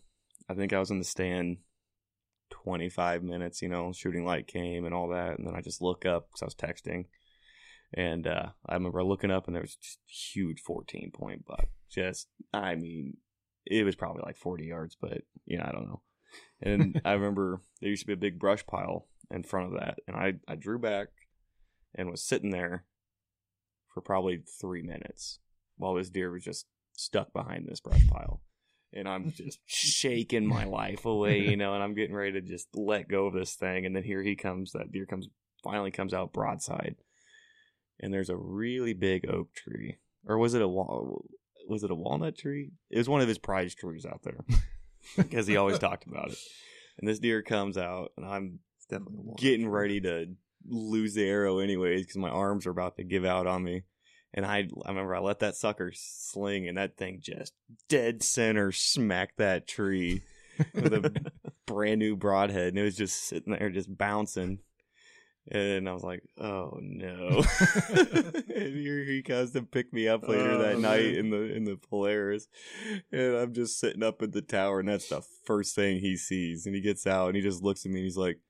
I 0.48 0.54
think 0.54 0.72
I 0.72 0.78
was 0.80 0.90
in 0.90 0.98
the 0.98 1.04
stand 1.04 1.58
25 2.50 3.22
minutes. 3.22 3.62
You 3.62 3.68
know, 3.68 3.92
shooting 3.92 4.24
light 4.24 4.46
came 4.46 4.84
and 4.84 4.94
all 4.94 5.08
that, 5.08 5.38
and 5.38 5.46
then 5.46 5.54
I 5.54 5.60
just 5.60 5.82
look 5.82 6.04
up 6.06 6.28
because 6.28 6.42
I 6.42 6.46
was 6.46 6.54
texting. 6.54 7.04
And 7.94 8.26
uh, 8.26 8.48
I 8.66 8.74
remember 8.74 9.02
looking 9.04 9.30
up, 9.30 9.46
and 9.46 9.54
there 9.54 9.62
was 9.62 9.76
just 9.76 9.98
huge 10.06 10.60
14 10.60 11.10
point 11.14 11.46
buck. 11.46 11.68
Just, 11.90 12.28
I 12.52 12.74
mean, 12.74 13.16
it 13.66 13.84
was 13.84 13.96
probably 13.96 14.22
like 14.24 14.36
40 14.36 14.64
yards, 14.66 14.96
but 15.00 15.22
you 15.46 15.58
know, 15.58 15.64
I 15.66 15.72
don't 15.72 15.86
know. 15.86 16.02
And 16.60 17.00
I 17.04 17.12
remember 17.12 17.62
there 17.80 17.90
used 17.90 18.02
to 18.02 18.06
be 18.06 18.12
a 18.12 18.16
big 18.16 18.38
brush 18.38 18.66
pile 18.66 19.06
in 19.30 19.42
front 19.42 19.72
of 19.72 19.80
that, 19.80 19.98
and 20.06 20.16
I 20.16 20.34
I 20.46 20.54
drew 20.54 20.78
back 20.78 21.08
and 21.94 22.10
was 22.10 22.22
sitting 22.22 22.50
there 22.50 22.84
for 23.92 24.00
probably 24.00 24.42
three 24.60 24.82
minutes 24.82 25.40
while 25.76 25.94
this 25.94 26.10
deer 26.10 26.30
was 26.30 26.44
just 26.44 26.66
stuck 26.92 27.32
behind 27.32 27.66
this 27.66 27.80
brush 27.80 28.06
pile. 28.08 28.42
And 28.92 29.08
I'm 29.08 29.32
just 29.32 29.60
shaking 29.66 30.46
my 30.46 30.64
life 30.64 31.04
away, 31.04 31.40
you 31.40 31.56
know, 31.56 31.74
and 31.74 31.82
I'm 31.82 31.94
getting 31.94 32.14
ready 32.14 32.32
to 32.32 32.40
just 32.40 32.68
let 32.74 33.08
go 33.08 33.26
of 33.26 33.34
this 33.34 33.54
thing. 33.54 33.86
And 33.86 33.94
then 33.94 34.02
here 34.02 34.22
he 34.22 34.34
comes, 34.34 34.72
that 34.72 34.92
deer 34.92 35.06
comes, 35.06 35.28
finally 35.62 35.90
comes 35.90 36.14
out 36.14 36.32
broadside. 36.32 36.96
And 38.00 38.12
there's 38.12 38.30
a 38.30 38.36
really 38.36 38.94
big 38.94 39.28
oak 39.28 39.54
tree. 39.54 39.98
Or 40.26 40.38
was 40.38 40.54
it 40.54 40.62
a 40.62 40.68
wall? 40.68 41.24
Was 41.68 41.84
it 41.84 41.90
a 41.90 41.94
walnut 41.94 42.36
tree? 42.36 42.72
It 42.90 42.98
was 42.98 43.08
one 43.08 43.20
of 43.20 43.28
his 43.28 43.38
prize 43.38 43.74
trees 43.74 44.06
out 44.06 44.22
there 44.22 44.44
because 45.16 45.46
he 45.46 45.56
always 45.56 45.78
talked 45.78 46.06
about 46.06 46.30
it. 46.30 46.38
And 46.98 47.08
this 47.08 47.18
deer 47.18 47.42
comes 47.42 47.76
out, 47.76 48.12
and 48.16 48.26
I'm 48.26 48.60
It's 48.76 48.86
definitely 48.86 49.18
a 49.18 49.20
walnut 49.20 49.38
getting 49.38 49.68
ready 49.68 50.00
to 50.00 50.34
lose 50.66 51.14
the 51.14 51.28
arrow 51.28 51.58
anyways 51.58 52.02
because 52.02 52.16
my 52.16 52.30
arms 52.30 52.66
are 52.66 52.70
about 52.70 52.96
to 52.96 53.04
give 53.04 53.24
out 53.24 53.46
on 53.46 53.62
me. 53.62 53.82
And 54.34 54.44
I, 54.44 54.68
I 54.84 54.88
remember 54.88 55.14
I 55.14 55.20
let 55.20 55.38
that 55.40 55.56
sucker 55.56 55.92
sling, 55.94 56.68
and 56.68 56.76
that 56.76 56.96
thing 56.96 57.20
just 57.22 57.54
dead 57.88 58.22
center 58.22 58.72
smacked 58.72 59.38
that 59.38 59.66
tree 59.66 60.22
with 60.74 60.92
a 60.92 61.12
brand 61.66 62.00
new 62.00 62.16
broadhead, 62.16 62.68
and 62.68 62.78
it 62.78 62.82
was 62.82 62.96
just 62.96 63.24
sitting 63.24 63.54
there, 63.54 63.70
just 63.70 63.96
bouncing. 63.96 64.58
And 65.50 65.88
I 65.88 65.92
was 65.94 66.02
like, 66.02 66.22
"Oh 66.38 66.78
no!" 66.80 67.42
and 67.88 68.76
here 68.76 69.02
he 69.04 69.22
comes 69.22 69.52
to 69.52 69.62
pick 69.62 69.92
me 69.94 70.06
up 70.06 70.28
later 70.28 70.50
Oh, 70.52 70.58
that 70.58 70.78
night 70.78 71.06
in 71.14 71.30
the 71.30 71.40
in 71.54 71.64
the 71.64 71.76
Polaris, 71.76 72.48
and 73.10 73.34
I'm 73.36 73.54
just 73.54 73.78
sitting 73.80 74.02
up 74.02 74.20
in 74.22 74.32
the 74.32 74.42
tower, 74.42 74.80
and 74.80 74.88
that's 74.88 75.08
the 75.08 75.22
first 75.46 75.74
thing 75.74 76.00
he 76.00 76.16
sees. 76.18 76.66
And 76.66 76.74
he 76.74 76.82
gets 76.82 77.06
out, 77.06 77.28
and 77.28 77.36
he 77.36 77.42
just 77.42 77.62
looks 77.62 77.86
at 77.86 77.90
me, 77.92 78.00
and 78.00 78.04
he's 78.04 78.16
like, 78.18 78.40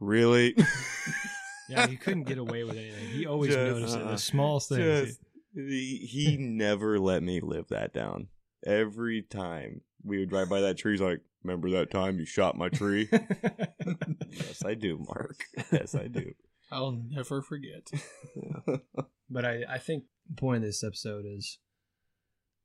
"Really?" 0.00 0.54
Yeah, 1.68 1.86
he 1.86 1.96
couldn't 1.96 2.24
get 2.24 2.36
away 2.38 2.64
with 2.64 2.76
anything. 2.76 3.08
He 3.08 3.24
always 3.24 3.54
Just, 3.54 3.72
noticed 3.72 3.96
it. 3.96 4.02
uh, 4.02 4.10
The 4.10 4.18
smallest 4.18 4.68
things. 4.68 5.06
Just 5.06 5.20
he, 5.54 5.96
he 5.98 6.36
never 6.36 6.98
let 6.98 7.22
me 7.22 7.40
live 7.40 7.68
that 7.68 7.94
down. 7.94 8.26
Every 8.66 9.22
time 9.22 9.80
we 10.04 10.18
would 10.18 10.28
drive 10.28 10.50
by 10.50 10.60
that 10.62 10.76
tree, 10.76 10.92
he's 10.92 11.00
like, 11.00 11.20
"Remember 11.44 11.70
that 11.70 11.90
time 11.90 12.18
you 12.18 12.24
shot 12.24 12.56
my 12.56 12.68
tree?" 12.68 13.08
yes, 14.30 14.64
I 14.64 14.74
do, 14.74 14.98
Mark. 15.06 15.36
Yes, 15.72 15.94
I 15.94 16.06
do. 16.08 16.32
I'll 16.70 16.92
never 16.92 17.42
forget. 17.42 17.90
But 19.30 19.46
I, 19.46 19.62
I 19.66 19.78
think 19.78 20.04
the 20.28 20.34
point 20.36 20.58
of 20.58 20.62
this 20.68 20.84
episode 20.84 21.24
is 21.26 21.58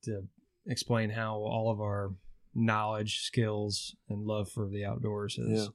to 0.04 0.24
explain 0.66 1.12
how 1.12 1.36
all 1.38 1.72
of 1.72 1.80
our 1.80 2.14
knowledge, 2.54 3.20
skills, 3.22 3.96
and 4.10 4.26
love 4.26 4.50
for 4.52 4.68
the 4.68 4.84
outdoors 4.84 5.38
has 5.38 5.48
Yeah. 5.48 5.68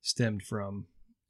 stemmed 0.00 0.42
from, 0.42 0.86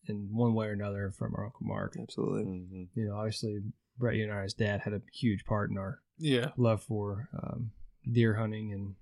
in 0.09 0.31
one 0.33 0.55
way 0.55 0.69
or 0.69 0.73
another, 0.73 1.11
from 1.11 1.35
our 1.35 1.45
Uncle 1.45 1.67
Mark. 1.67 1.97
Absolutely. 2.01 2.45
Mhm. 2.45 2.89
You 2.95 3.09
know, 3.09 3.17
obviously, 3.17 3.61
Brett, 3.99 4.17
you 4.17 4.25
and 4.25 4.33
I's 4.33 4.55
dad 4.55 4.81
had 4.81 4.95
a 4.95 5.03
huge 5.13 5.45
part 5.45 5.71
in 5.71 5.77
our 5.77 6.01
Yeah. 6.17 6.53
love 6.57 6.83
for 6.83 7.29
um, 7.43 7.73
deer 8.11 8.37
hunting 8.37 8.73
and 8.73 8.95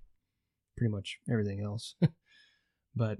pretty 0.76 0.90
much 0.90 1.18
everything 1.30 1.60
else. 1.60 1.94
but 2.94 3.18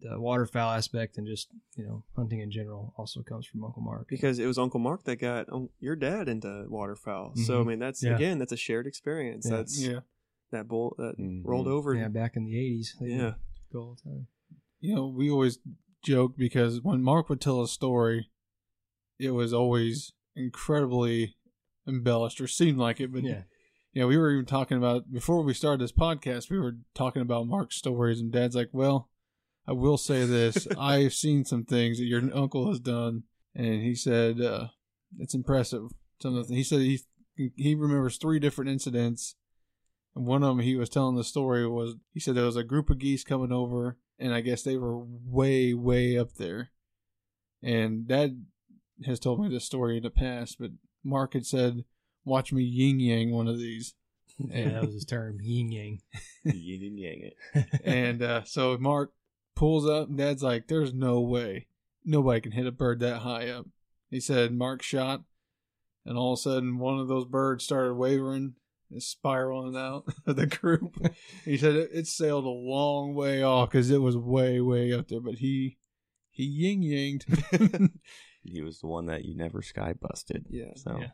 the 0.00 0.18
waterfowl 0.18 0.70
aspect 0.72 1.18
and 1.18 1.26
just, 1.26 1.48
you 1.76 1.84
know, 1.84 2.04
hunting 2.16 2.40
in 2.40 2.50
general 2.50 2.94
also 2.96 3.22
comes 3.22 3.46
from 3.46 3.64
Uncle 3.64 3.82
Mark. 3.82 4.06
Because 4.08 4.38
it 4.38 4.46
was 4.46 4.58
Uncle 4.58 4.80
Mark 4.80 5.04
that 5.04 5.16
got 5.16 5.52
um, 5.52 5.68
your 5.80 5.94
dad 5.96 6.28
into 6.28 6.64
waterfowl. 6.68 7.34
So 7.36 7.60
I 7.60 7.64
mean, 7.64 7.78
that's 7.78 8.02
Yeah. 8.02 8.14
again, 8.16 8.38
that's 8.38 8.52
a 8.52 8.56
shared 8.56 8.86
experience. 8.86 9.46
Yeah. 9.48 9.56
That's 9.56 9.86
Yeah. 9.86 10.00
that 10.52 10.68
bull 10.68 10.94
that 10.98 11.18
Mhm. 11.18 11.42
rolled 11.44 11.66
over. 11.68 11.94
yeah, 11.94 12.08
back 12.08 12.36
in 12.36 12.44
the 12.44 12.56
80s. 12.58 12.94
they 12.98 13.08
would 13.08 13.16
Yeah. 13.16 13.34
Go 13.72 13.80
all 13.80 13.94
the 14.02 14.10
time. 14.10 14.26
You 14.80 14.94
know, 14.94 15.08
we 15.08 15.30
always 15.30 15.58
joke 16.02 16.36
because 16.36 16.80
when 16.82 17.02
Mark 17.02 17.28
would 17.28 17.40
tell 17.40 17.60
a 17.62 17.68
story, 17.68 18.30
it 19.18 19.30
was 19.30 19.52
always 19.52 20.12
incredibly 20.36 21.36
embellished 21.86 22.40
or 22.40 22.46
seemed 22.48 22.78
like 22.78 23.00
it. 23.00 23.12
But 23.12 23.24
Yeah. 23.24 23.42
You 23.94 24.00
know, 24.00 24.08
we 24.08 24.18
were 24.18 24.32
even 24.32 24.44
talking 24.44 24.76
about 24.76 25.12
before 25.12 25.40
we 25.42 25.54
started 25.54 25.80
this 25.80 25.92
podcast, 25.92 26.50
we 26.50 26.58
were 26.58 26.76
talking 26.94 27.22
about 27.22 27.46
Mark's 27.46 27.76
stories, 27.76 28.20
and 28.20 28.32
Dad's 28.32 28.56
like, 28.56 28.70
"Well, 28.72 29.08
I 29.68 29.72
will 29.72 29.96
say 29.96 30.26
this: 30.26 30.66
I've 30.78 31.14
seen 31.14 31.44
some 31.44 31.64
things 31.64 31.98
that 31.98 32.04
your 32.04 32.22
uncle 32.34 32.68
has 32.68 32.80
done, 32.80 33.22
and 33.54 33.82
he 33.82 33.94
said 33.94 34.40
uh, 34.40 34.66
it's 35.18 35.34
impressive. 35.34 35.92
Some 36.20 36.36
of 36.36 36.48
the, 36.48 36.56
he 36.56 36.64
said 36.64 36.80
he 36.80 37.00
he 37.54 37.76
remembers 37.76 38.16
three 38.16 38.40
different 38.40 38.68
incidents, 38.68 39.36
and 40.16 40.26
one 40.26 40.42
of 40.42 40.48
them 40.48 40.64
he 40.64 40.74
was 40.74 40.88
telling 40.88 41.14
the 41.14 41.22
story 41.22 41.64
was 41.68 41.94
he 42.12 42.18
said 42.18 42.34
there 42.34 42.44
was 42.44 42.56
a 42.56 42.64
group 42.64 42.90
of 42.90 42.98
geese 42.98 43.22
coming 43.22 43.52
over, 43.52 43.96
and 44.18 44.34
I 44.34 44.40
guess 44.40 44.64
they 44.64 44.76
were 44.76 44.98
way 44.98 45.72
way 45.72 46.18
up 46.18 46.34
there, 46.34 46.70
and 47.62 48.08
Dad 48.08 48.44
has 49.06 49.20
told 49.20 49.40
me 49.40 49.48
this 49.48 49.64
story 49.64 49.98
in 49.98 50.02
the 50.02 50.10
past, 50.10 50.56
but 50.58 50.72
Mark 51.04 51.34
had 51.34 51.46
said, 51.46 51.84
"Watch 52.24 52.52
me 52.52 52.62
yin 52.62 53.00
yang 53.00 53.32
one 53.32 53.48
of 53.48 53.58
these." 53.58 53.94
Yeah, 54.50 54.70
that 54.70 54.86
was 54.86 54.94
his 54.94 55.04
term, 55.04 55.38
yin 55.40 55.70
yang. 55.70 56.00
Yin 56.44 56.82
and 56.82 56.98
yang 56.98 57.20
it. 57.20 57.66
and 57.84 58.20
uh, 58.20 58.42
so 58.42 58.76
Mark 58.78 59.12
pulls 59.54 59.88
up, 59.88 60.08
and 60.08 60.18
Dad's 60.18 60.42
like, 60.42 60.66
"There's 60.66 60.92
no 60.92 61.20
way, 61.20 61.68
nobody 62.04 62.40
can 62.40 62.50
hit 62.50 62.66
a 62.66 62.72
bird 62.72 62.98
that 62.98 63.18
high 63.20 63.48
up." 63.48 63.66
He 64.10 64.18
said 64.18 64.52
Mark 64.52 64.82
shot, 64.82 65.22
and 66.04 66.18
all 66.18 66.32
of 66.32 66.40
a 66.40 66.42
sudden, 66.42 66.78
one 66.78 66.98
of 66.98 67.06
those 67.06 67.26
birds 67.26 67.62
started 67.62 67.94
wavering 67.94 68.54
and 68.90 69.00
spiraling 69.00 69.76
out 69.76 70.04
of 70.26 70.34
the 70.34 70.46
group. 70.46 70.96
he 71.44 71.56
said 71.56 71.76
it, 71.76 71.90
it 71.92 72.06
sailed 72.08 72.44
a 72.44 72.48
long 72.48 73.14
way 73.14 73.40
off 73.40 73.70
because 73.70 73.88
it 73.88 74.02
was 74.02 74.16
way, 74.16 74.60
way 74.60 74.92
up 74.92 75.06
there, 75.06 75.20
but 75.20 75.34
he 75.34 75.78
he 76.30 76.42
yin 76.42 76.82
yanged. 76.82 77.26
He 78.42 78.60
was 78.60 78.80
the 78.80 78.88
one 78.88 79.06
that 79.06 79.24
you 79.24 79.36
never 79.36 79.62
sky 79.62 79.94
busted. 79.98 80.46
Yeah. 80.50 80.72
So 80.76 80.98
Yeah. 81.00 81.10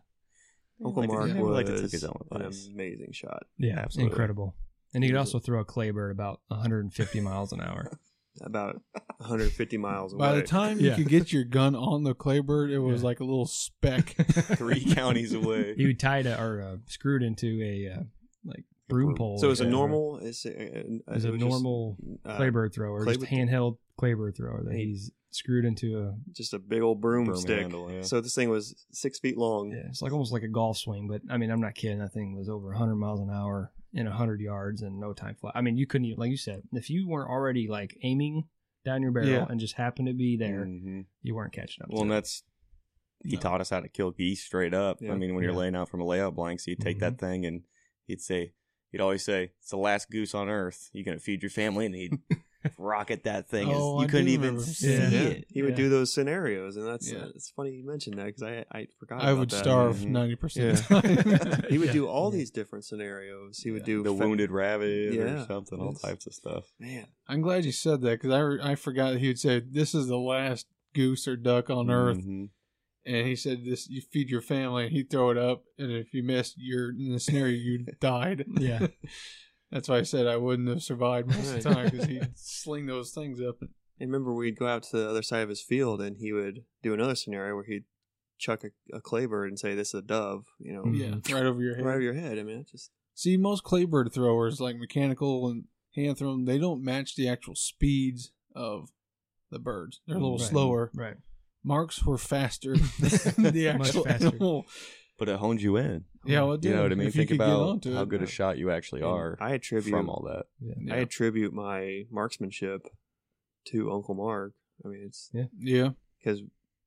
Uncle 0.85 1.03
Like 1.03 1.11
Mark 1.11 1.29
yeah, 1.29 1.41
was 1.41 1.55
like 1.55 1.67
to 1.67 1.81
took 1.83 1.91
his 1.91 2.05
own 2.05 2.17
an 2.33 2.43
amazing 2.75 3.13
shot. 3.13 3.45
Yeah, 3.59 3.79
Absolutely. 3.79 4.13
incredible. 4.13 4.55
And 4.95 5.05
he 5.05 5.11
could 5.11 5.19
also 5.19 5.39
throw 5.39 5.61
a 5.61 5.65
clay 5.65 5.91
bird 5.91 6.11
about 6.11 6.41
150 6.49 7.21
miles 7.21 7.53
an 7.53 7.61
hour. 7.61 7.91
About 8.43 8.81
150 9.19 9.77
miles 9.77 10.13
away. 10.15 10.21
By 10.21 10.35
the 10.37 10.43
time 10.43 10.79
you 10.79 10.95
could 10.95 11.09
get 11.09 11.33
your 11.33 11.43
gun 11.45 11.75
on 11.75 12.05
the 12.05 12.15
claybird, 12.15 12.71
it 12.71 12.79
was 12.79 13.01
Yeah. 13.03 13.07
like 13.07 13.21
a 13.21 13.25
little 13.25 13.45
speck. 13.45 14.11
Three 14.57 14.85
counties 14.95 15.35
away. 15.35 15.75
He 15.77 15.85
would 15.87 15.99
tie 15.99 16.19
it 16.21 16.27
or 16.27 16.63
uh, 16.63 16.77
screwed 16.87 17.23
into 17.25 17.61
a 17.61 17.99
uh, 17.99 18.03
like 18.45 18.65
broom 18.89 19.17
pole. 19.17 19.37
so 19.39 19.51
it's 19.51 19.61
a 19.61 19.67
normal. 19.67 20.21
It's 20.23 20.47
a, 20.47 20.51
It's 21.09 21.25
a 21.25 21.33
normal 21.33 21.97
uh, 22.25 22.37
claybird 22.37 22.73
thrower, 22.73 23.05
just 23.05 23.21
handheld 23.23 23.79
claybird 24.01 24.37
thrower 24.37 24.63
that 24.65 24.75
he's 24.75 25.11
screwed 25.33 25.65
into 25.65 25.99
a 26.01 26.15
just 26.33 26.55
a 26.55 26.59
big 26.59 26.83
old 26.83 27.01
broomstick. 27.01 27.47
Broom 27.47 27.59
handle, 27.61 27.93
yeah. 27.93 28.03
So 28.03 28.21
this 28.21 28.35
thing 28.35 28.49
was 28.49 28.87
six 28.93 29.19
feet 29.19 29.37
long. 29.39 29.71
yeah, 29.71 29.83
it's 29.89 30.03
like 30.03 30.13
almost 30.13 30.33
like 30.33 30.43
a 30.43 30.49
golf 30.49 30.79
swing. 30.79 31.07
But 31.09 31.23
I 31.31 31.37
mean, 31.37 31.51
I'm 31.51 31.61
not 31.61 31.75
kidding. 31.75 31.99
That 31.99 32.13
thing 32.13 32.35
was 32.37 32.49
over 32.49 32.69
100 32.69 32.97
miles 32.97 33.21
an 33.21 33.31
hour 33.31 33.73
in 33.93 34.07
100 34.07 34.41
yards 34.41 34.83
and 34.83 34.99
no 34.99 35.13
time 35.13 35.37
flat. 35.41 35.53
I 35.57 35.61
mean, 35.61 35.77
you 35.77 35.87
couldn't 35.87 36.07
even, 36.07 36.19
like 36.19 36.31
you 36.31 36.37
said, 36.37 36.63
if 36.73 36.91
you 36.91 37.07
weren't 37.09 37.31
already 37.31 37.69
like 37.69 37.97
aiming 38.03 38.45
down 38.85 39.03
your 39.03 39.13
barrel 39.13 39.29
Yeah. 39.29 39.47
and 39.49 39.61
just 39.61 39.75
happened 39.75 40.09
to 40.09 40.15
be 40.15 40.37
there, 40.37 40.65
Mhm. 40.65 41.05
you 41.23 41.35
weren't 41.35 41.53
catching 41.53 41.83
up. 41.83 41.91
Well, 41.91 42.03
and 42.03 42.11
it. 42.11 42.15
that's 42.15 42.43
he 43.23 43.35
No. 43.37 43.41
taught 43.41 43.61
us 43.61 43.69
how 43.71 43.81
to 43.81 43.89
kill 43.89 44.11
geese 44.13 44.43
straight 44.43 44.73
up. 44.73 45.03
Yeah. 45.03 45.13
I 45.13 45.17
mean, 45.17 45.35
when 45.35 45.45
you're 45.45 45.53
laying 45.53 45.77
out 45.77 45.91
from 45.91 46.01
a 46.01 46.07
layout 46.07 46.35
blank, 46.35 46.61
so 46.61 46.71
you 46.71 46.77
take 46.77 46.99
that 47.01 47.15
Mm-hmm. 47.19 47.27
thing 47.27 47.47
and 47.47 47.63
he'd 48.07 48.21
say, 48.23 48.55
he'd 48.91 49.01
always 49.03 49.23
say, 49.23 49.53
"It's 49.61 49.69
the 49.71 49.77
last 49.77 50.11
goose 50.11 50.35
on 50.35 50.49
earth. 50.49 50.89
You're 50.95 51.05
gonna 51.05 51.19
feed 51.19 51.43
your 51.43 51.51
family?" 51.51 51.85
And 51.87 51.95
he'd 51.95 52.19
rocket 52.79 53.25
that 53.25 53.49
thing. 53.49 53.69
Oh, 53.71 54.01
you 54.01 54.07
I 54.07 54.11
couldn't 54.11 54.29
even 54.29 54.43
remember. 54.57 54.63
see 54.63 54.93
Yeah. 54.93 55.11
it. 55.11 55.45
He 55.49 55.63
would 55.63 55.71
Yeah. 55.73 55.77
do 55.77 55.89
those 55.89 56.13
scenarios, 56.13 56.77
and 56.77 56.87
that's 56.87 57.11
Yeah. 57.13 57.21
uh, 57.21 57.29
it's 57.35 57.51
funny 57.51 57.73
you 57.73 57.87
mentioned 57.87 58.19
that 58.19 58.27
because 58.27 58.43
I 58.43 58.65
I 58.71 58.87
forgot. 58.99 59.23
I 59.23 59.31
about 59.31 59.39
would 59.41 59.51
that. 59.51 59.59
starve 59.65 59.97
Mhm. 59.97 60.07
ninety 60.11 60.37
percent. 60.37 60.79
he 61.71 61.79
would 61.79 61.87
Yeah. 61.89 61.93
do 61.93 62.07
all 62.09 62.31
these 62.31 62.51
different 62.51 62.85
scenarios. 62.85 63.59
He 63.59 63.71
would 63.71 63.83
Yeah. 63.83 63.87
do 63.87 64.03
The 64.03 64.11
fa- 64.11 64.27
wounded 64.27 64.51
rabbit 64.51 65.15
Yeah. 65.15 65.43
or 65.43 65.47
something, 65.47 65.79
all 65.81 65.91
It's- 65.91 66.03
types 66.03 66.27
of 66.27 66.35
stuff. 66.35 66.73
Man, 66.79 67.07
I'm 67.29 67.41
glad 67.41 67.65
you 67.65 67.73
said 67.73 68.01
that 68.03 68.21
because 68.21 68.33
I, 68.33 68.41
re- 68.41 68.61
I 68.63 68.75
forgot 68.75 69.17
he 69.19 69.29
would 69.29 69.39
say 69.39 69.61
this 69.61 69.95
is 69.95 70.07
the 70.09 70.19
last 70.19 70.67
goose 70.95 71.27
or 71.29 71.37
duck 71.37 71.71
on 71.71 71.89
earth, 71.91 72.19
Mhm. 72.19 72.49
and 73.07 73.27
he 73.27 73.37
said 73.37 73.65
this 73.65 73.89
you 73.89 74.01
feed 74.03 74.29
your 74.29 74.43
family, 74.43 74.85
and 74.85 74.93
he'd 74.93 75.09
throw 75.09 75.31
it 75.31 75.39
up, 75.39 75.65
and 75.79 75.91
if 75.93 76.13
you 76.13 76.23
missed, 76.23 76.55
you're 76.59 76.91
in 76.91 77.13
the 77.13 77.21
scenario 77.21 77.55
you 77.57 77.79
died. 78.01 78.45
Yeah. 78.59 78.89
That's 79.71 79.89
why 79.89 79.99
I 79.99 80.03
said 80.03 80.27
I 80.27 80.37
wouldn't 80.37 80.69
have 80.69 80.83
survived 80.83 81.29
most 81.29 81.55
of 81.55 81.63
the 81.63 81.75
time 81.75 81.85
because 81.91 82.07
he'd 82.07 82.29
sling 82.37 82.87
those 82.87 83.13
things 83.13 83.41
up. 83.41 83.57
I 83.63 83.67
remember 84.05 84.33
we'd 84.33 84.59
go 84.59 84.67
out 84.67 84.83
to 84.85 84.97
the 84.97 85.09
other 85.09 85.23
side 85.23 85.43
of 85.43 85.49
his 85.49 85.63
field, 85.63 86.01
and 86.01 86.17
he 86.17 86.33
would 86.33 86.65
do 86.83 86.93
another 86.95 87.15
scenario 87.15 87.55
where 87.55 87.65
he'd 87.65 87.85
chuck 88.39 88.65
a, 88.65 88.97
a 88.97 89.01
clay 89.01 89.27
bird 89.27 89.49
and 89.51 89.59
say, 89.59 89.75
"This 89.75 89.89
is 89.89 89.95
a 89.95 90.03
dove," 90.03 90.47
you 90.59 90.73
know, 90.73 90.87
Yeah, 90.87 91.09
mm. 91.17 91.33
right 91.35 91.45
over 91.47 91.63
your 91.63 91.77
head. 91.77 91.85
right 91.85 91.93
over 91.93 92.03
your 92.03 92.15
head. 92.15 92.39
I 92.39 92.43
mean, 92.43 92.59
it's 92.59 92.73
just 92.73 92.91
See, 93.15 93.37
most 93.37 93.65
claybird 93.65 94.13
throwers, 94.13 94.61
like 94.61 94.77
mechanical 94.77 95.49
and 95.49 95.65
hand 95.95 96.17
thrown, 96.19 96.47
they 96.47 96.57
don't 96.59 96.83
match 96.83 97.15
the 97.17 97.29
actual 97.29 97.55
speeds 97.55 98.33
of 98.57 98.89
the 99.51 99.59
birds. 99.59 100.01
They're 100.07 100.17
a 100.17 100.21
little 100.21 100.39
Right. 100.39 100.49
slower. 100.49 100.91
Right. 100.95 101.17
Marks 101.63 102.03
were 102.05 102.17
faster 102.17 102.75
than 102.99 103.53
the 103.53 103.75
Much 103.77 103.89
actual 103.89 104.05
faster. 104.05 104.27
animal. 104.29 104.67
But 105.19 105.29
it 105.29 105.39
honed 105.39 105.61
you 105.61 105.77
in. 105.77 106.07
Yeah, 106.25 106.43
well, 106.43 106.53
it 106.55 106.65
You 106.65 106.75
know 106.75 106.83
what 106.83 106.93
I 106.93 106.97
mean? 106.97 107.11
Think 107.11 107.31
about 107.31 107.69
onto 107.69 107.95
how 107.95 108.03
it. 108.03 108.09
good 108.09 108.23
a 108.23 108.27
shot 108.27 108.59
you 108.59 108.71
actually 108.71 109.03
are 109.03 109.37
I 109.41 109.53
attribute 109.53 109.91
from 109.91 110.09
all 110.11 110.23
that. 110.29 110.47
Yeah. 110.61 110.95
I 110.95 110.99
attribute 110.99 111.53
my 111.55 112.05
marksmanship 112.11 112.87
to 113.67 113.91
Uncle 113.91 114.15
Mark. 114.15 114.53
I 114.85 114.89
mean, 114.89 115.03
it's 115.07 115.31
Yeah, 115.33 115.45
yeah, 115.59 115.91
because 116.19 116.43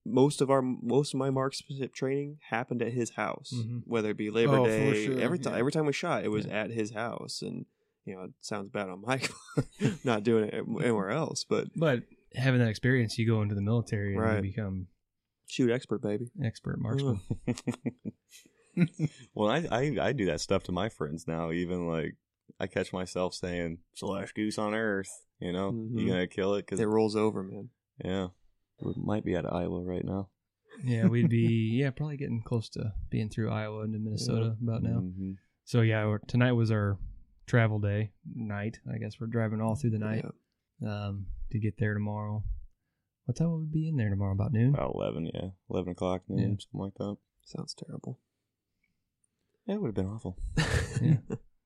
most 0.05 0.41
of 0.41 0.49
our 0.51 0.61
most 0.61 1.13
of 1.13 1.17
my 1.19 1.29
marksmanship 1.29 1.93
training 1.93 2.39
happened 2.49 2.81
at 2.81 2.91
his 2.93 3.11
house, 3.11 3.51
Mhm. 3.55 3.83
whether 3.85 4.09
it 4.11 4.17
be 4.17 4.29
Labor 4.29 4.57
Oh, 4.57 4.65
Day. 4.65 5.05
sure, 5.05 5.19
every 5.19 5.39
time, 5.39 5.53
yeah. 5.53 5.59
every 5.59 5.71
time 5.71 5.85
we 5.85 5.93
shot, 5.93 6.23
it 6.23 6.29
was 6.29 6.45
at 6.45 6.69
his 6.71 6.91
house, 6.91 7.41
and 7.41 7.65
you 8.05 8.15
know, 8.15 8.23
it 8.23 8.31
sounds 8.41 8.69
bad 8.69 8.89
on 8.89 9.01
mic 9.07 9.31
not 10.03 10.23
doing 10.23 10.45
it 10.49 10.53
anywhere 10.81 11.09
else, 11.09 11.43
but 11.43 11.69
But 11.75 12.03
having 12.35 12.59
that 12.59 12.67
experience, 12.69 13.17
you 13.17 13.25
go 13.25 13.41
into 13.41 13.55
the 13.55 13.61
military 13.61 14.15
and 14.17 14.45
you 14.45 14.51
become 14.51 14.87
shoot 15.47 15.71
expert, 15.71 16.01
baby. 16.01 16.29
expert 16.43 16.79
marksman. 16.79 17.21
well, 19.35 19.49
I, 19.49 19.67
I 19.71 19.97
I 20.01 20.13
do 20.13 20.25
that 20.25 20.41
stuff 20.41 20.63
to 20.63 20.71
my 20.71 20.89
friends 20.89 21.27
now. 21.27 21.51
Even 21.51 21.87
like 21.87 22.15
I 22.59 22.67
catch 22.67 22.91
myself 22.93 23.33
saying 23.33 23.79
"slash 23.95 24.31
goose 24.33 24.57
on 24.57 24.73
earth." 24.73 25.09
You 25.39 25.51
know, 25.51 25.71
Mhm. 25.71 25.99
you 25.99 26.07
gonna 26.07 26.27
kill 26.27 26.55
it 26.55 26.61
because 26.65 26.79
It 26.79 26.85
rolls 26.87 27.15
over, 27.15 27.43
man. 27.43 27.69
yeah, 28.03 28.27
we 28.81 28.93
might 28.97 29.25
be 29.25 29.35
out 29.35 29.45
of 29.45 29.53
Iowa 29.53 29.83
right 29.83 30.05
now. 30.05 30.29
yeah, 30.83 31.05
we'd 31.07 31.29
be 31.29 31.77
yeah 31.79 31.91
probably 31.91 32.17
getting 32.17 32.41
close 32.41 32.69
to 32.69 32.93
being 33.09 33.29
through 33.29 33.51
Iowa 33.51 33.83
into 33.83 33.99
Minnesota 33.99 34.55
about 34.61 34.81
now. 34.83 34.99
Mhm. 35.01 35.37
So 35.65 35.81
yeah, 35.81 36.17
tonight 36.27 36.53
was 36.53 36.71
our 36.71 36.97
travel 37.45 37.79
day 37.79 38.11
night. 38.35 38.79
I 38.91 38.97
guess 38.97 39.19
we're 39.19 39.27
driving 39.27 39.61
all 39.61 39.75
through 39.75 39.91
the 39.91 39.99
night 39.99 40.25
Yeah. 40.81 41.05
um, 41.07 41.27
to 41.51 41.59
get 41.59 41.77
there 41.77 41.93
tomorrow. 41.93 42.43
What 43.25 43.37
time 43.37 43.49
will 43.51 43.59
we 43.59 43.67
be 43.67 43.87
in 43.87 43.95
there 43.97 44.09
tomorrow? 44.09 44.33
About 44.33 44.51
noon. 44.51 44.73
About 44.73 44.95
eleven, 44.95 45.29
yeah, 45.33 45.49
eleven 45.69 45.91
o'clock, 45.91 46.23
noon, 46.27 46.39
Yeah. 46.39 46.57
something 46.59 46.79
like 46.79 46.95
that. 46.95 47.17
Sounds 47.45 47.73
terrible. 47.73 48.19
Yeah, 49.65 49.75
it 49.75 49.81
would 49.81 49.87
have 49.87 49.95
been 49.95 50.07
awful. 50.07 50.37
Yeah. 51.01 51.17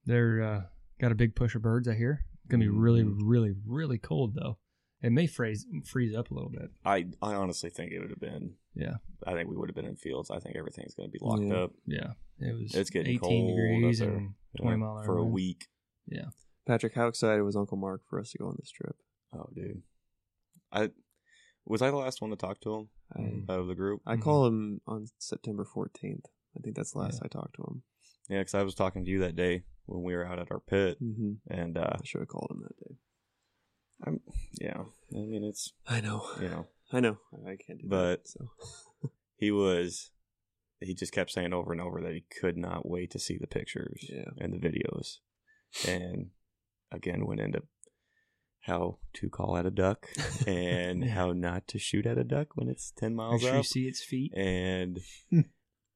They're 0.05 0.41
uh, 0.41 0.61
got 1.01 1.11
a 1.11 1.15
big 1.15 1.35
push 1.35 1.53
of 1.55 1.61
birds. 1.61 1.87
I 1.87 1.93
hear. 1.95 2.23
It's 2.43 2.49
gonna 2.51 2.63
be 2.63 2.69
really, 2.69 3.03
Mhm. 3.03 3.17
really, 3.21 3.53
really 3.65 3.97
cold 3.97 4.33
though. 4.35 4.57
It 5.01 5.11
may 5.11 5.27
freeze 5.27 5.65
freeze 5.85 6.15
up 6.15 6.31
a 6.31 6.33
little 6.33 6.49
bit. 6.49 6.71
I 6.85 7.07
I 7.21 7.33
honestly 7.35 7.69
think 7.69 7.91
it 7.91 7.99
would 7.99 8.09
have 8.09 8.19
been. 8.19 8.55
Yeah. 8.73 8.95
I 9.27 9.33
think 9.33 9.49
we 9.49 9.55
would 9.57 9.69
have 9.69 9.75
been 9.75 9.85
in 9.85 9.95
fields. 9.97 10.31
I 10.31 10.39
think 10.39 10.55
everything's 10.55 10.95
gonna 10.95 11.09
be 11.09 11.19
locked 11.21 11.43
Yeah. 11.43 11.53
up. 11.55 11.71
Yeah. 11.85 12.13
It 12.39 12.53
was. 12.53 12.73
It's 12.73 12.89
getting 12.89 13.15
18 13.15 13.19
cold 13.19 13.57
degrees 13.57 14.01
up 14.01 14.07
there. 14.07 14.17
and 14.17 14.33
Yeah, 14.53 14.61
20 14.61 14.77
mile 14.77 14.91
an 14.93 14.97
hour 14.99 15.05
for 15.05 15.17
a 15.17 15.21
wind. 15.23 15.33
week. 15.33 15.67
Yeah. 16.07 16.29
Patrick, 16.65 16.93
how 16.95 17.07
excited 17.07 17.43
was 17.43 17.55
Uncle 17.57 17.77
Mark 17.77 18.01
for 18.09 18.19
us 18.19 18.31
to 18.31 18.37
go 18.37 18.47
on 18.47 18.55
this 18.57 18.71
trip? 18.71 18.95
Oh, 19.33 19.49
dude. 19.53 19.83
I 20.71 20.91
was 21.65 21.81
I 21.81 21.91
the 21.91 21.97
last 21.97 22.21
one 22.21 22.29
to 22.31 22.37
talk 22.37 22.59
to 22.61 22.73
him 22.75 22.89
I, 23.13 23.19
Mm. 23.19 23.49
out 23.49 23.59
of 23.59 23.67
the 23.67 23.75
group. 23.75 24.01
I 24.05 24.15
Mhm. 24.15 24.21
call 24.21 24.47
him 24.47 24.81
on 24.87 25.07
September 25.19 25.65
14th. 25.65 26.25
I 26.57 26.61
think 26.63 26.75
that's 26.75 26.91
the 26.91 26.99
last 26.99 27.19
Yeah. 27.21 27.25
I 27.25 27.27
talked 27.27 27.55
to 27.57 27.63
him. 27.63 27.83
Yeah, 28.29 28.39
because 28.39 28.55
I 28.55 28.63
was 28.63 28.75
talking 28.75 29.05
to 29.05 29.11
you 29.11 29.19
that 29.19 29.35
day 29.35 29.63
when 29.85 30.03
we 30.03 30.13
were 30.15 30.25
out 30.25 30.39
at 30.39 30.51
our 30.51 30.59
pit, 30.59 30.97
Mm-hmm. 31.01 31.33
and 31.53 31.77
uh, 31.77 31.91
I 31.93 31.99
should 32.03 32.21
have 32.21 32.27
called 32.27 32.51
him 32.51 32.61
that 32.63 32.77
day. 32.87 32.95
I'm 34.05 34.19
yeah. 34.59 34.81
I 35.13 35.15
mean, 35.25 35.43
it's 35.43 35.73
I 35.87 36.01
know. 36.01 36.25
you 36.41 36.49
know, 36.49 36.67
I 36.91 36.99
know. 36.99 37.17
I 37.45 37.55
can't 37.55 37.79
do 37.81 37.87
But- 37.87 38.23
that. 38.25 38.27
So 38.27 38.49
he 39.37 39.51
was. 39.51 40.11
He 40.79 40.93
just 40.93 41.11
kept 41.11 41.31
saying 41.31 41.53
over 41.53 41.71
and 41.71 41.81
over 41.81 42.01
that 42.01 42.13
he 42.13 42.23
could 42.39 42.55
not 42.55 42.87
wait 42.87 43.09
to 43.11 43.19
see 43.19 43.35
the 43.39 43.47
pictures 43.47 44.05
Yeah. 44.07 44.29
and 44.37 44.53
the 44.53 44.59
videos, 44.59 45.17
and 45.87 46.27
again 46.91 47.25
went 47.25 47.39
into 47.41 47.63
how 48.61 48.99
to 49.13 49.27
call 49.29 49.57
at 49.57 49.65
a 49.65 49.71
duck 49.71 50.05
and 50.47 51.03
how 51.05 51.31
not 51.31 51.67
to 51.69 51.79
shoot 51.79 52.05
at 52.05 52.19
a 52.19 52.23
duck 52.23 52.49
when 52.55 52.67
it's 52.69 52.91
ten 52.91 53.13
Make 53.13 53.17
miles 53.17 53.41
sure 53.41 53.55
you 53.57 53.63
see 53.63 53.87
its 53.87 54.03
feet. 54.03 54.33
and 54.35 54.99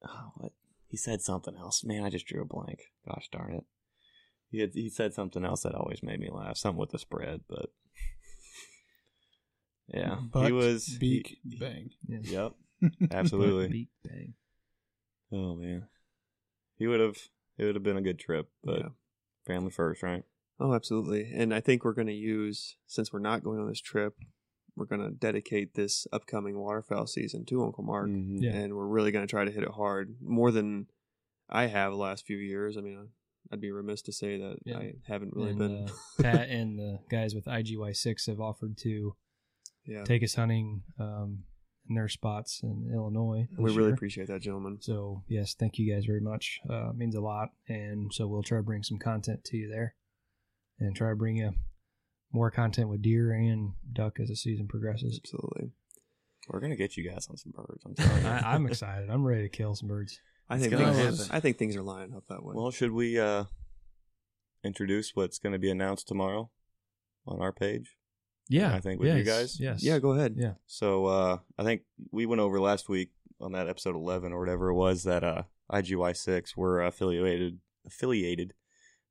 oh, 0.06 0.32
what? 0.36 0.52
he 0.88 0.96
said 0.96 1.20
something 1.22 1.56
else. 1.56 1.82
Man, 1.84 2.04
I 2.04 2.10
just 2.10 2.26
drew 2.26 2.42
a 2.42 2.44
blank. 2.44 2.80
Gosh 3.08 3.28
darn 3.32 3.54
it. 3.54 3.64
He 4.50 4.60
had, 4.60 4.70
he 4.74 4.90
said 4.90 5.14
something 5.14 5.44
else 5.44 5.62
that 5.62 5.74
always 5.74 6.02
made 6.02 6.20
me 6.20 6.28
laugh. 6.30 6.56
Something 6.58 6.78
with 6.80 6.90
the 6.90 6.98
spread, 6.98 7.40
but 7.48 7.70
yeah, 9.88 10.16
Butt, 10.30 10.46
he 10.46 10.52
was 10.52 10.86
beak, 11.00 11.38
he- 11.42 11.56
bang. 11.58 11.90
Yeah. 12.06 12.52
Yep, 12.82 12.92
absolutely. 13.12 13.68
Beak 13.68 13.88
bang. 14.04 14.34
oh 15.32 15.54
man, 15.54 15.86
he 16.76 16.86
would 16.86 17.00
have. 17.00 17.16
It 17.58 17.64
would 17.66 17.74
have 17.74 17.82
been 17.84 17.98
a 17.98 18.02
good 18.02 18.18
trip, 18.18 18.48
but 18.64 18.78
Yeah. 18.78 18.88
family 19.46 19.70
first, 19.70 20.02
right? 20.02 20.24
Oh, 20.58 20.74
absolutely. 20.74 21.30
And 21.34 21.52
I 21.54 21.60
think 21.60 21.84
we're 21.84 21.92
going 21.92 22.06
to 22.06 22.12
use, 22.14 22.76
since 22.86 23.12
we're 23.12 23.18
not 23.20 23.42
going 23.44 23.60
on 23.60 23.68
this 23.68 23.80
trip, 23.80 24.16
we're 24.76 24.86
going 24.86 25.02
to 25.02 25.10
dedicate 25.10 25.74
this 25.74 26.06
upcoming 26.12 26.58
waterfowl 26.58 27.06
season 27.06 27.44
to 27.46 27.62
Uncle 27.62 27.84
Mark. 27.84 28.08
Mhm. 28.08 28.42
Yeah. 28.42 28.52
And 28.54 28.74
we're 28.74 28.86
really 28.86 29.10
going 29.12 29.26
to 29.26 29.30
try 29.30 29.44
to 29.44 29.50
hit 29.50 29.62
it 29.62 29.70
hard 29.70 30.16
more 30.22 30.50
than 30.50 30.86
I 31.48 31.66
have 31.66 31.92
the 31.92 31.98
last 31.98 32.24
few 32.26 32.38
years. 32.38 32.76
I 32.78 32.80
mean, 32.80 33.08
I'd 33.52 33.60
be 33.60 33.70
remiss 33.70 34.00
to 34.02 34.12
say 34.12 34.38
that 34.38 34.56
Yeah. 34.64 34.78
I 34.78 34.94
haven't 35.06 35.34
really 35.34 35.50
and, 35.50 35.58
been. 35.58 35.84
uh, 35.88 35.92
Pat 36.22 36.48
and 36.48 36.78
the 36.78 37.00
guys 37.10 37.34
with 37.34 37.44
IGY6 37.44 38.26
have 38.28 38.40
offered 38.40 38.78
to 38.78 39.14
yeah. 39.84 40.04
take 40.04 40.22
us 40.22 40.34
hunting 40.36 40.82
um, 40.98 41.44
in 41.88 41.96
their 41.96 42.08
spots 42.08 42.60
in 42.62 42.90
Illinois. 42.94 43.48
we 43.58 43.64
this 43.66 43.76
really 43.76 43.88
year. 43.88 43.94
appreciate 43.94 44.28
that, 44.28 44.40
gentlemen. 44.40 44.78
So 44.80 45.24
yes, 45.28 45.54
thank 45.54 45.78
you 45.78 45.92
guys 45.92 46.06
very 46.06 46.20
much. 46.22 46.60
Uh, 46.70 46.92
means 46.94 47.14
a 47.14 47.20
lot, 47.20 47.50
and 47.68 48.10
so 48.14 48.26
we'll 48.26 48.42
try 48.44 48.58
to 48.58 48.62
bring 48.62 48.82
some 48.84 48.98
content 48.98 49.44
to 49.46 49.56
you 49.58 49.68
there, 49.68 49.96
and 50.78 50.96
try 50.96 51.10
to 51.10 51.16
bring 51.16 51.36
you 51.36 51.52
more 52.32 52.50
content 52.50 52.88
with 52.88 53.02
deer 53.02 53.32
and 53.32 53.72
duck 53.92 54.18
as 54.20 54.28
the 54.28 54.36
season 54.36 54.66
progresses. 54.66 55.20
Absolutely. 55.22 55.70
We're 56.48 56.60
gonna 56.60 56.76
get 56.76 56.96
you 56.96 57.08
guys 57.08 57.28
on 57.28 57.36
some 57.36 57.52
birds. 57.52 57.82
I'm 57.86 57.94
telling 57.96 58.22
you. 58.22 58.28
I, 58.28 58.54
I'm 58.54 58.66
excited. 58.66 59.10
I'm 59.10 59.24
ready 59.24 59.42
to 59.42 59.48
kill 59.48 59.74
some 59.74 59.88
birds. 59.88 60.20
I 60.50 60.58
think 60.58 60.74
things, 60.74 60.96
happen. 60.96 61.34
I 61.36 61.40
think 61.40 61.56
things 61.56 61.76
are 61.76 61.82
lining 61.82 62.14
up 62.14 62.24
that 62.28 62.42
way. 62.44 62.54
well, 62.54 62.70
should 62.70 62.92
we 62.92 63.18
uh 63.18 63.44
introduce 64.64 65.14
what's 65.14 65.38
going 65.38 65.52
to 65.52 65.58
be 65.58 65.70
announced 65.70 66.06
tomorrow 66.06 66.50
on 67.26 67.40
our 67.40 67.52
page? 67.52 67.96
Yeah, 68.48 68.74
I 68.74 68.80
think 68.80 69.00
with 69.00 69.16
you 69.16 69.22
guys? 69.24 69.58
Yes. 69.58 69.82
yeah, 69.82 69.98
go 69.98 70.12
ahead. 70.12 70.34
Yeah. 70.36 70.54
So 70.66 71.06
uh, 71.06 71.38
I 71.58 71.62
think 71.62 71.82
we 72.10 72.26
went 72.26 72.40
over 72.40 72.60
last 72.60 72.88
week 72.88 73.10
on 73.40 73.52
that 73.52 73.68
episode 73.68 73.94
eleven 73.94 74.32
or 74.32 74.40
whatever 74.40 74.68
it 74.68 74.74
was 74.74 75.04
that 75.04 75.24
uh, 75.24 75.44
IGY 75.70 76.16
six 76.16 76.56
were 76.56 76.82
affiliated 76.82 77.60
affiliated 77.86 78.52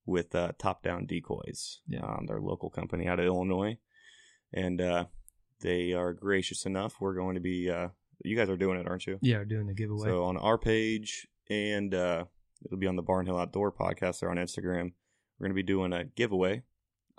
with 0.05 0.33
uh, 0.35 0.51
Top 0.57 0.83
Down 0.83 1.05
Decoys, 1.05 1.79
Yeah. 1.87 2.01
um, 2.01 2.25
their 2.27 2.39
local 2.39 2.69
company 2.69 3.07
out 3.07 3.19
of 3.19 3.25
Illinois, 3.25 3.77
and 4.53 4.81
uh, 4.81 5.05
they 5.61 5.93
are 5.93 6.13
gracious 6.13 6.65
enough. 6.65 6.95
We're 6.99 7.13
going 7.15 7.35
to 7.35 7.41
be 7.41 7.69
uh, 7.69 7.89
you 8.23 8.35
guys 8.35 8.49
are 8.49 8.57
doing 8.57 8.79
it, 8.79 8.87
aren't 8.87 9.07
you? 9.07 9.19
Yeah, 9.21 9.37
we're 9.37 9.45
doing 9.45 9.67
the 9.67 9.73
giveaway. 9.73 10.07
So 10.09 10.23
on 10.25 10.37
our 10.37 10.57
page 10.57 11.27
and 11.49 11.93
uh, 11.93 12.25
it'll 12.65 12.77
be 12.77 12.87
on 12.87 12.95
the 12.95 13.03
Barnhill 13.03 13.39
Outdoor 13.41 13.71
podcast 13.71 14.19
there 14.19 14.29
on 14.31 14.37
Instagram. 14.37 14.93
We're 15.39 15.45
going 15.47 15.51
to 15.51 15.55
be 15.55 15.63
doing 15.63 15.91
a 15.93 16.03
giveaway. 16.05 16.63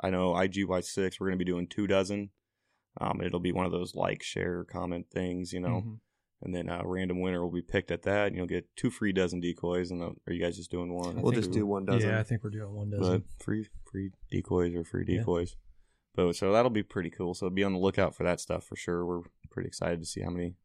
I 0.00 0.10
know 0.10 0.32
IGY6, 0.32 1.18
we're 1.20 1.26
going 1.28 1.38
to 1.38 1.44
be 1.44 1.50
doing 1.50 1.66
two 1.66 1.86
dozen. 1.86 2.30
Um, 3.00 3.20
it'll 3.22 3.40
be 3.40 3.52
one 3.52 3.66
of 3.66 3.72
those 3.72 3.94
like, 3.94 4.22
share, 4.22 4.64
comment 4.64 5.06
things, 5.10 5.52
you 5.52 5.60
know. 5.60 5.82
Mhm. 5.86 5.98
And 6.42 6.54
then 6.54 6.68
a 6.68 6.82
random 6.84 7.20
winner 7.20 7.40
will 7.42 7.52
be 7.52 7.62
picked 7.62 7.90
at 7.90 8.02
that, 8.02 8.26
and 8.28 8.36
you'll 8.36 8.46
get 8.46 8.66
two 8.76 8.90
free 8.90 9.12
dozen 9.12 9.40
decoys. 9.40 9.90
And 9.90 10.02
uh, 10.02 10.10
are 10.26 10.32
you 10.32 10.42
guys 10.42 10.56
just 10.56 10.70
doing 10.70 10.92
one? 10.92 11.20
We'll 11.22 11.32
just 11.32 11.52
two? 11.52 11.60
do 11.60 11.66
one 11.66 11.84
dozen. 11.84 12.08
Yeah, 12.10 12.18
I 12.20 12.22
think 12.24 12.42
we're 12.42 12.50
doing 12.50 12.72
one 12.74 12.90
but 12.90 12.98
dozen. 13.00 13.24
free 13.38 13.68
free 13.90 14.10
decoys 14.30 14.74
or 14.74 14.84
free 14.84 15.04
Yeah. 15.06 15.18
decoys. 15.18 15.54
But 16.14 16.34
so 16.36 16.52
that'll 16.52 16.70
be 16.70 16.82
pretty 16.82 17.10
cool. 17.10 17.34
So 17.34 17.48
be 17.48 17.64
on 17.64 17.72
the 17.72 17.78
lookout 17.78 18.14
for 18.14 18.24
that 18.24 18.40
stuff 18.40 18.64
for 18.64 18.76
sure. 18.76 19.06
We're 19.06 19.20
pretty 19.50 19.68
excited 19.68 20.00
to 20.00 20.06
see 20.06 20.20
how 20.22 20.30
many 20.30 20.56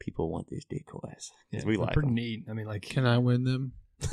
people 0.00 0.30
want 0.30 0.46
these 0.48 0.64
decoys. 0.64 1.30
Yeah, 1.50 1.64
we 1.66 1.76
like 1.76 1.92
pretty 1.92 2.06
them. 2.06 2.14
neat. 2.14 2.44
I 2.48 2.52
mean, 2.54 2.66
like 2.66 2.82
Can 2.82 3.04
I 3.04 3.18
win 3.18 3.44
them? 3.44 3.72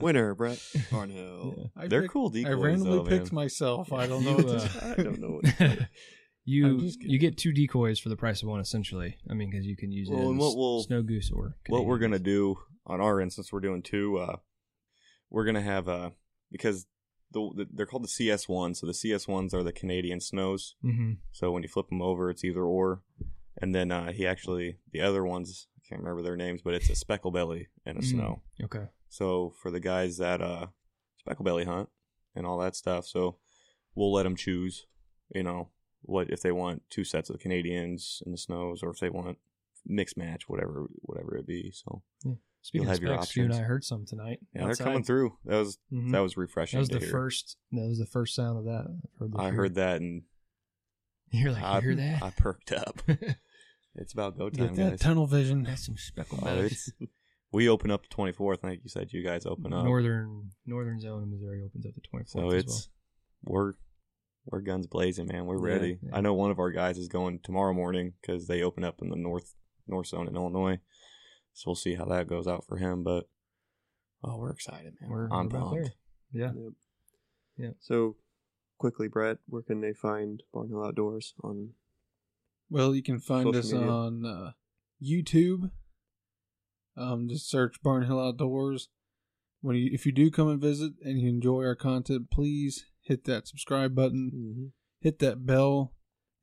Winner, 0.00 0.34
Brett 0.34 0.58
Barnhill. 0.90 1.70
I 1.76 1.86
They're 1.88 2.02
picked- 2.02 2.12
cool 2.12 2.30
decoys. 2.30 2.50
I 2.50 2.54
randomly 2.54 2.98
though, 2.98 3.04
picked 3.04 3.32
man. 3.32 3.42
myself. 3.44 3.92
I 3.92 4.06
don't 4.06 4.24
know. 4.24 4.38
You, 4.38 4.44
what 4.44 4.56
uh, 4.62 4.68
to- 4.68 4.94
I 4.98 5.02
don't 5.02 5.20
know 5.20 5.40
what 5.40 5.44
to 5.58 5.88
you 6.46 6.66
I'm 6.66 6.78
just 6.80 6.98
kidding. 7.00 7.12
you 7.12 7.18
get 7.18 7.36
two 7.36 7.52
decoys 7.52 7.98
for 7.98 8.08
the 8.08 8.16
price 8.16 8.40
of 8.42 8.48
one, 8.48 8.60
essentially. 8.60 9.18
I 9.28 9.34
mean, 9.34 9.50
because 9.50 9.66
you 9.66 9.76
can 9.76 9.92
use 9.92 10.08
it 10.08 10.14
Well, 10.14 10.30
and 10.30 10.38
as 10.40 10.46
what 10.46 10.56
we'll- 10.56 10.82
snow 10.82 11.02
goose 11.02 11.30
or 11.30 11.56
what 11.68 11.84
we're 11.84 11.98
gonna 11.98 12.18
do 12.18 12.56
on 12.86 13.00
our 13.00 13.20
end, 13.20 13.32
since 13.34 13.52
we're 13.52 13.60
doing 13.60 13.82
two, 13.82 14.16
uh, 14.16 14.36
we're 15.28 15.44
gonna 15.44 15.60
have 15.62 15.88
uh, 15.88 16.10
because 16.50 16.86
the, 17.32 17.50
the 17.56 17.66
they're 17.72 17.86
called 17.86 18.04
the 18.04 18.08
CS 18.08 18.48
ones. 18.48 18.80
So 18.80 18.86
the 18.86 18.94
CS 18.94 19.26
ones 19.28 19.52
are 19.52 19.62
the 19.64 19.72
Canadian 19.72 20.20
snows. 20.20 20.76
Mhm. 20.84 21.18
So 21.32 21.50
when 21.50 21.62
you 21.62 21.68
flip 21.68 21.88
them 21.88 22.00
over, 22.00 22.30
it's 22.30 22.44
either 22.44 22.62
or. 22.64 23.02
And 23.60 23.74
then 23.74 23.90
uh, 23.90 24.12
he 24.12 24.26
actually 24.26 24.78
the 24.92 25.00
other 25.00 25.24
ones 25.24 25.66
I 25.76 25.80
can't 25.88 26.00
remember 26.02 26.22
their 26.22 26.36
names, 26.36 26.62
but 26.62 26.74
it's 26.74 26.88
a 26.90 26.94
speckle 26.94 27.30
belly 27.32 27.68
and 27.84 27.98
a 27.98 28.02
Mm. 28.02 28.10
snow. 28.10 28.42
Okay. 28.62 28.86
So 29.08 29.54
for 29.60 29.70
the 29.70 29.80
guys 29.80 30.18
that 30.18 30.40
uh 30.40 30.66
speckle 31.16 31.44
belly 31.44 31.64
hunt 31.64 31.88
and 32.36 32.46
all 32.46 32.58
that 32.58 32.76
stuff, 32.76 33.06
so 33.06 33.38
we'll 33.96 34.12
let 34.12 34.22
them 34.24 34.36
choose. 34.36 34.86
You 35.34 35.42
know 35.42 35.70
what 36.06 36.30
if 36.30 36.40
they 36.42 36.52
want 36.52 36.82
two 36.90 37.04
sets 37.04 37.28
of 37.30 37.34
the 37.36 37.42
Canadians 37.42 38.22
in 38.26 38.32
the 38.32 38.38
snows, 38.38 38.82
or 38.82 38.90
if 38.90 38.98
they 38.98 39.10
want 39.10 39.38
mixed 39.86 40.16
match, 40.16 40.48
whatever 40.48 40.86
whatever 41.02 41.36
it 41.36 41.46
be. 41.46 41.70
So 41.72 42.02
Speaking 42.62 42.82
You'll 42.84 42.90
of 42.90 42.96
have 42.98 43.02
your 43.02 43.14
specs, 43.22 43.36
you 43.36 43.44
and 43.44 43.54
I 43.54 43.58
heard 43.58 43.84
some 43.84 44.04
tonight. 44.04 44.40
yeah, 44.52 44.66
they're 44.66 44.74
coming 44.74 45.04
through. 45.04 45.36
That 45.44 45.58
was 45.58 45.78
Mhm. 45.92 46.10
that 46.10 46.18
was 46.18 46.36
refreshing. 46.36 46.78
That 46.78 46.80
was 46.80 46.88
to 46.88 46.94
the 46.96 47.00
hear. 47.04 47.10
first. 47.12 47.56
That 47.70 47.86
was 47.88 47.98
the 48.00 48.06
first 48.06 48.34
sound 48.34 48.58
of 48.58 48.64
that. 48.64 48.86
I've 48.88 49.18
heard 49.20 49.34
I 49.36 49.50
heard 49.50 49.74
that 49.76 50.00
and 50.00 50.22
You're 51.30 51.52
like, 51.52 51.62
I, 51.62 51.76
you 51.76 51.82
hear 51.82 51.94
that? 51.96 52.22
I 52.24 52.30
perked 52.30 52.72
up. 52.72 53.02
it's 53.94 54.12
about 54.12 54.36
go 54.38 54.48
time, 54.50 54.68
Get 54.68 54.76
that 54.76 54.90
guys. 54.90 55.00
tunnel 55.00 55.26
vision. 55.26 55.62
That's 55.62 55.86
some 55.86 55.96
speckle 55.96 56.38
Oh, 56.42 56.44
bellies. 56.44 56.92
we 57.52 57.68
open 57.68 57.90
up 57.92 58.02
the 58.02 58.08
24th. 58.14 58.64
I 58.64 58.68
think 58.70 58.80
you 58.82 58.88
said 58.90 59.12
you 59.12 59.22
guys 59.22 59.46
open 59.46 59.72
up. 59.72 59.84
Northern 59.84 60.50
Northern 60.66 60.98
Zone 61.00 61.22
of 61.22 61.28
Missouri 61.28 61.62
opens 61.64 61.86
up 61.86 61.94
the 61.94 62.00
24th 62.00 62.28
So 62.30 62.48
as 62.50 62.64
it's 62.64 62.88
we're 63.44 63.74
we're 64.46 64.60
guns 64.60 64.86
blazing, 64.86 65.26
man. 65.26 65.46
We're 65.46 65.58
ready. 65.58 65.98
yeah. 66.02 66.16
I 66.16 66.20
know 66.20 66.34
one 66.34 66.50
of 66.50 66.58
our 66.58 66.70
guys 66.70 66.98
is 66.98 67.08
going 67.08 67.40
tomorrow 67.42 67.74
morning 67.74 68.14
because 68.20 68.46
they 68.46 68.62
open 68.62 68.84
up 68.84 69.02
in 69.02 69.10
the 69.10 69.16
north 69.16 69.54
north 69.86 70.06
zone 70.06 70.28
in 70.28 70.36
Illinois. 70.36 70.78
So 71.52 71.64
we'll 71.70 71.74
see 71.76 71.94
how 71.94 72.04
that 72.06 72.28
goes 72.28 72.46
out 72.46 72.64
for 72.66 72.76
him. 72.76 73.02
But 73.02 73.28
oh, 74.22 74.36
we're 74.38 74.50
excited, 74.50 74.94
man. 75.00 75.10
We're, 75.10 75.28
I'm 75.32 75.48
pumped. 75.48 75.90
Yeah. 76.32 76.52
Yep. 76.54 76.72
Yeah. 77.56 77.70
So, 77.80 78.16
quickly, 78.78 79.08
Brett, 79.08 79.38
where 79.46 79.62
can 79.62 79.80
they 79.80 79.92
find 79.92 80.42
Barnhill 80.54 80.86
Outdoors 80.86 81.34
on? 81.42 81.70
Well, 82.68 82.94
you 82.94 83.02
can 83.02 83.18
find 83.18 83.54
us 83.54 83.72
media. 83.72 83.88
on 83.88 84.26
uh, 84.26 84.50
YouTube. 85.02 85.70
Um, 86.96 87.28
just 87.28 87.48
search 87.48 87.82
Barnhill 87.82 88.28
Outdoors. 88.28 88.88
When 89.60 89.76
you, 89.76 89.90
if 89.92 90.04
you 90.06 90.12
do 90.12 90.30
come 90.30 90.48
and 90.48 90.60
visit 90.60 90.92
and 91.02 91.18
you 91.18 91.28
enjoy 91.28 91.64
our 91.64 91.74
content, 91.74 92.30
please 92.30 92.84
hit 93.06 93.24
that 93.24 93.46
subscribe 93.48 93.94
button, 93.94 94.30
Mm-hmm. 94.34 94.66
hit 95.00 95.18
that 95.20 95.46
bell, 95.46 95.92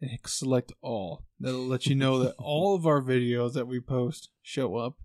and 0.01 0.17
select 0.25 0.71
all. 0.81 1.25
That'll 1.39 1.65
let 1.67 1.85
you 1.85 1.95
know 1.95 2.19
that 2.19 2.35
all 2.39 2.75
of 2.75 2.85
our 2.85 3.01
videos 3.01 3.53
that 3.53 3.67
we 3.67 3.79
post 3.79 4.29
show 4.41 4.75
up. 4.77 4.95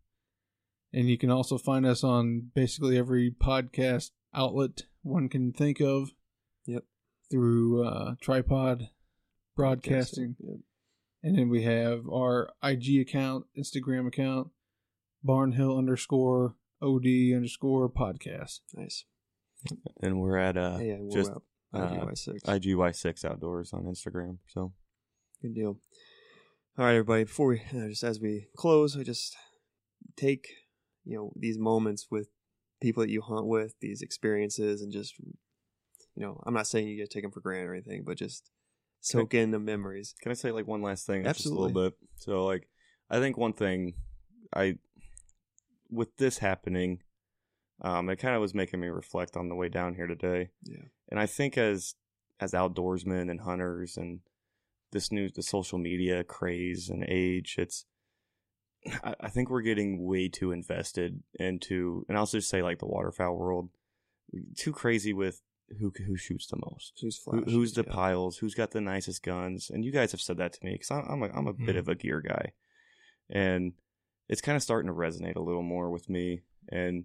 And 0.92 1.08
you 1.08 1.18
can 1.18 1.30
also 1.30 1.58
find 1.58 1.84
us 1.84 2.02
on 2.02 2.50
basically 2.54 2.96
every 2.96 3.30
podcast 3.30 4.10
outlet 4.34 4.82
one 5.02 5.28
can 5.28 5.52
think 5.52 5.80
of. 5.80 6.10
Yep. 6.66 6.84
Through 7.30 7.86
uh, 7.86 8.14
tripod 8.20 8.88
broadcasting. 9.54 10.36
Yep. 10.40 10.56
And 11.22 11.36
then 11.36 11.48
we 11.48 11.62
have 11.64 12.08
our 12.08 12.50
IG 12.62 13.00
account, 13.00 13.46
Instagram 13.58 14.06
account, 14.06 14.48
Barnhill 15.26 15.76
underscore 15.76 16.54
OD 16.80 17.06
underscore 17.34 17.88
podcast. 17.90 18.60
Nice. 18.74 19.04
And 20.00 20.20
we're 20.20 20.38
at 20.38 20.56
uh 20.56 20.78
yeah, 20.80 20.96
we're 21.00 21.10
just 21.10 21.32
up. 21.32 21.42
Uh, 21.74 21.78
IGY6. 21.78 22.42
IGY6 22.44 23.24
Outdoors 23.24 23.72
on 23.72 23.84
Instagram. 23.84 24.38
So 24.46 24.72
Good 25.42 25.54
deal. 25.54 25.78
All 26.76 26.84
right, 26.84 26.92
everybody. 26.92 27.24
Before 27.24 27.48
we 27.48 27.60
uh, 27.72 27.88
just 27.88 28.02
as 28.02 28.20
we 28.20 28.48
close, 28.56 28.96
I 28.96 29.04
just 29.04 29.36
take 30.16 30.48
you 31.04 31.16
know 31.16 31.32
these 31.36 31.58
moments 31.58 32.08
with 32.10 32.28
people 32.80 33.02
that 33.02 33.10
you 33.10 33.20
hunt 33.20 33.46
with, 33.46 33.74
these 33.80 34.02
experiences, 34.02 34.82
and 34.82 34.92
just 34.92 35.14
you 36.18 36.26
know, 36.26 36.42
I'm 36.44 36.54
not 36.54 36.66
saying 36.66 36.88
you 36.88 36.96
get 36.96 37.08
to 37.10 37.14
take 37.14 37.22
them 37.22 37.30
for 37.30 37.40
granted 37.40 37.68
or 37.68 37.74
anything, 37.74 38.02
but 38.04 38.16
just 38.16 38.50
soak 39.00 39.34
in 39.34 39.52
the 39.52 39.60
memories. 39.60 40.14
Can 40.20 40.32
I 40.32 40.34
say 40.34 40.50
like 40.50 40.66
one 40.66 40.82
last 40.82 41.06
thing? 41.06 41.22
Just 41.22 41.26
a 41.26 41.30
Absolutely. 41.30 41.72
little 41.72 41.90
bit. 41.90 41.98
So 42.16 42.44
like, 42.44 42.68
I 43.08 43.20
think 43.20 43.36
one 43.36 43.52
thing, 43.52 43.94
I 44.52 44.78
with 45.88 46.16
this 46.16 46.38
happening, 46.38 47.02
um, 47.82 48.08
it 48.10 48.16
kind 48.16 48.34
of 48.34 48.40
was 48.40 48.54
making 48.54 48.80
me 48.80 48.88
reflect 48.88 49.36
on 49.36 49.48
the 49.48 49.54
way 49.54 49.68
down 49.68 49.94
here 49.94 50.06
today. 50.06 50.50
Yeah. 50.64 50.84
And 51.10 51.18
I 51.20 51.26
think 51.26 51.56
as 51.58 51.94
as 52.40 52.52
outdoorsmen 52.52 53.30
and 53.30 53.40
hunters 53.40 53.96
and 53.96 54.20
this 54.92 55.10
new 55.12 55.28
the 55.28 55.42
social 55.42 55.78
media 55.78 56.24
craze 56.24 56.88
and 56.88 57.04
age, 57.08 57.56
it's 57.58 57.84
I, 59.04 59.14
I 59.20 59.28
think 59.28 59.50
we're 59.50 59.62
getting 59.62 60.04
way 60.04 60.28
too 60.28 60.52
invested 60.52 61.22
into, 61.38 62.04
and 62.08 62.16
I'll 62.16 62.26
just 62.26 62.48
say 62.48 62.62
like 62.62 62.78
the 62.78 62.86
waterfowl 62.86 63.36
world, 63.36 63.70
too 64.56 64.72
crazy 64.72 65.12
with 65.12 65.42
who 65.80 65.92
who 66.06 66.16
shoots 66.16 66.46
the 66.46 66.56
most. 66.56 66.94
Who's 67.02 67.20
Who, 67.26 67.42
who's 67.42 67.74
the 67.74 67.84
yeah. 67.86 67.92
piles? 67.92 68.38
Who's 68.38 68.54
got 68.54 68.70
the 68.70 68.80
nicest 68.80 69.22
guns? 69.22 69.70
And 69.70 69.84
you 69.84 69.92
guys 69.92 70.12
have 70.12 70.20
said 70.20 70.38
that 70.38 70.54
to 70.54 70.64
me 70.64 70.72
because 70.72 70.90
I'm 70.90 71.22
a, 71.22 71.28
I'm 71.34 71.46
a 71.46 71.52
bit 71.52 71.76
Mhm. 71.76 71.78
of 71.80 71.88
a 71.88 71.94
gear 71.94 72.20
guy, 72.22 72.52
and 73.28 73.72
it's 74.28 74.40
kind 74.40 74.56
of 74.56 74.62
starting 74.62 74.88
to 74.90 74.94
resonate 74.96 75.36
a 75.36 75.42
little 75.42 75.62
more 75.62 75.90
with 75.90 76.08
me. 76.08 76.40
And 76.70 77.04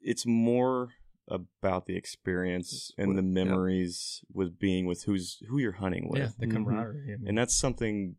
it's 0.00 0.24
more 0.26 0.90
about 1.28 1.86
the 1.86 1.96
experience 1.96 2.90
and 2.98 3.12
the 3.16 3.22
Yep. 3.22 3.24
memories 3.46 4.24
with 4.32 4.58
being 4.58 4.86
with 4.86 5.04
who's 5.04 5.40
who 5.48 5.58
you're 5.58 5.72
hunting 5.72 6.08
with, 6.08 6.20
Yeah, 6.20 6.30
the 6.38 6.46
Mhm. 6.46 6.52
camaraderie. 6.52 7.12
I 7.12 7.16
mean, 7.18 7.28
and 7.28 7.38
that's 7.38 7.54
something 7.54 8.16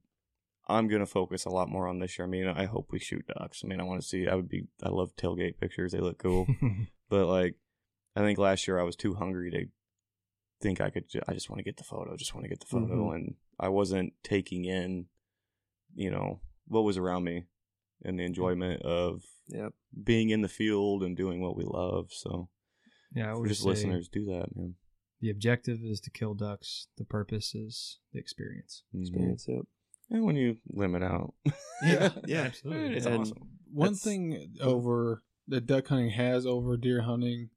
I'm 0.67 0.87
gonna 0.87 1.05
focus 1.05 1.43
a 1.45 1.49
lot 1.49 1.67
more 1.67 1.87
on 1.87 1.99
this 1.99 2.17
year. 2.17 2.25
I 2.25 2.29
mean, 2.29 2.47
I 2.47 2.65
hope 2.65 2.91
we 2.91 2.99
shoot 2.99 3.25
ducks. 3.27 3.63
I 3.63 3.67
mean, 3.67 3.81
I 3.81 3.83
want 3.83 4.01
to 4.01 4.07
see. 4.07 4.27
I 4.27 4.35
would 4.35 4.47
be. 4.47 4.67
I 4.81 4.89
love 4.89 5.15
tailgate 5.17 5.57
pictures. 5.57 5.91
They 5.91 5.99
look 5.99 6.17
cool. 6.19 6.45
But 7.09 7.27
like, 7.27 7.55
I 8.15 8.21
think 8.21 8.39
last 8.39 8.67
year 8.67 8.79
I 8.79 8.83
was 8.83 8.95
too 8.95 9.15
hungry 9.15 9.51
to 9.51 9.65
think 10.61 10.79
I 10.79 10.89
could. 10.89 11.09
Ju- 11.09 11.21
I 11.27 11.33
just 11.33 11.49
want 11.49 11.57
to 11.59 11.63
get 11.65 11.75
the 11.75 11.83
photo. 11.83 12.15
Just 12.15 12.33
want 12.33 12.45
to 12.45 12.49
get 12.49 12.61
the 12.61 12.65
photo, 12.67 13.09
Mhm. 13.09 13.15
and 13.15 13.35
I 13.59 13.67
wasn't 13.67 14.13
taking 14.23 14.63
in, 14.63 15.07
you 15.93 16.09
know, 16.09 16.39
what 16.67 16.83
was 16.85 16.95
around 16.97 17.25
me, 17.25 17.47
and 18.03 18.19
the 18.19 18.23
enjoyment 18.23 18.81
of 18.83 19.23
Yep. 19.47 19.73
being 20.03 20.29
in 20.29 20.41
the 20.41 20.47
field 20.47 21.03
and 21.03 21.15
doing 21.17 21.41
what 21.41 21.55
we 21.57 21.63
love. 21.65 22.07
So, 22.11 22.49
yeah, 23.13 23.31
I 23.31 23.35
for 23.35 23.47
just 23.47 23.65
listeners, 23.65 24.07
do 24.07 24.25
that, 24.25 24.55
man. 24.55 24.75
The 25.19 25.29
objective 25.29 25.79
is 25.83 25.99
to 26.01 26.09
kill 26.09 26.33
ducks. 26.33 26.87
The 26.97 27.05
purpose 27.05 27.53
is 27.53 27.99
the 28.13 28.19
experience. 28.19 28.83
Mhm. 28.95 29.01
Experience. 29.01 29.45
Yep. 29.47 29.65
And 30.09 30.23
when 30.25 30.35
you 30.35 30.57
limit 30.67 31.03
out, 31.03 31.33
Yeah, 31.83 32.09
yeah. 32.25 32.41
absolutely. 32.45 32.97
it's 32.97 33.05
And- 33.05 33.21
awesome. 33.21 33.49
One 33.71 33.93
That's- 33.93 34.03
thing 34.03 34.55
over 34.61 35.23
that 35.47 35.65
duck 35.65 35.87
hunting 35.87 36.11
has 36.11 36.45
over 36.45 36.75
deer 36.77 37.01
hunting 37.01 37.49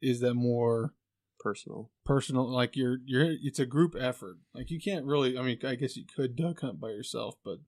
is 0.00 0.20
that 0.20 0.34
more 0.34 0.94
Personal. 1.40 1.90
personal 2.04 2.50
like 2.50 2.74
you're 2.76 2.98
you're 3.04 3.30
it's 3.42 3.58
a 3.60 3.66
group 3.66 3.94
effort 3.98 4.38
like 4.54 4.70
you 4.70 4.80
can't 4.80 5.04
really 5.06 5.38
i 5.38 5.42
mean 5.42 5.56
i 5.64 5.76
guess 5.76 5.96
you 5.96 6.04
could 6.16 6.34
duck 6.36 6.60
hunt 6.60 6.80
by 6.80 6.88
yourself 6.88 7.36
but 7.44 7.58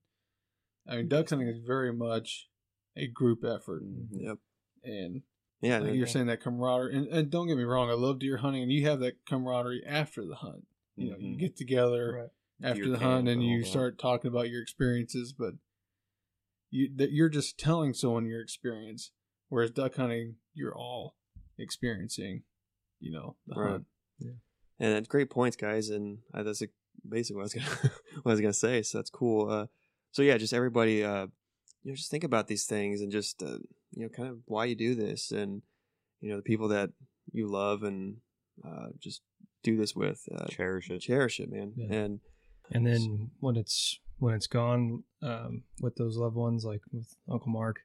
i 0.87 0.95
mean 0.95 1.07
duck 1.07 1.29
hunting 1.29 1.47
is 1.47 1.59
very 1.65 1.93
much 1.93 2.47
a 2.95 3.07
group 3.07 3.43
effort 3.43 3.83
Yep. 4.11 4.37
and 4.83 5.21
Yeah. 5.61 5.79
like 5.79 5.95
you're 5.95 6.07
saying 6.07 6.27
that 6.27 6.41
camaraderie 6.41 6.95
and, 6.95 7.07
and 7.07 7.29
don't 7.29 7.47
get 7.47 7.57
me 7.57 7.63
wrong 7.63 7.89
i 7.89 7.93
love 7.93 8.19
deer 8.19 8.37
hunting 8.37 8.63
and 8.63 8.71
you 8.71 8.85
have 8.87 8.99
that 8.99 9.25
camaraderie 9.27 9.83
after 9.85 10.25
the 10.25 10.35
hunt 10.35 10.65
you 10.95 11.09
know 11.11 11.17
you 11.17 11.35
Mhm. 11.35 11.39
get 11.39 11.55
together 11.55 12.29
Right. 12.61 12.69
after 12.69 12.83
Deer 12.83 12.91
the 12.93 12.99
hunt 12.99 13.19
and 13.19 13.29
and 13.29 13.41
all 13.41 13.47
you 13.47 13.59
that. 13.61 13.67
start 13.67 13.97
talking 13.99 14.29
about 14.29 14.49
your 14.49 14.61
experiences 14.61 15.33
but 15.33 15.53
you 16.69 16.89
that 16.95 17.11
you're 17.11 17.29
just 17.29 17.57
telling 17.57 17.93
someone 17.93 18.25
your 18.25 18.41
experience 18.41 19.11
whereas 19.49 19.71
duck 19.71 19.95
hunting 19.95 20.35
you're 20.53 20.75
all 20.75 21.15
experiencing 21.57 22.43
you 22.99 23.11
know 23.11 23.35
the 23.47 23.55
Right. 23.55 23.71
hunt 23.71 23.85
Yeah. 24.19 24.31
And 24.79 24.95
that's 24.95 25.07
great 25.07 25.29
points, 25.29 25.55
guys. 25.55 25.89
And 25.89 26.19
uh, 26.33 26.41
that's 26.41 26.63
basically 27.07 27.35
what 27.37 27.41
I 27.41 27.43
was 27.43 27.53
gonna 27.53 27.67
what 28.23 28.31
I 28.31 28.33
was 28.33 28.41
gonna 28.41 28.53
say. 28.53 28.81
So 28.81 28.97
that's 28.97 29.09
cool. 29.11 29.47
Uh, 29.49 29.67
so 30.11 30.21
yeah, 30.21 30.37
just 30.37 30.53
everybody, 30.53 31.03
uh, 31.03 31.27
you 31.83 31.91
know, 31.91 31.95
just 31.95 32.11
think 32.11 32.23
about 32.23 32.47
these 32.47 32.65
things 32.65 33.01
and 33.01 33.11
just 33.11 33.41
uh, 33.41 33.57
you 33.91 34.03
know, 34.03 34.09
kind 34.09 34.29
of 34.29 34.39
why 34.45 34.65
you 34.65 34.75
do 34.75 34.95
this, 34.95 35.31
and 35.31 35.61
you 36.19 36.29
know, 36.29 36.37
the 36.37 36.43
people 36.43 36.67
that 36.69 36.91
you 37.31 37.47
love 37.47 37.83
and 37.83 38.17
uh, 38.65 38.87
just 38.99 39.21
do 39.63 39.77
this 39.77 39.95
with. 39.95 40.27
Uh, 40.33 40.45
Cherish 40.47 40.89
it. 40.89 40.99
cherish 40.99 41.39
it, 41.39 41.51
man. 41.51 41.73
Yeah. 41.75 41.93
And 41.95 42.19
And 42.71 42.85
then 42.85 43.31
when 43.39 43.55
it's 43.55 43.99
when 44.19 44.35
it's 44.35 44.47
gone 44.47 45.03
um, 45.23 45.63
with 45.81 45.95
those 45.95 46.17
loved 46.17 46.35
ones, 46.35 46.63
like 46.63 46.81
with 46.91 47.15
Uncle 47.29 47.51
Mark, 47.51 47.79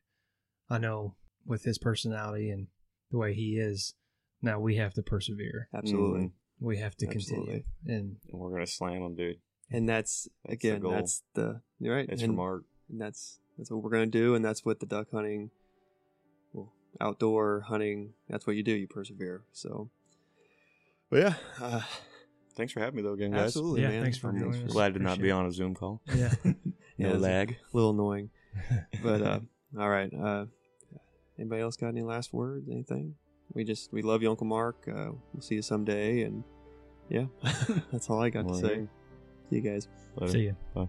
I 0.68 0.78
know 0.78 1.14
with 1.46 1.64
his 1.64 1.78
personality 1.78 2.50
and 2.50 2.66
the 3.10 3.18
way 3.18 3.32
he 3.34 3.56
is, 3.58 3.94
now 4.42 4.58
we 4.60 4.76
have 4.76 4.92
to 4.94 5.02
persevere. 5.02 5.68
absolutely. 5.74 6.32
We 6.58 6.78
have 6.78 6.96
to 6.96 7.06
continue. 7.06 7.62
And 7.86 8.16
And 8.30 8.40
we're 8.40 8.50
gonna 8.50 8.66
slam 8.66 9.02
them, 9.02 9.14
dude. 9.14 9.36
And 9.70 9.88
that's, 9.88 10.28
That's 10.46 10.62
the 10.62 10.68
again, 10.70 10.82
that's 10.90 11.22
the 11.34 11.60
you're 11.80 11.94
right. 11.96 12.08
It's 12.08 12.22
and, 12.22 12.30
from 12.30 12.36
Mark. 12.36 12.64
and 12.90 13.00
that's 13.00 13.38
that's 13.58 13.70
what 13.70 13.82
we're 13.82 13.90
gonna 13.90 14.06
do, 14.06 14.34
and 14.34 14.44
that's 14.44 14.64
what 14.64 14.78
the 14.80 14.86
duck 14.86 15.08
hunting 15.12 15.50
will 16.52 16.72
outdoor 17.00 17.62
hunting, 17.62 18.12
that's 18.28 18.46
what 18.46 18.54
you 18.56 18.62
do. 18.62 18.72
You 18.72 18.86
persevere. 18.86 19.42
So, 19.52 19.90
but 21.10 21.18
yeah, 21.20 21.34
uh, 21.60 21.80
Thanks 22.56 22.72
for 22.72 22.80
having 22.80 22.96
me 22.96 23.02
though 23.02 23.12
again, 23.12 23.32
guys. 23.32 23.46
absolutely, 23.48 23.82
Yeah, 23.82 23.88
man. 23.90 24.02
thanks 24.02 24.16
for 24.18 24.30
I'm 24.30 24.38
joining 24.38 24.64
us. 24.64 24.72
Glad 24.72 24.94
to 24.94 25.00
not 25.00 25.20
be 25.20 25.30
on 25.30 25.44
a 25.46 25.52
Zoom 25.52 25.74
call. 25.74 26.00
Yeah. 26.14 26.32
Yeah, 26.98 27.08
No 27.08 27.14
it's 27.16 27.22
lag. 27.22 27.50
A 27.50 27.76
little 27.76 27.90
annoying, 27.90 28.30
but 29.02 29.20
uh, 29.20 29.40
all 29.78 29.90
right. 29.90 30.10
Uh, 30.14 30.46
anybody 31.38 31.60
else 31.60 31.76
got 31.76 31.88
any 31.88 32.00
last 32.00 32.32
words? 32.32 32.70
Anything? 32.70 33.16
We 33.52 33.64
just 33.64 33.92
we 33.92 34.00
love 34.00 34.22
you, 34.22 34.30
Uncle 34.30 34.46
Mark. 34.46 34.88
Uh, 34.88 35.10
we'll 35.34 35.42
see 35.42 35.56
you 35.56 35.60
someday, 35.62 36.22
and 36.22 36.42
yeah, 37.10 37.26
that's 37.92 38.08
all 38.08 38.22
I 38.22 38.30
got 38.30 38.48
to 38.48 38.54
say. 38.54 38.62
right. 38.78 38.88
See 39.50 39.56
you 39.56 39.62
guys. 39.62 39.88
Later. 40.16 40.32
See 40.32 40.40
you. 40.40 40.56
Bye. 40.74 40.88